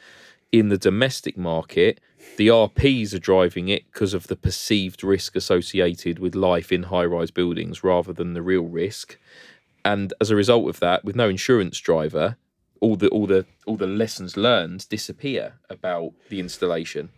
In 0.52 0.68
the 0.68 0.78
domestic 0.78 1.38
market, 1.38 2.00
the 2.36 2.48
RPs 2.48 3.14
are 3.14 3.20
driving 3.20 3.68
it 3.68 3.84
because 3.92 4.14
of 4.14 4.26
the 4.26 4.34
perceived 4.34 5.04
risk 5.04 5.36
associated 5.36 6.18
with 6.18 6.34
life 6.34 6.72
in 6.72 6.84
high 6.84 7.04
rise 7.04 7.30
buildings 7.30 7.84
rather 7.84 8.12
than 8.12 8.34
the 8.34 8.42
real 8.42 8.64
risk. 8.64 9.16
And 9.84 10.12
as 10.20 10.30
a 10.30 10.36
result 10.36 10.68
of 10.68 10.80
that, 10.80 11.04
with 11.04 11.14
no 11.14 11.28
insurance 11.28 11.78
driver, 11.78 12.36
all 12.80 12.96
the 12.96 13.08
all 13.08 13.26
the 13.26 13.46
all 13.66 13.76
the 13.76 13.86
lessons 13.86 14.36
learned 14.36 14.88
disappear 14.88 15.54
about 15.68 16.12
the 16.28 16.40
installation. 16.40 17.10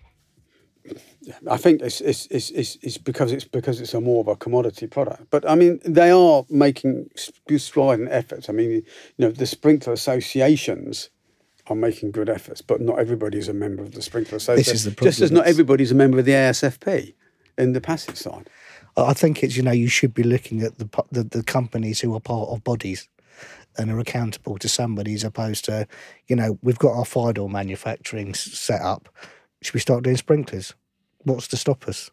I 1.49 1.57
think 1.57 1.83
it's, 1.83 2.01
it's, 2.01 2.27
it's, 2.27 2.51
it's, 2.51 2.79
it's 2.83 2.99
because 2.99 3.33
it's 3.33 3.45
because 3.45 3.81
it's 3.81 3.95
a 3.95 4.01
more 4.01 4.21
of 4.21 4.29
a 4.29 4.37
commodity 4.37 4.87
product. 4.87 5.31
But 5.31 5.49
I 5.49 5.55
mean, 5.55 5.81
they 5.85 6.11
are 6.11 6.45
making 6.51 7.11
strident 7.17 8.09
efforts. 8.11 8.49
I 8.49 8.53
mean, 8.53 8.71
you 8.71 8.83
know, 9.19 9.31
the 9.31 9.47
sprinkler 9.47 9.93
associations 9.93 11.11
are 11.69 11.77
making 11.77 12.11
good 12.11 12.29
efforts, 12.29 12.61
but 12.61 12.81
not 12.81 12.99
everybody 12.99 13.39
is 13.39 13.49
a 13.49 13.55
member 13.55 13.83
of 13.83 13.93
the 13.93 14.03
sprinkler 14.03 14.37
association. 14.37 14.73
This 14.73 14.81
is 14.81 14.85
the 14.85 14.91
problem. 14.91 15.11
Just 15.11 15.21
as 15.21 15.31
not 15.31 15.47
everybody 15.47 15.85
is 15.85 15.93
a 15.93 15.95
member 15.95 16.19
of 16.19 16.25
the 16.25 16.33
ASFP 16.33 17.15
in 17.59 17.73
the 17.73 17.81
passive 17.81 18.19
side. 18.19 18.51
I 18.97 19.03
I 19.03 19.13
think 19.15 19.43
it's 19.43 19.57
you 19.57 19.63
know 19.63 19.73
you 19.73 19.89
should 19.89 20.15
be 20.15 20.23
looking 20.23 20.63
at 20.63 20.79
the 20.79 20.89
the, 21.11 21.23
the 21.23 21.43
companies 21.43 22.01
who 22.01 22.15
are 22.15 22.21
part 22.21 22.49
of 22.49 22.65
bodies 22.65 23.09
and 23.79 23.91
are 23.91 23.99
accountable 23.99 24.59
to 24.59 24.69
somebody 24.69 25.15
as 25.15 25.25
opposed 25.25 25.65
to 25.67 25.87
you 26.27 26.37
know 26.37 26.59
we've 26.63 26.79
got 26.79 26.97
our 26.97 27.05
fire 27.05 27.33
door 27.33 27.49
manufacturing 27.49 28.35
set 28.35 28.81
up. 28.81 29.09
Should 29.63 29.75
we 29.75 29.81
start 29.81 30.03
doing 30.03 30.17
sprinklers? 30.17 30.75
What's 31.23 31.49
to 31.49 31.57
stop 31.57 31.89
us? 31.89 32.11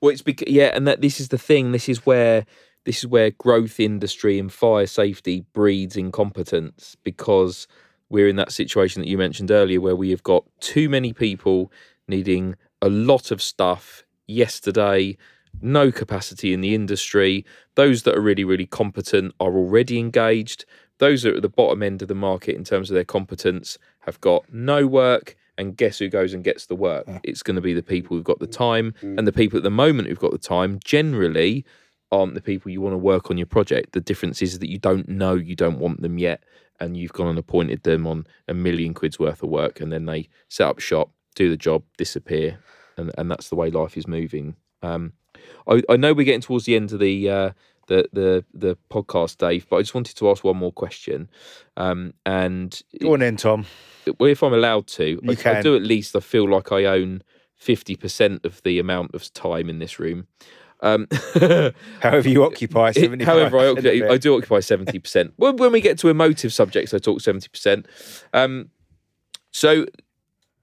Well, 0.00 0.10
it's 0.10 0.22
because 0.22 0.48
yeah, 0.48 0.70
and 0.74 0.86
that 0.86 1.00
this 1.00 1.18
is 1.18 1.28
the 1.28 1.38
thing. 1.38 1.72
This 1.72 1.88
is 1.88 2.04
where 2.06 2.44
this 2.84 2.98
is 2.98 3.06
where 3.06 3.30
growth 3.30 3.80
industry 3.80 4.38
and 4.38 4.52
fire 4.52 4.86
safety 4.86 5.44
breeds 5.52 5.96
incompetence 5.96 6.96
because 7.02 7.66
we're 8.08 8.28
in 8.28 8.36
that 8.36 8.52
situation 8.52 9.00
that 9.00 9.08
you 9.08 9.16
mentioned 9.16 9.50
earlier, 9.50 9.80
where 9.80 9.96
we 9.96 10.10
have 10.10 10.22
got 10.22 10.44
too 10.60 10.88
many 10.88 11.12
people 11.12 11.72
needing 12.08 12.56
a 12.82 12.88
lot 12.88 13.30
of 13.30 13.40
stuff 13.40 14.04
yesterday. 14.26 15.16
No 15.62 15.90
capacity 15.90 16.52
in 16.52 16.60
the 16.60 16.74
industry. 16.74 17.44
Those 17.74 18.04
that 18.04 18.16
are 18.16 18.20
really, 18.20 18.44
really 18.44 18.66
competent 18.66 19.34
are 19.40 19.52
already 19.52 19.98
engaged. 19.98 20.64
Those 20.98 21.22
that 21.22 21.32
are 21.32 21.36
at 21.36 21.42
the 21.42 21.48
bottom 21.48 21.82
end 21.82 22.02
of 22.02 22.08
the 22.08 22.14
market 22.14 22.54
in 22.56 22.64
terms 22.64 22.90
of 22.90 22.94
their 22.94 23.04
competence 23.04 23.78
have 24.00 24.20
got 24.20 24.52
no 24.52 24.86
work. 24.86 25.36
And 25.60 25.76
guess 25.76 25.98
who 25.98 26.08
goes 26.08 26.32
and 26.32 26.42
gets 26.42 26.66
the 26.66 26.74
work? 26.74 27.06
It's 27.22 27.42
going 27.42 27.56
to 27.56 27.60
be 27.60 27.74
the 27.74 27.82
people 27.82 28.16
who've 28.16 28.24
got 28.24 28.38
the 28.40 28.46
time. 28.46 28.94
And 29.18 29.26
the 29.28 29.32
people 29.32 29.58
at 29.58 29.62
the 29.62 29.70
moment 29.70 30.08
who've 30.08 30.18
got 30.18 30.32
the 30.32 30.38
time 30.38 30.80
generally 30.82 31.66
aren't 32.10 32.32
the 32.32 32.40
people 32.40 32.70
you 32.70 32.80
want 32.80 32.94
to 32.94 32.98
work 32.98 33.30
on 33.30 33.36
your 33.36 33.46
project. 33.46 33.92
The 33.92 34.00
difference 34.00 34.40
is 34.40 34.58
that 34.58 34.70
you 34.70 34.78
don't 34.78 35.06
know 35.06 35.34
you 35.34 35.54
don't 35.54 35.78
want 35.78 36.00
them 36.00 36.16
yet. 36.18 36.42
And 36.80 36.96
you've 36.96 37.12
gone 37.12 37.28
and 37.28 37.38
appointed 37.38 37.82
them 37.82 38.06
on 38.06 38.26
a 38.48 38.54
million 38.54 38.94
quid's 38.94 39.18
worth 39.18 39.42
of 39.42 39.50
work. 39.50 39.82
And 39.82 39.92
then 39.92 40.06
they 40.06 40.30
set 40.48 40.66
up 40.66 40.78
shop, 40.80 41.10
do 41.34 41.50
the 41.50 41.58
job, 41.58 41.82
disappear. 41.98 42.58
And, 42.96 43.12
and 43.18 43.30
that's 43.30 43.50
the 43.50 43.56
way 43.56 43.70
life 43.70 43.98
is 43.98 44.08
moving. 44.08 44.56
Um, 44.82 45.12
I, 45.68 45.82
I 45.90 45.96
know 45.96 46.14
we're 46.14 46.24
getting 46.24 46.40
towards 46.40 46.64
the 46.64 46.74
end 46.74 46.90
of 46.92 47.00
the 47.00 47.28
uh, 47.28 47.50
the 47.90 48.08
the 48.12 48.44
the 48.54 48.76
podcast, 48.90 49.36
Dave, 49.38 49.66
but 49.68 49.76
I 49.76 49.80
just 49.80 49.94
wanted 49.94 50.16
to 50.16 50.30
ask 50.30 50.42
one 50.44 50.56
more 50.56 50.72
question. 50.72 51.28
Um, 51.76 52.14
and 52.24 52.80
Go 53.00 53.12
on 53.14 53.20
then, 53.20 53.36
Tom. 53.36 53.66
well, 54.18 54.30
if 54.30 54.42
I'm 54.42 54.54
allowed 54.54 54.86
to, 54.98 55.20
I, 55.28 55.32
I 55.58 55.60
do 55.62 55.76
at 55.76 55.82
least. 55.82 56.16
I 56.16 56.20
feel 56.20 56.48
like 56.48 56.72
I 56.72 56.84
own 56.86 57.22
fifty 57.56 57.96
percent 57.96 58.46
of 58.46 58.62
the 58.62 58.78
amount 58.78 59.14
of 59.14 59.30
time 59.34 59.68
in 59.68 59.80
this 59.80 59.98
room. 59.98 60.26
Um, 60.82 61.08
However 62.00 62.28
you 62.30 62.42
occupy, 62.44 62.90
it- 62.90 62.94
75 62.94 63.26
however, 63.26 63.58
I, 63.58 63.66
occupy. 63.66 64.08
I 64.14 64.16
do 64.16 64.36
occupy 64.36 64.60
seventy 64.60 64.98
percent. 64.98 65.34
When, 65.36 65.56
when 65.56 65.72
we 65.72 65.80
get 65.82 65.98
to 65.98 66.08
emotive 66.08 66.52
subjects, 66.54 66.94
I 66.94 66.98
talk 66.98 67.20
seventy 67.20 67.48
percent. 67.48 67.86
Um, 68.32 68.70
so 69.50 69.84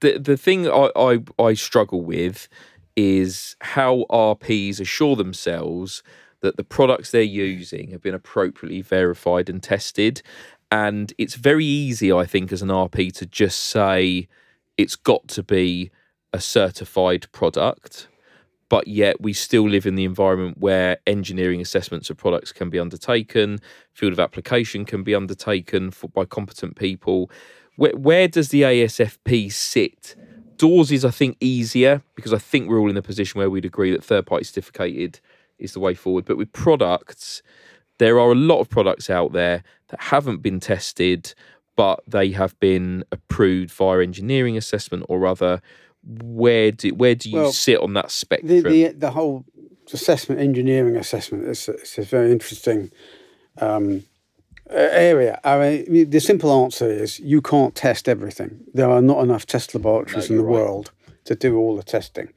the 0.00 0.18
the 0.18 0.36
thing 0.36 0.66
I, 0.66 0.90
I 0.96 1.18
I 1.38 1.54
struggle 1.54 2.02
with 2.02 2.48
is 2.96 3.54
how 3.60 4.06
RPs 4.10 4.80
assure 4.80 5.14
themselves 5.14 6.02
that 6.40 6.56
the 6.56 6.64
products 6.64 7.10
they're 7.10 7.22
using 7.22 7.90
have 7.90 8.02
been 8.02 8.14
appropriately 8.14 8.82
verified 8.82 9.48
and 9.48 9.62
tested. 9.62 10.22
And 10.70 11.12
it's 11.18 11.34
very 11.34 11.64
easy, 11.64 12.12
I 12.12 12.26
think, 12.26 12.52
as 12.52 12.62
an 12.62 12.68
RP 12.68 13.12
to 13.14 13.26
just 13.26 13.60
say 13.60 14.28
it's 14.76 14.96
got 14.96 15.26
to 15.28 15.42
be 15.42 15.90
a 16.32 16.40
certified 16.40 17.30
product 17.32 18.08
but 18.68 18.86
yet 18.86 19.20
we 19.20 19.32
still 19.32 19.68
live 19.68 19.86
in 19.86 19.94
the 19.94 20.04
environment 20.04 20.58
where 20.58 20.98
engineering 21.06 21.60
assessments 21.60 22.10
of 22.10 22.16
products 22.16 22.52
can 22.52 22.70
be 22.70 22.78
undertaken, 22.78 23.58
field 23.92 24.12
of 24.12 24.20
application 24.20 24.84
can 24.84 25.02
be 25.02 25.14
undertaken 25.14 25.90
for, 25.90 26.08
by 26.08 26.24
competent 26.24 26.76
people. 26.76 27.30
Where, 27.76 27.96
where 27.96 28.28
does 28.28 28.50
the 28.50 28.62
ASFP 28.62 29.50
sit? 29.52 30.16
Doors 30.56 30.90
is, 30.92 31.04
I 31.04 31.10
think, 31.10 31.36
easier 31.40 32.02
because 32.14 32.32
I 32.32 32.38
think 32.38 32.68
we're 32.68 32.80
all 32.80 32.90
in 32.90 32.96
a 32.96 33.02
position 33.02 33.38
where 33.38 33.48
we'd 33.48 33.64
agree 33.64 33.92
that 33.92 34.04
third 34.04 34.26
party 34.26 34.44
certificated 34.44 35.20
is 35.58 35.72
the 35.72 35.80
way 35.80 35.94
forward. 35.94 36.24
But 36.24 36.36
with 36.36 36.52
products, 36.52 37.42
there 37.98 38.18
are 38.18 38.30
a 38.32 38.34
lot 38.34 38.60
of 38.60 38.68
products 38.68 39.10
out 39.10 39.32
there 39.32 39.62
that 39.88 40.00
haven't 40.00 40.42
been 40.42 40.60
tested, 40.60 41.34
but 41.76 42.02
they 42.06 42.30
have 42.32 42.58
been 42.60 43.04
approved 43.12 43.70
via 43.72 44.02
engineering 44.02 44.56
assessment 44.56 45.04
or 45.08 45.26
other. 45.26 45.60
Where 46.04 46.70
do 46.70 46.94
where 46.94 47.14
do 47.14 47.28
you 47.28 47.36
Well, 47.36 47.52
sit 47.52 47.80
on 47.80 47.94
that 47.94 48.10
spectrum? 48.10 48.48
The, 48.48 48.62
the, 48.62 48.88
the 48.88 49.10
whole 49.10 49.44
assessment, 49.92 50.40
engineering 50.40 50.96
assessment, 50.96 51.44
is 51.44 51.68
it's 51.68 51.98
a 51.98 52.02
very 52.02 52.30
interesting 52.30 52.90
um, 53.60 54.04
area. 54.70 55.40
I 55.44 55.86
mean, 55.88 56.10
the 56.10 56.20
simple 56.20 56.52
answer 56.64 56.90
is 56.90 57.18
you 57.20 57.40
can't 57.40 57.74
test 57.74 58.08
everything. 58.08 58.60
There 58.74 58.88
are 58.88 59.02
not 59.02 59.22
enough 59.22 59.46
test 59.46 59.74
laboratories 59.74 60.30
in 60.30 60.36
the 60.36 60.44
right. 60.44 60.52
world 60.52 60.92
to 61.24 61.34
do 61.34 61.56
all 61.56 61.76
the 61.76 61.82
testing. 61.82 62.28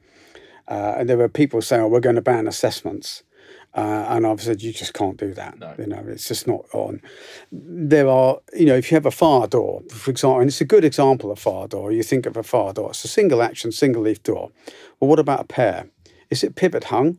Uh, 0.72 0.94
and 0.96 1.08
there 1.08 1.18
were 1.18 1.28
people 1.28 1.60
saying, 1.60 1.82
"Oh, 1.82 1.88
we're 1.88 2.00
going 2.00 2.16
to 2.16 2.22
ban 2.22 2.48
assessments," 2.48 3.24
uh, 3.74 4.06
and 4.08 4.26
I've 4.26 4.40
said, 4.40 4.62
"You 4.62 4.72
just 4.72 4.94
can't 4.94 5.18
do 5.18 5.34
that. 5.34 5.58
No. 5.58 5.74
You 5.76 5.86
know, 5.86 6.02
it's 6.08 6.28
just 6.28 6.46
not 6.46 6.64
on." 6.72 7.02
There 7.52 8.08
are, 8.08 8.38
you 8.54 8.64
know, 8.64 8.76
if 8.76 8.90
you 8.90 8.94
have 8.94 9.04
a 9.04 9.10
fire 9.10 9.46
door, 9.46 9.82
for 9.90 10.10
example, 10.10 10.40
and 10.40 10.48
it's 10.48 10.62
a 10.62 10.64
good 10.74 10.82
example 10.82 11.30
of 11.30 11.38
fire 11.38 11.68
door. 11.68 11.92
You 11.92 12.02
think 12.02 12.24
of 12.24 12.38
a 12.38 12.42
fire 12.42 12.72
door; 12.72 12.88
it's 12.88 13.04
a 13.04 13.08
single 13.08 13.42
action, 13.42 13.70
single 13.70 14.02
leaf 14.02 14.22
door. 14.22 14.50
Well, 14.98 15.10
what 15.10 15.18
about 15.18 15.40
a 15.40 15.44
pair? 15.44 15.88
Is 16.30 16.42
it 16.42 16.54
pivot 16.54 16.84
hung? 16.84 17.18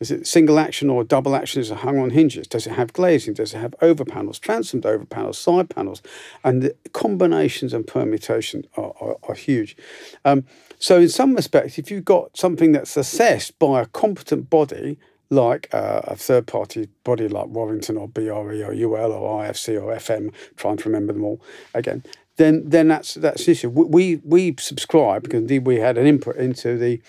Is 0.00 0.10
it 0.10 0.26
single 0.26 0.58
action 0.58 0.90
or 0.90 1.02
double 1.04 1.34
action? 1.34 1.60
Is 1.60 1.70
it 1.70 1.78
hung 1.78 1.98
on 1.98 2.10
hinges? 2.10 2.46
Does 2.46 2.66
it 2.66 2.72
have 2.72 2.92
glazing? 2.92 3.34
Does 3.34 3.54
it 3.54 3.58
have 3.58 3.74
over 3.80 4.04
panels, 4.04 4.38
transomed 4.38 4.84
over 4.84 5.04
panels, 5.04 5.38
side 5.38 5.70
panels? 5.70 6.02
And 6.42 6.62
the 6.62 6.76
combinations 6.92 7.72
and 7.72 7.86
permutations 7.86 8.66
are, 8.76 8.92
are, 9.00 9.16
are 9.22 9.34
huge. 9.34 9.76
Um, 10.24 10.44
so, 10.84 11.00
in 11.00 11.08
some 11.08 11.34
respects, 11.34 11.78
if 11.78 11.90
you've 11.90 12.04
got 12.04 12.36
something 12.36 12.72
that's 12.72 12.94
assessed 12.94 13.58
by 13.58 13.80
a 13.80 13.86
competent 13.86 14.50
body, 14.50 14.98
like 15.30 15.72
uh, 15.72 16.02
a 16.04 16.14
third 16.14 16.46
party 16.46 16.90
body 17.04 17.26
like 17.26 17.46
Warrington 17.46 17.96
or 17.96 18.06
BRE 18.06 18.28
or 18.30 18.74
UL 18.74 19.12
or 19.12 19.42
IFC 19.42 19.82
or 19.82 19.96
FM, 19.96 20.30
trying 20.56 20.76
to 20.76 20.90
remember 20.90 21.14
them 21.14 21.24
all 21.24 21.40
again, 21.72 22.04
then 22.36 22.68
then 22.68 22.88
that's 22.88 23.14
that's 23.14 23.46
an 23.46 23.52
issue. 23.52 23.70
We 23.70 24.16
we, 24.16 24.56
subscribe 24.58 25.22
because 25.22 25.40
indeed 25.40 25.66
we 25.66 25.76
had 25.76 25.96
an 25.96 26.06
input 26.06 26.36
into 26.36 26.76
the 26.76 27.00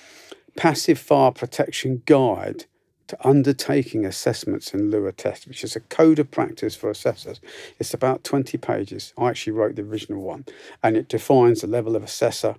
passive 0.56 0.98
fire 0.98 1.32
protection 1.32 2.02
guide 2.06 2.64
to 3.08 3.28
undertaking 3.28 4.06
assessments 4.06 4.74
in 4.74 4.90
lieu 4.90 5.06
of 5.06 5.18
tests, 5.18 5.48
which 5.48 5.66
is 5.66 5.76
a 5.76 5.82
code 5.82 6.20
of 6.20 6.32
practice 6.32 6.78
for 6.78 6.90
assessors. 6.90 7.42
It's 7.78 7.94
about 7.94 8.24
20 8.24 8.58
pages. 8.58 9.14
I 9.18 9.32
actually 9.32 9.52
wrote 9.52 9.76
the 9.76 9.82
original 9.82 10.22
one, 10.22 10.46
and 10.82 10.96
it 10.96 11.10
defines 11.10 11.60
the 11.60 11.68
level 11.68 11.98
of 11.98 12.04
assessor, 12.04 12.56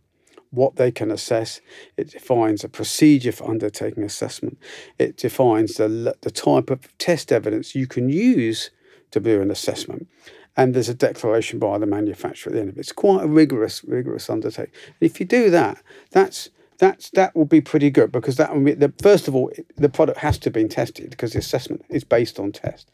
what 0.56 0.76
they 0.76 0.90
can 0.90 1.10
assess. 1.10 1.60
It 1.96 2.10
defines 2.10 2.64
a 2.64 2.68
procedure 2.68 3.32
for 3.32 3.48
undertaking 3.48 4.02
assessment. 4.02 4.58
It 4.98 5.16
defines 5.16 5.74
the, 5.74 6.16
the 6.20 6.30
type 6.30 6.70
of 6.70 6.96
test 6.98 7.30
evidence 7.30 7.74
you 7.74 7.86
can 7.86 8.08
use 8.08 8.70
to 9.12 9.20
do 9.20 9.40
an 9.40 9.50
assessment. 9.50 10.08
And 10.56 10.74
there's 10.74 10.88
a 10.88 10.94
declaration 10.94 11.58
by 11.58 11.78
the 11.78 11.86
manufacturer 11.86 12.50
at 12.50 12.54
the 12.54 12.60
end 12.60 12.70
of 12.70 12.76
it. 12.76 12.80
It's 12.80 12.92
quite 12.92 13.22
a 13.22 13.28
rigorous, 13.28 13.84
rigorous 13.84 14.30
undertaking. 14.30 14.72
And 14.86 15.10
if 15.10 15.20
you 15.20 15.26
do 15.26 15.50
that, 15.50 15.82
that's 16.10 16.50
that's 16.78 17.10
that 17.10 17.34
will 17.34 17.46
be 17.46 17.60
pretty 17.60 17.90
good 17.90 18.12
because 18.12 18.36
that 18.36 18.54
will 18.54 18.62
be 18.62 18.72
the 18.72 18.92
first 19.02 19.28
of 19.28 19.34
all 19.34 19.50
the 19.76 19.88
product 19.88 20.18
has 20.18 20.38
to 20.38 20.50
be 20.50 20.66
tested 20.68 21.10
because 21.10 21.32
the 21.32 21.38
assessment 21.38 21.84
is 21.88 22.04
based 22.04 22.38
on 22.38 22.52
test. 22.52 22.90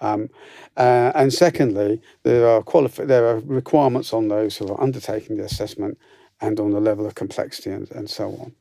Um, 0.00 0.30
uh, 0.76 1.12
and 1.14 1.32
secondly, 1.32 2.00
there 2.24 2.48
are 2.48 2.62
qualifi- 2.62 3.06
there 3.06 3.26
are 3.26 3.38
requirements 3.38 4.12
on 4.12 4.28
those 4.28 4.56
who 4.56 4.68
are 4.68 4.80
undertaking 4.80 5.36
the 5.36 5.44
assessment 5.44 5.96
and 6.42 6.58
on 6.60 6.70
the 6.72 6.80
level 6.80 7.06
of 7.06 7.14
complexity 7.14 7.70
and, 7.70 7.90
and 7.92 8.10
so 8.10 8.30
on. 8.32 8.52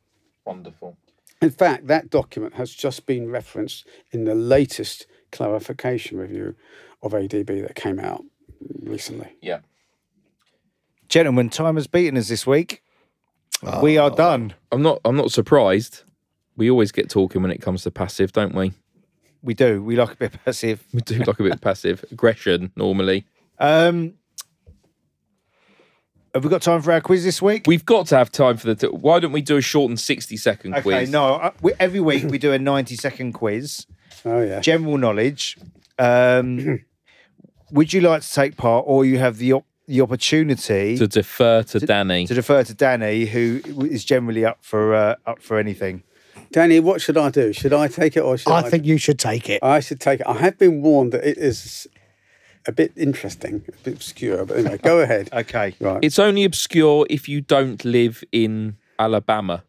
Wonderful. 0.46 0.96
In 1.42 1.50
fact, 1.50 1.88
that 1.88 2.12
document 2.12 2.54
has 2.54 2.72
just 2.72 3.08
been 3.08 3.30
referenced 3.30 3.88
in 4.12 4.26
the 4.26 4.36
latest 4.36 5.08
clarification 5.32 6.18
review 6.20 6.56
of 7.02 7.14
ADB 7.14 7.48
that 7.68 7.76
came 7.76 8.00
out 8.00 8.24
recently. 8.84 9.36
Yeah. 9.42 9.60
Gentlemen, 11.10 11.50
time 11.50 11.76
has 11.76 11.88
beaten 11.88 12.18
us 12.18 12.30
this 12.30 12.46
week. 12.46 12.84
we 13.82 13.98
are 13.98 14.12
done. 14.12 14.54
I'm 14.72 14.82
not. 14.82 15.02
I'm 15.04 15.18
not 15.18 15.32
surprised. 15.32 16.04
We 16.56 16.70
always 16.70 16.92
get 16.92 17.10
talking 17.10 17.42
when 17.42 17.52
it 17.52 17.62
comes 17.62 17.84
to 17.84 17.92
passive, 17.92 18.32
don't 18.32 18.54
we? 18.54 18.72
We 19.42 19.54
do. 19.56 19.84
We 19.84 19.96
like 19.96 20.14
a 20.14 20.16
bit 20.16 20.34
passive. 20.46 20.86
We 20.94 21.02
do 21.02 21.18
like 21.20 21.40
a 21.40 21.44
bit 21.44 21.60
passive 21.60 22.06
aggression 22.12 22.72
normally. 22.76 23.26
Um, 23.60 24.14
have 26.34 26.44
we 26.44 26.50
got 26.50 26.62
time 26.62 26.82
for 26.82 26.92
our 26.92 27.02
quiz 27.02 27.24
this 27.24 27.42
week? 27.42 27.64
We've 27.68 27.86
got 27.86 28.08
to 28.08 28.18
have 28.18 28.32
time 28.32 28.58
for 28.58 28.68
the. 28.68 28.76
T- 28.76 28.88
Why 28.88 29.20
don't 29.20 29.32
we 29.32 29.42
do 29.42 29.58
a 29.58 29.62
short 29.62 29.90
and 29.90 30.00
60 30.00 30.38
second 30.38 30.74
okay, 30.74 30.82
quiz? 30.82 31.10
no. 31.10 31.36
uh, 31.36 31.52
We, 31.62 31.74
every 31.80 32.00
week 32.00 32.24
we 32.26 32.38
do 32.38 32.52
a 32.54 32.60
ninety-second 32.60 33.34
quiz, 33.34 33.86
Oh 34.26 34.42
yeah. 34.42 34.60
general 34.62 34.98
knowledge. 34.98 35.58
Um, 36.00 36.84
would 37.72 37.94
you 37.94 38.02
like 38.02 38.22
to 38.22 38.32
take 38.34 38.58
part, 38.58 38.86
or 38.88 39.06
you 39.06 39.18
have 39.20 39.38
the 39.38 39.54
op- 39.54 39.66
the 39.88 40.00
opportunity 40.02 40.98
To 40.98 41.08
defer 41.08 41.64
to, 41.64 41.80
Danny. 41.80 42.26
to 42.28 42.34
defer 42.34 42.64
to 42.64 42.74
Danny, 42.74 43.26
who 43.26 43.62
is 43.90 44.06
generally 44.06 44.46
up 44.46 44.60
for 44.62 44.96
uh, 44.96 45.16
up 45.26 45.42
for 45.42 45.58
anything? 45.60 46.04
Danny, 46.52 46.80
what 46.80 47.02
should 47.02 47.18
I 47.18 47.30
do? 47.30 47.52
Should 47.54 47.74
I 47.74 47.88
take 47.88 48.16
it 48.18 48.22
or 48.22 48.38
should 48.38 48.52
I? 48.52 48.60
I 48.60 48.70
think 48.70 48.86
you 48.86 48.98
should 48.98 49.20
take 49.20 49.50
it. 49.50 49.62
I 49.64 49.80
should 49.80 50.00
take 50.02 50.20
it. 50.22 50.28
I 50.28 50.34
have 50.34 50.58
been 50.58 50.82
warned 50.82 51.12
that 51.14 51.24
it 51.26 51.38
is 51.38 51.88
a 52.66 52.72
bit 52.72 52.92
interesting, 52.96 53.64
a 53.68 53.84
bit 53.84 53.94
obscure. 53.96 54.46
But 54.46 54.58
anyway, 54.58 54.78
go 54.78 55.00
ahead. 55.00 55.30
Okay. 55.34 55.76
Right. 55.80 56.00
it's 56.04 56.20
only 56.20 56.44
obscure 56.44 57.06
if 57.10 57.28
you 57.28 57.42
don't 57.42 57.84
live 57.86 58.24
in 58.32 58.78
Alabama, 59.00 59.64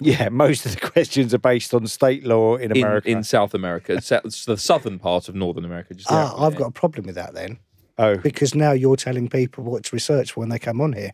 Yeah, 0.00 0.28
most 0.30 0.64
of 0.66 0.74
the 0.74 0.80
questions 0.90 1.32
are 1.34 1.38
based 1.38 1.74
on 1.74 1.86
state 1.86 2.24
law 2.24 2.56
in 2.56 2.70
in, 2.72 2.78
America. 2.82 3.08
in 3.08 3.22
South 3.24 3.54
America, 3.54 3.92
It's 3.94 4.10
it's 4.10 4.44
the 4.44 4.56
southern 4.56 4.98
part 4.98 5.28
of 5.28 5.34
Northern 5.34 5.64
America. 5.64 5.94
Just 5.94 6.10
Ah, 6.10 6.32
out 6.32 6.40
I've 6.40 6.56
got 6.56 6.68
a 6.68 6.72
problem 6.72 7.06
with 7.06 7.14
that 7.16 7.34
then, 7.34 7.58
oh, 7.98 8.16
because 8.16 8.54
now 8.54 8.72
you're 8.72 8.96
telling 8.96 9.28
people 9.28 9.64
what 9.64 9.84
to 9.84 9.94
research 9.94 10.32
for 10.32 10.40
when 10.40 10.48
they 10.48 10.58
come 10.58 10.80
on 10.80 10.92
here. 10.94 11.12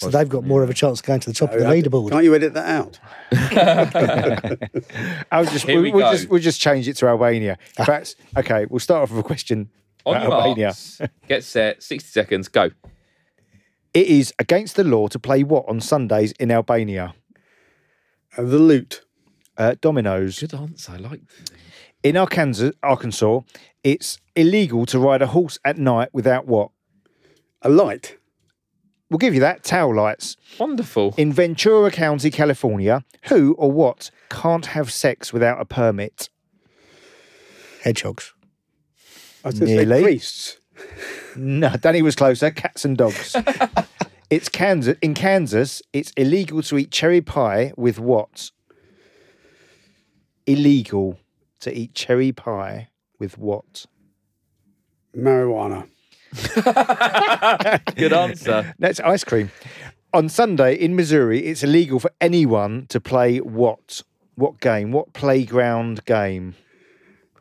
So 0.00 0.10
they've 0.10 0.28
got 0.28 0.44
more 0.44 0.62
of 0.64 0.68
a 0.68 0.74
chance 0.74 0.98
of 1.00 1.06
going 1.06 1.20
to 1.20 1.30
the 1.30 1.34
top 1.34 1.52
of 1.52 1.60
the 1.60 1.66
leaderboard. 1.66 2.10
Can't 2.10 2.24
you 2.24 2.34
edit 2.34 2.52
that 2.54 2.68
out? 2.68 2.98
I'll 5.32 5.44
just 5.44 5.64
Here 5.66 5.76
we'll, 5.76 5.82
we 5.84 5.92
we'll 5.92 6.10
just 6.12 6.28
we'll 6.28 6.42
just 6.42 6.60
change 6.60 6.88
it 6.88 6.94
to 6.96 7.06
Albania. 7.06 7.56
In 7.78 7.84
fact, 7.84 8.16
okay, 8.36 8.66
we'll 8.68 8.80
start 8.80 9.02
off 9.02 9.10
with 9.10 9.20
a 9.20 9.22
question. 9.22 9.70
On 10.06 10.16
about 10.16 10.24
your 10.24 10.34
Albania. 10.34 10.66
marks, 10.66 11.00
get 11.28 11.44
set, 11.44 11.82
60 11.82 12.08
seconds, 12.08 12.48
go. 12.48 12.70
It 13.92 14.06
is 14.08 14.34
against 14.38 14.76
the 14.76 14.84
law 14.84 15.08
to 15.08 15.18
play 15.18 15.44
what 15.44 15.68
on 15.68 15.80
Sundays 15.80 16.32
in 16.32 16.50
Albania? 16.50 17.14
Uh, 18.36 18.42
the 18.42 18.58
loot. 18.58 19.02
Uh, 19.56 19.76
dominoes. 19.80 20.40
Good 20.40 20.54
answer. 20.54 20.92
I 20.92 20.96
like 20.96 21.20
In 22.02 22.16
Arkansas, 22.16 22.72
Arkansas, 22.82 23.42
it's 23.84 24.18
illegal 24.34 24.84
to 24.86 24.98
ride 24.98 25.22
a 25.22 25.28
horse 25.28 25.58
at 25.64 25.78
night 25.78 26.08
without 26.12 26.46
what? 26.46 26.70
A 27.62 27.68
light. 27.68 28.18
We'll 29.08 29.18
give 29.18 29.34
you 29.34 29.40
that. 29.40 29.62
Tail 29.62 29.94
lights. 29.94 30.36
Wonderful. 30.58 31.14
In 31.16 31.32
Ventura 31.32 31.90
County, 31.92 32.30
California, 32.30 33.04
who 33.24 33.54
or 33.54 33.70
what 33.70 34.10
can't 34.28 34.66
have 34.66 34.90
sex 34.90 35.32
without 35.32 35.60
a 35.60 35.64
permit? 35.64 36.30
Hedgehogs. 37.84 38.34
I 39.44 39.48
was 39.48 39.58
going 39.58 39.68
to 39.70 39.76
say 39.76 39.84
Nearly. 39.84 40.02
priests. 40.02 40.58
No, 41.36 41.68
Danny 41.76 42.02
was 42.02 42.16
closer. 42.16 42.50
Cats 42.50 42.84
and 42.84 42.96
dogs. 42.96 43.36
it's 44.30 44.48
Kansas. 44.48 44.96
In 45.02 45.14
Kansas, 45.14 45.82
it's 45.92 46.10
illegal 46.16 46.62
to 46.62 46.78
eat 46.78 46.90
cherry 46.90 47.20
pie 47.20 47.72
with 47.76 47.98
what? 47.98 48.50
Illegal 50.46 51.18
to 51.60 51.76
eat 51.76 51.94
cherry 51.94 52.32
pie 52.32 52.88
with 53.18 53.38
what? 53.38 53.86
Marijuana. 55.16 55.88
Good 57.94 58.12
answer. 58.12 58.74
That's 58.78 59.00
ice 59.00 59.24
cream. 59.24 59.50
On 60.12 60.28
Sunday 60.28 60.74
in 60.74 60.96
Missouri, 60.96 61.44
it's 61.46 61.62
illegal 61.62 61.98
for 62.00 62.10
anyone 62.20 62.86
to 62.88 63.00
play 63.00 63.38
what? 63.38 64.02
What 64.36 64.60
game? 64.60 64.92
What 64.92 65.12
playground 65.12 66.04
game? 66.04 66.54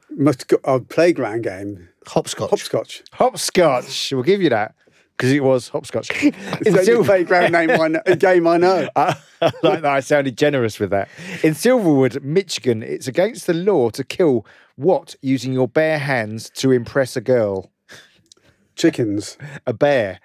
Must 0.10 0.48
go 0.48 0.58
a 0.64 0.80
playground 0.80 1.44
game. 1.44 1.90
Hopscotch. 2.08 2.50
Hopscotch. 2.50 3.04
Hopscotch. 3.14 4.12
We'll 4.12 4.24
give 4.24 4.42
you 4.42 4.50
that 4.50 4.76
because 5.18 5.32
it 5.32 5.44
was 5.44 5.70
hopscotch. 5.70 6.10
It's 6.24 6.72
the 6.72 6.84
Silver- 6.84 7.04
playground 7.06 7.52
name 7.52 7.70
I 7.72 7.88
know, 7.88 8.02
a 8.06 8.16
game 8.16 8.48
I 8.48 8.58
know. 8.58 8.88
I 8.96 9.16
like 9.42 9.82
that. 9.82 9.86
I 9.86 10.00
sounded 10.00 10.38
generous 10.38 10.80
with 10.80 10.90
that. 10.92 11.10
In 11.44 11.54
Silverwood, 11.54 12.22
Michigan, 12.24 12.82
it's 12.84 13.08
against 13.08 13.48
the 13.48 13.54
law 13.54 13.90
to 13.92 14.04
kill 14.04 14.46
what 14.76 15.16
using 15.22 15.54
your 15.54 15.68
bare 15.68 16.00
hands 16.00 16.50
to 16.56 16.72
impress 16.72 17.16
a 17.16 17.22
girl? 17.22 17.72
Chickens. 18.76 19.38
A 19.68 19.74
bear. 19.74 20.20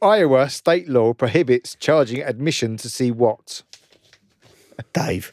Iowa 0.00 0.48
state 0.50 0.88
law 0.88 1.12
prohibits 1.14 1.74
charging 1.76 2.22
admission 2.22 2.76
to 2.78 2.88
see 2.90 3.10
what? 3.10 3.62
Dave. 4.92 5.32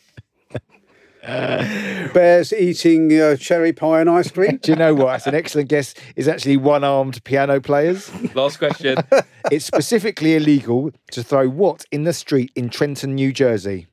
Bears 1.22 2.54
eating 2.54 3.12
uh, 3.20 3.36
cherry 3.36 3.74
pie 3.74 4.02
and 4.02 4.10
ice 4.10 4.32
cream. 4.32 4.58
Do 4.62 4.72
you 4.72 4.78
know 4.78 4.94
what? 4.94 5.08
That's 5.08 5.28
an 5.28 5.36
excellent 5.36 5.70
guess. 5.70 5.94
Is 6.16 6.28
actually 6.28 6.58
one-armed 6.58 7.24
piano 7.24 7.60
players. 7.60 8.10
Last 8.36 8.58
question. 8.58 8.98
It's 9.52 9.66
specifically 9.66 10.36
illegal 10.36 10.92
to 11.12 11.24
throw 11.24 11.50
what 11.50 11.86
in 11.92 12.04
the 12.04 12.14
street 12.14 12.52
in 12.56 12.70
Trenton, 12.70 13.16
New 13.16 13.34
Jersey? 13.34 13.88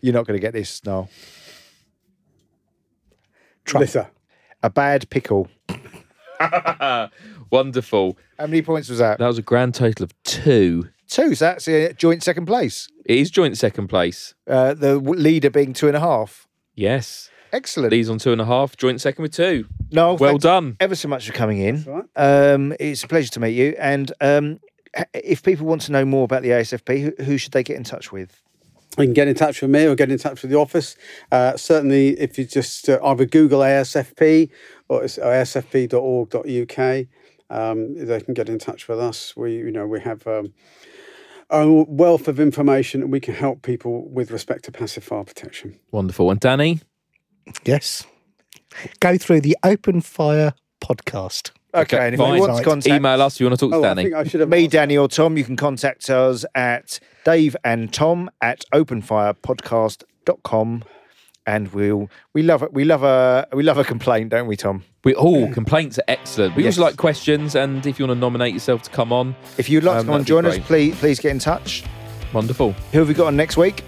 You're 0.00 0.14
not 0.14 0.26
going 0.26 0.36
to 0.36 0.40
get 0.40 0.52
this, 0.52 0.84
no. 0.84 1.08
Litter. 3.72 4.08
A 4.64 4.70
bad 4.70 5.08
pickle. 5.10 5.48
Wonderful. 7.50 8.18
How 8.38 8.46
many 8.46 8.62
points 8.62 8.88
was 8.88 8.98
that? 8.98 9.18
That 9.18 9.28
was 9.28 9.38
a 9.38 9.42
grand 9.42 9.74
total 9.74 10.02
of 10.04 10.22
two. 10.24 10.88
Two. 11.12 11.34
So 11.34 11.44
that's 11.46 11.68
a 11.68 11.92
joint 11.92 12.22
second 12.22 12.46
place. 12.46 12.88
It 13.04 13.18
is 13.18 13.30
joint 13.30 13.58
second 13.58 13.88
place. 13.88 14.34
Uh, 14.46 14.74
the 14.74 14.94
w- 14.94 15.20
leader 15.20 15.50
being 15.50 15.72
two 15.72 15.86
and 15.88 15.96
a 15.96 16.00
half. 16.00 16.46
Yes. 16.74 17.28
Excellent. 17.52 17.90
These 17.90 18.08
on 18.08 18.18
two 18.18 18.32
and 18.32 18.40
a 18.40 18.46
half, 18.46 18.76
joint 18.78 19.00
second 19.00 19.22
with 19.22 19.32
two. 19.34 19.66
no, 19.90 20.14
Well 20.14 20.38
done. 20.38 20.76
Ever 20.80 20.94
so 20.94 21.08
much 21.08 21.26
for 21.26 21.32
coming 21.34 21.58
in. 21.58 21.84
all 21.86 21.94
right. 21.94 22.04
Um, 22.54 22.72
it's 22.80 23.04
a 23.04 23.08
pleasure 23.08 23.30
to 23.32 23.40
meet 23.40 23.50
you. 23.54 23.74
And 23.78 24.10
um, 24.22 24.58
if 25.12 25.42
people 25.42 25.66
want 25.66 25.82
to 25.82 25.92
know 25.92 26.04
more 26.06 26.24
about 26.24 26.42
the 26.42 26.48
ASFP, 26.48 27.02
who, 27.18 27.24
who 27.24 27.36
should 27.36 27.52
they 27.52 27.62
get 27.62 27.76
in 27.76 27.84
touch 27.84 28.10
with? 28.10 28.40
You 28.98 29.04
can 29.04 29.12
get 29.12 29.28
in 29.28 29.34
touch 29.34 29.60
with 29.60 29.70
me 29.70 29.84
or 29.86 29.94
get 29.94 30.10
in 30.10 30.16
touch 30.18 30.40
with 30.42 30.50
the 30.50 30.56
office. 30.58 30.96
Uh, 31.30 31.56
certainly, 31.58 32.18
if 32.18 32.38
you 32.38 32.44
just 32.46 32.88
uh, 32.88 32.98
either 33.04 33.26
Google 33.26 33.60
ASFP 33.60 34.50
or 34.88 35.04
it's 35.04 35.18
asfp.org.uk, 35.18 37.06
um, 37.50 38.06
they 38.06 38.20
can 38.20 38.34
get 38.34 38.48
in 38.48 38.58
touch 38.58 38.88
with 38.88 38.98
us. 38.98 39.36
We, 39.36 39.56
you 39.56 39.70
know, 39.70 39.86
we 39.86 40.00
have 40.00 40.26
um, 40.26 40.52
a 41.52 41.70
wealth 41.70 42.26
of 42.28 42.40
information 42.40 43.02
and 43.02 43.12
we 43.12 43.20
can 43.20 43.34
help 43.34 43.62
people 43.62 44.08
with 44.08 44.30
respect 44.32 44.64
to 44.64 44.72
passive 44.72 45.04
fire 45.04 45.22
protection. 45.24 45.78
Wonderful. 45.92 46.30
And 46.30 46.40
Danny? 46.40 46.80
Yes. 47.64 48.04
Go 49.00 49.18
through 49.18 49.42
the 49.42 49.56
Open 49.62 50.00
Fire 50.00 50.54
podcast. 50.82 51.50
Okay, 51.74 51.96
and 52.06 52.14
if 52.14 52.18
fine. 52.18 52.34
you 52.34 52.40
want 52.40 52.56
to 52.58 52.64
contact 52.64 52.94
Email 52.94 53.22
us 53.22 53.36
if 53.36 53.40
you 53.40 53.46
want 53.46 53.58
to 53.58 53.66
talk 53.66 53.72
to 53.72 53.76
Oh, 53.78 53.84
I 53.84 53.94
Danny. 53.94 54.02
think 54.04 54.14
I 54.14 54.24
should 54.24 54.40
have 54.40 54.48
me, 54.50 54.66
Danny, 54.66 54.96
or 54.98 55.08
Tom, 55.08 55.36
you 55.38 55.44
can 55.44 55.56
contact 55.56 56.10
us 56.10 56.44
at 56.54 57.00
Dave 57.24 57.56
and 57.64 57.90
Tom 57.92 58.30
at 58.42 58.64
openfirepodcast.com. 58.74 60.84
And 61.46 61.72
we'll 61.72 62.08
we 62.34 62.42
love 62.42 62.62
it. 62.62 62.72
We 62.72 62.84
love 62.84 63.02
a 63.02 63.48
we 63.52 63.62
love 63.62 63.76
a 63.78 63.84
complaint, 63.84 64.30
don't 64.30 64.46
we, 64.46 64.56
Tom? 64.56 64.84
We 65.04 65.14
all 65.14 65.50
complaints 65.52 65.98
are 65.98 66.04
excellent. 66.06 66.54
We 66.54 66.62
Yes. 66.62 66.78
also 66.78 66.86
like 66.88 66.96
questions, 66.96 67.56
and 67.56 67.84
if 67.84 67.98
you 67.98 68.06
want 68.06 68.16
to 68.16 68.20
nominate 68.20 68.54
yourself 68.54 68.82
to 68.82 68.90
come 68.90 69.12
on, 69.12 69.34
If 69.58 69.68
you'd 69.68 69.82
like 69.82 69.96
Um, 69.96 70.02
to 70.02 70.06
come 70.06 70.14
on, 70.20 70.24
join 70.24 70.46
us, 70.46 70.58
please 70.60 70.94
please 70.96 71.18
get 71.18 71.32
in 71.32 71.40
touch. 71.40 71.82
wonderful. 72.32 72.72
Who 72.92 73.00
have 73.00 73.08
we 73.08 73.14
got 73.14 73.26
on 73.26 73.36
next 73.36 73.56
week? 73.56 73.82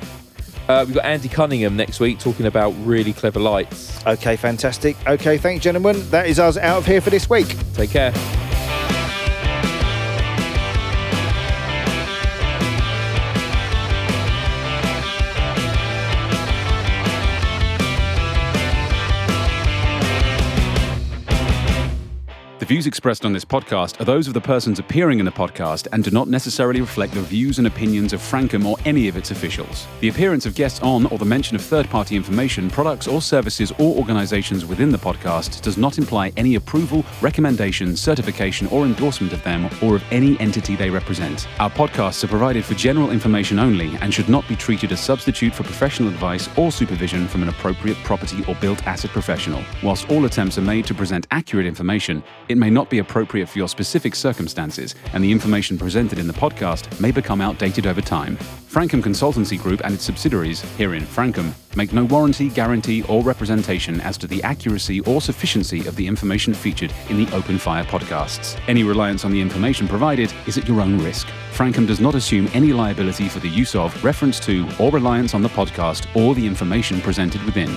Uh, 0.68 0.82
we've 0.86 0.94
got 0.96 1.04
Andy 1.04 1.28
Cunningham 1.28 1.76
next 1.76 2.00
week 2.00 2.18
talking 2.18 2.46
about 2.46 2.74
really 2.84 3.12
clever 3.12 3.38
lights. 3.38 4.04
Okay, 4.06 4.34
fantastic. 4.34 4.96
Okay, 5.06 5.36
thanks, 5.38 5.62
gentlemen. 5.62 6.02
That 6.10 6.26
is 6.26 6.38
us 6.40 6.56
out 6.56 6.78
of 6.78 6.86
here 6.86 7.00
for 7.02 7.10
this 7.10 7.28
week. 7.30 7.54
Take 7.74 7.90
care. 7.90 8.12
The 22.64 22.68
views 22.68 22.86
expressed 22.86 23.26
on 23.26 23.34
this 23.34 23.44
podcast 23.44 24.00
are 24.00 24.06
those 24.06 24.26
of 24.26 24.32
the 24.32 24.40
persons 24.40 24.78
appearing 24.78 25.18
in 25.18 25.26
the 25.26 25.30
podcast 25.30 25.86
and 25.92 26.02
do 26.02 26.10
not 26.10 26.28
necessarily 26.28 26.80
reflect 26.80 27.12
the 27.12 27.20
views 27.20 27.58
and 27.58 27.66
opinions 27.66 28.14
of 28.14 28.20
Frankham 28.20 28.64
or 28.64 28.78
any 28.86 29.06
of 29.06 29.18
its 29.18 29.30
officials. 29.30 29.86
The 30.00 30.08
appearance 30.08 30.46
of 30.46 30.54
guests 30.54 30.80
on 30.80 31.04
or 31.08 31.18
the 31.18 31.26
mention 31.26 31.56
of 31.56 31.62
third 31.62 31.90
party 31.90 32.16
information, 32.16 32.70
products, 32.70 33.06
or 33.06 33.20
services 33.20 33.70
or 33.72 33.94
organizations 33.98 34.64
within 34.64 34.88
the 34.88 34.96
podcast 34.96 35.60
does 35.60 35.76
not 35.76 35.98
imply 35.98 36.32
any 36.38 36.54
approval, 36.54 37.04
recommendation, 37.20 37.94
certification, 37.98 38.66
or 38.68 38.86
endorsement 38.86 39.34
of 39.34 39.44
them 39.44 39.68
or 39.82 39.96
of 39.96 40.04
any 40.10 40.40
entity 40.40 40.74
they 40.74 40.88
represent. 40.88 41.46
Our 41.60 41.68
podcasts 41.68 42.24
are 42.24 42.28
provided 42.28 42.64
for 42.64 42.72
general 42.72 43.10
information 43.10 43.58
only 43.58 43.94
and 43.96 44.14
should 44.14 44.30
not 44.30 44.48
be 44.48 44.56
treated 44.56 44.90
as 44.90 45.00
substitute 45.00 45.54
for 45.54 45.64
professional 45.64 46.08
advice 46.08 46.48
or 46.56 46.72
supervision 46.72 47.28
from 47.28 47.42
an 47.42 47.50
appropriate 47.50 47.98
property 48.04 48.42
or 48.48 48.54
built 48.54 48.86
asset 48.86 49.10
professional. 49.10 49.62
Whilst 49.82 50.08
all 50.08 50.24
attempts 50.24 50.56
are 50.56 50.62
made 50.62 50.86
to 50.86 50.94
present 50.94 51.26
accurate 51.30 51.66
information, 51.66 52.24
it 52.53 52.53
may 52.58 52.70
not 52.70 52.90
be 52.90 52.98
appropriate 52.98 53.48
for 53.48 53.58
your 53.58 53.68
specific 53.68 54.14
circumstances, 54.14 54.94
and 55.12 55.22
the 55.22 55.32
information 55.32 55.78
presented 55.78 56.18
in 56.18 56.26
the 56.26 56.32
podcast 56.32 57.00
may 57.00 57.10
become 57.10 57.40
outdated 57.40 57.86
over 57.86 58.00
time. 58.00 58.36
Frankham 58.74 59.02
Consultancy 59.02 59.56
Group 59.60 59.82
and 59.84 59.94
its 59.94 60.02
subsidiaries, 60.02 60.60
herein 60.76 61.04
Frankham, 61.04 61.52
make 61.76 61.92
no 61.92 62.04
warranty, 62.04 62.48
guarantee, 62.48 63.02
or 63.04 63.22
representation 63.22 64.00
as 64.00 64.18
to 64.18 64.26
the 64.26 64.42
accuracy 64.42 65.00
or 65.02 65.20
sufficiency 65.20 65.86
of 65.86 65.94
the 65.94 66.06
information 66.06 66.52
featured 66.52 66.92
in 67.08 67.24
the 67.24 67.32
Open 67.34 67.56
Fire 67.56 67.84
podcasts. 67.84 68.58
Any 68.66 68.82
reliance 68.82 69.24
on 69.24 69.30
the 69.30 69.40
information 69.40 69.86
provided 69.86 70.34
is 70.46 70.58
at 70.58 70.66
your 70.66 70.80
own 70.80 70.98
risk. 70.98 71.28
Frankham 71.52 71.86
does 71.86 72.00
not 72.00 72.16
assume 72.16 72.48
any 72.52 72.72
liability 72.72 73.28
for 73.28 73.38
the 73.38 73.48
use 73.48 73.76
of, 73.76 74.02
reference 74.02 74.40
to, 74.40 74.68
or 74.80 74.90
reliance 74.90 75.34
on 75.34 75.42
the 75.42 75.48
podcast 75.50 76.06
or 76.16 76.34
the 76.34 76.46
information 76.46 77.00
presented 77.00 77.42
within. 77.44 77.76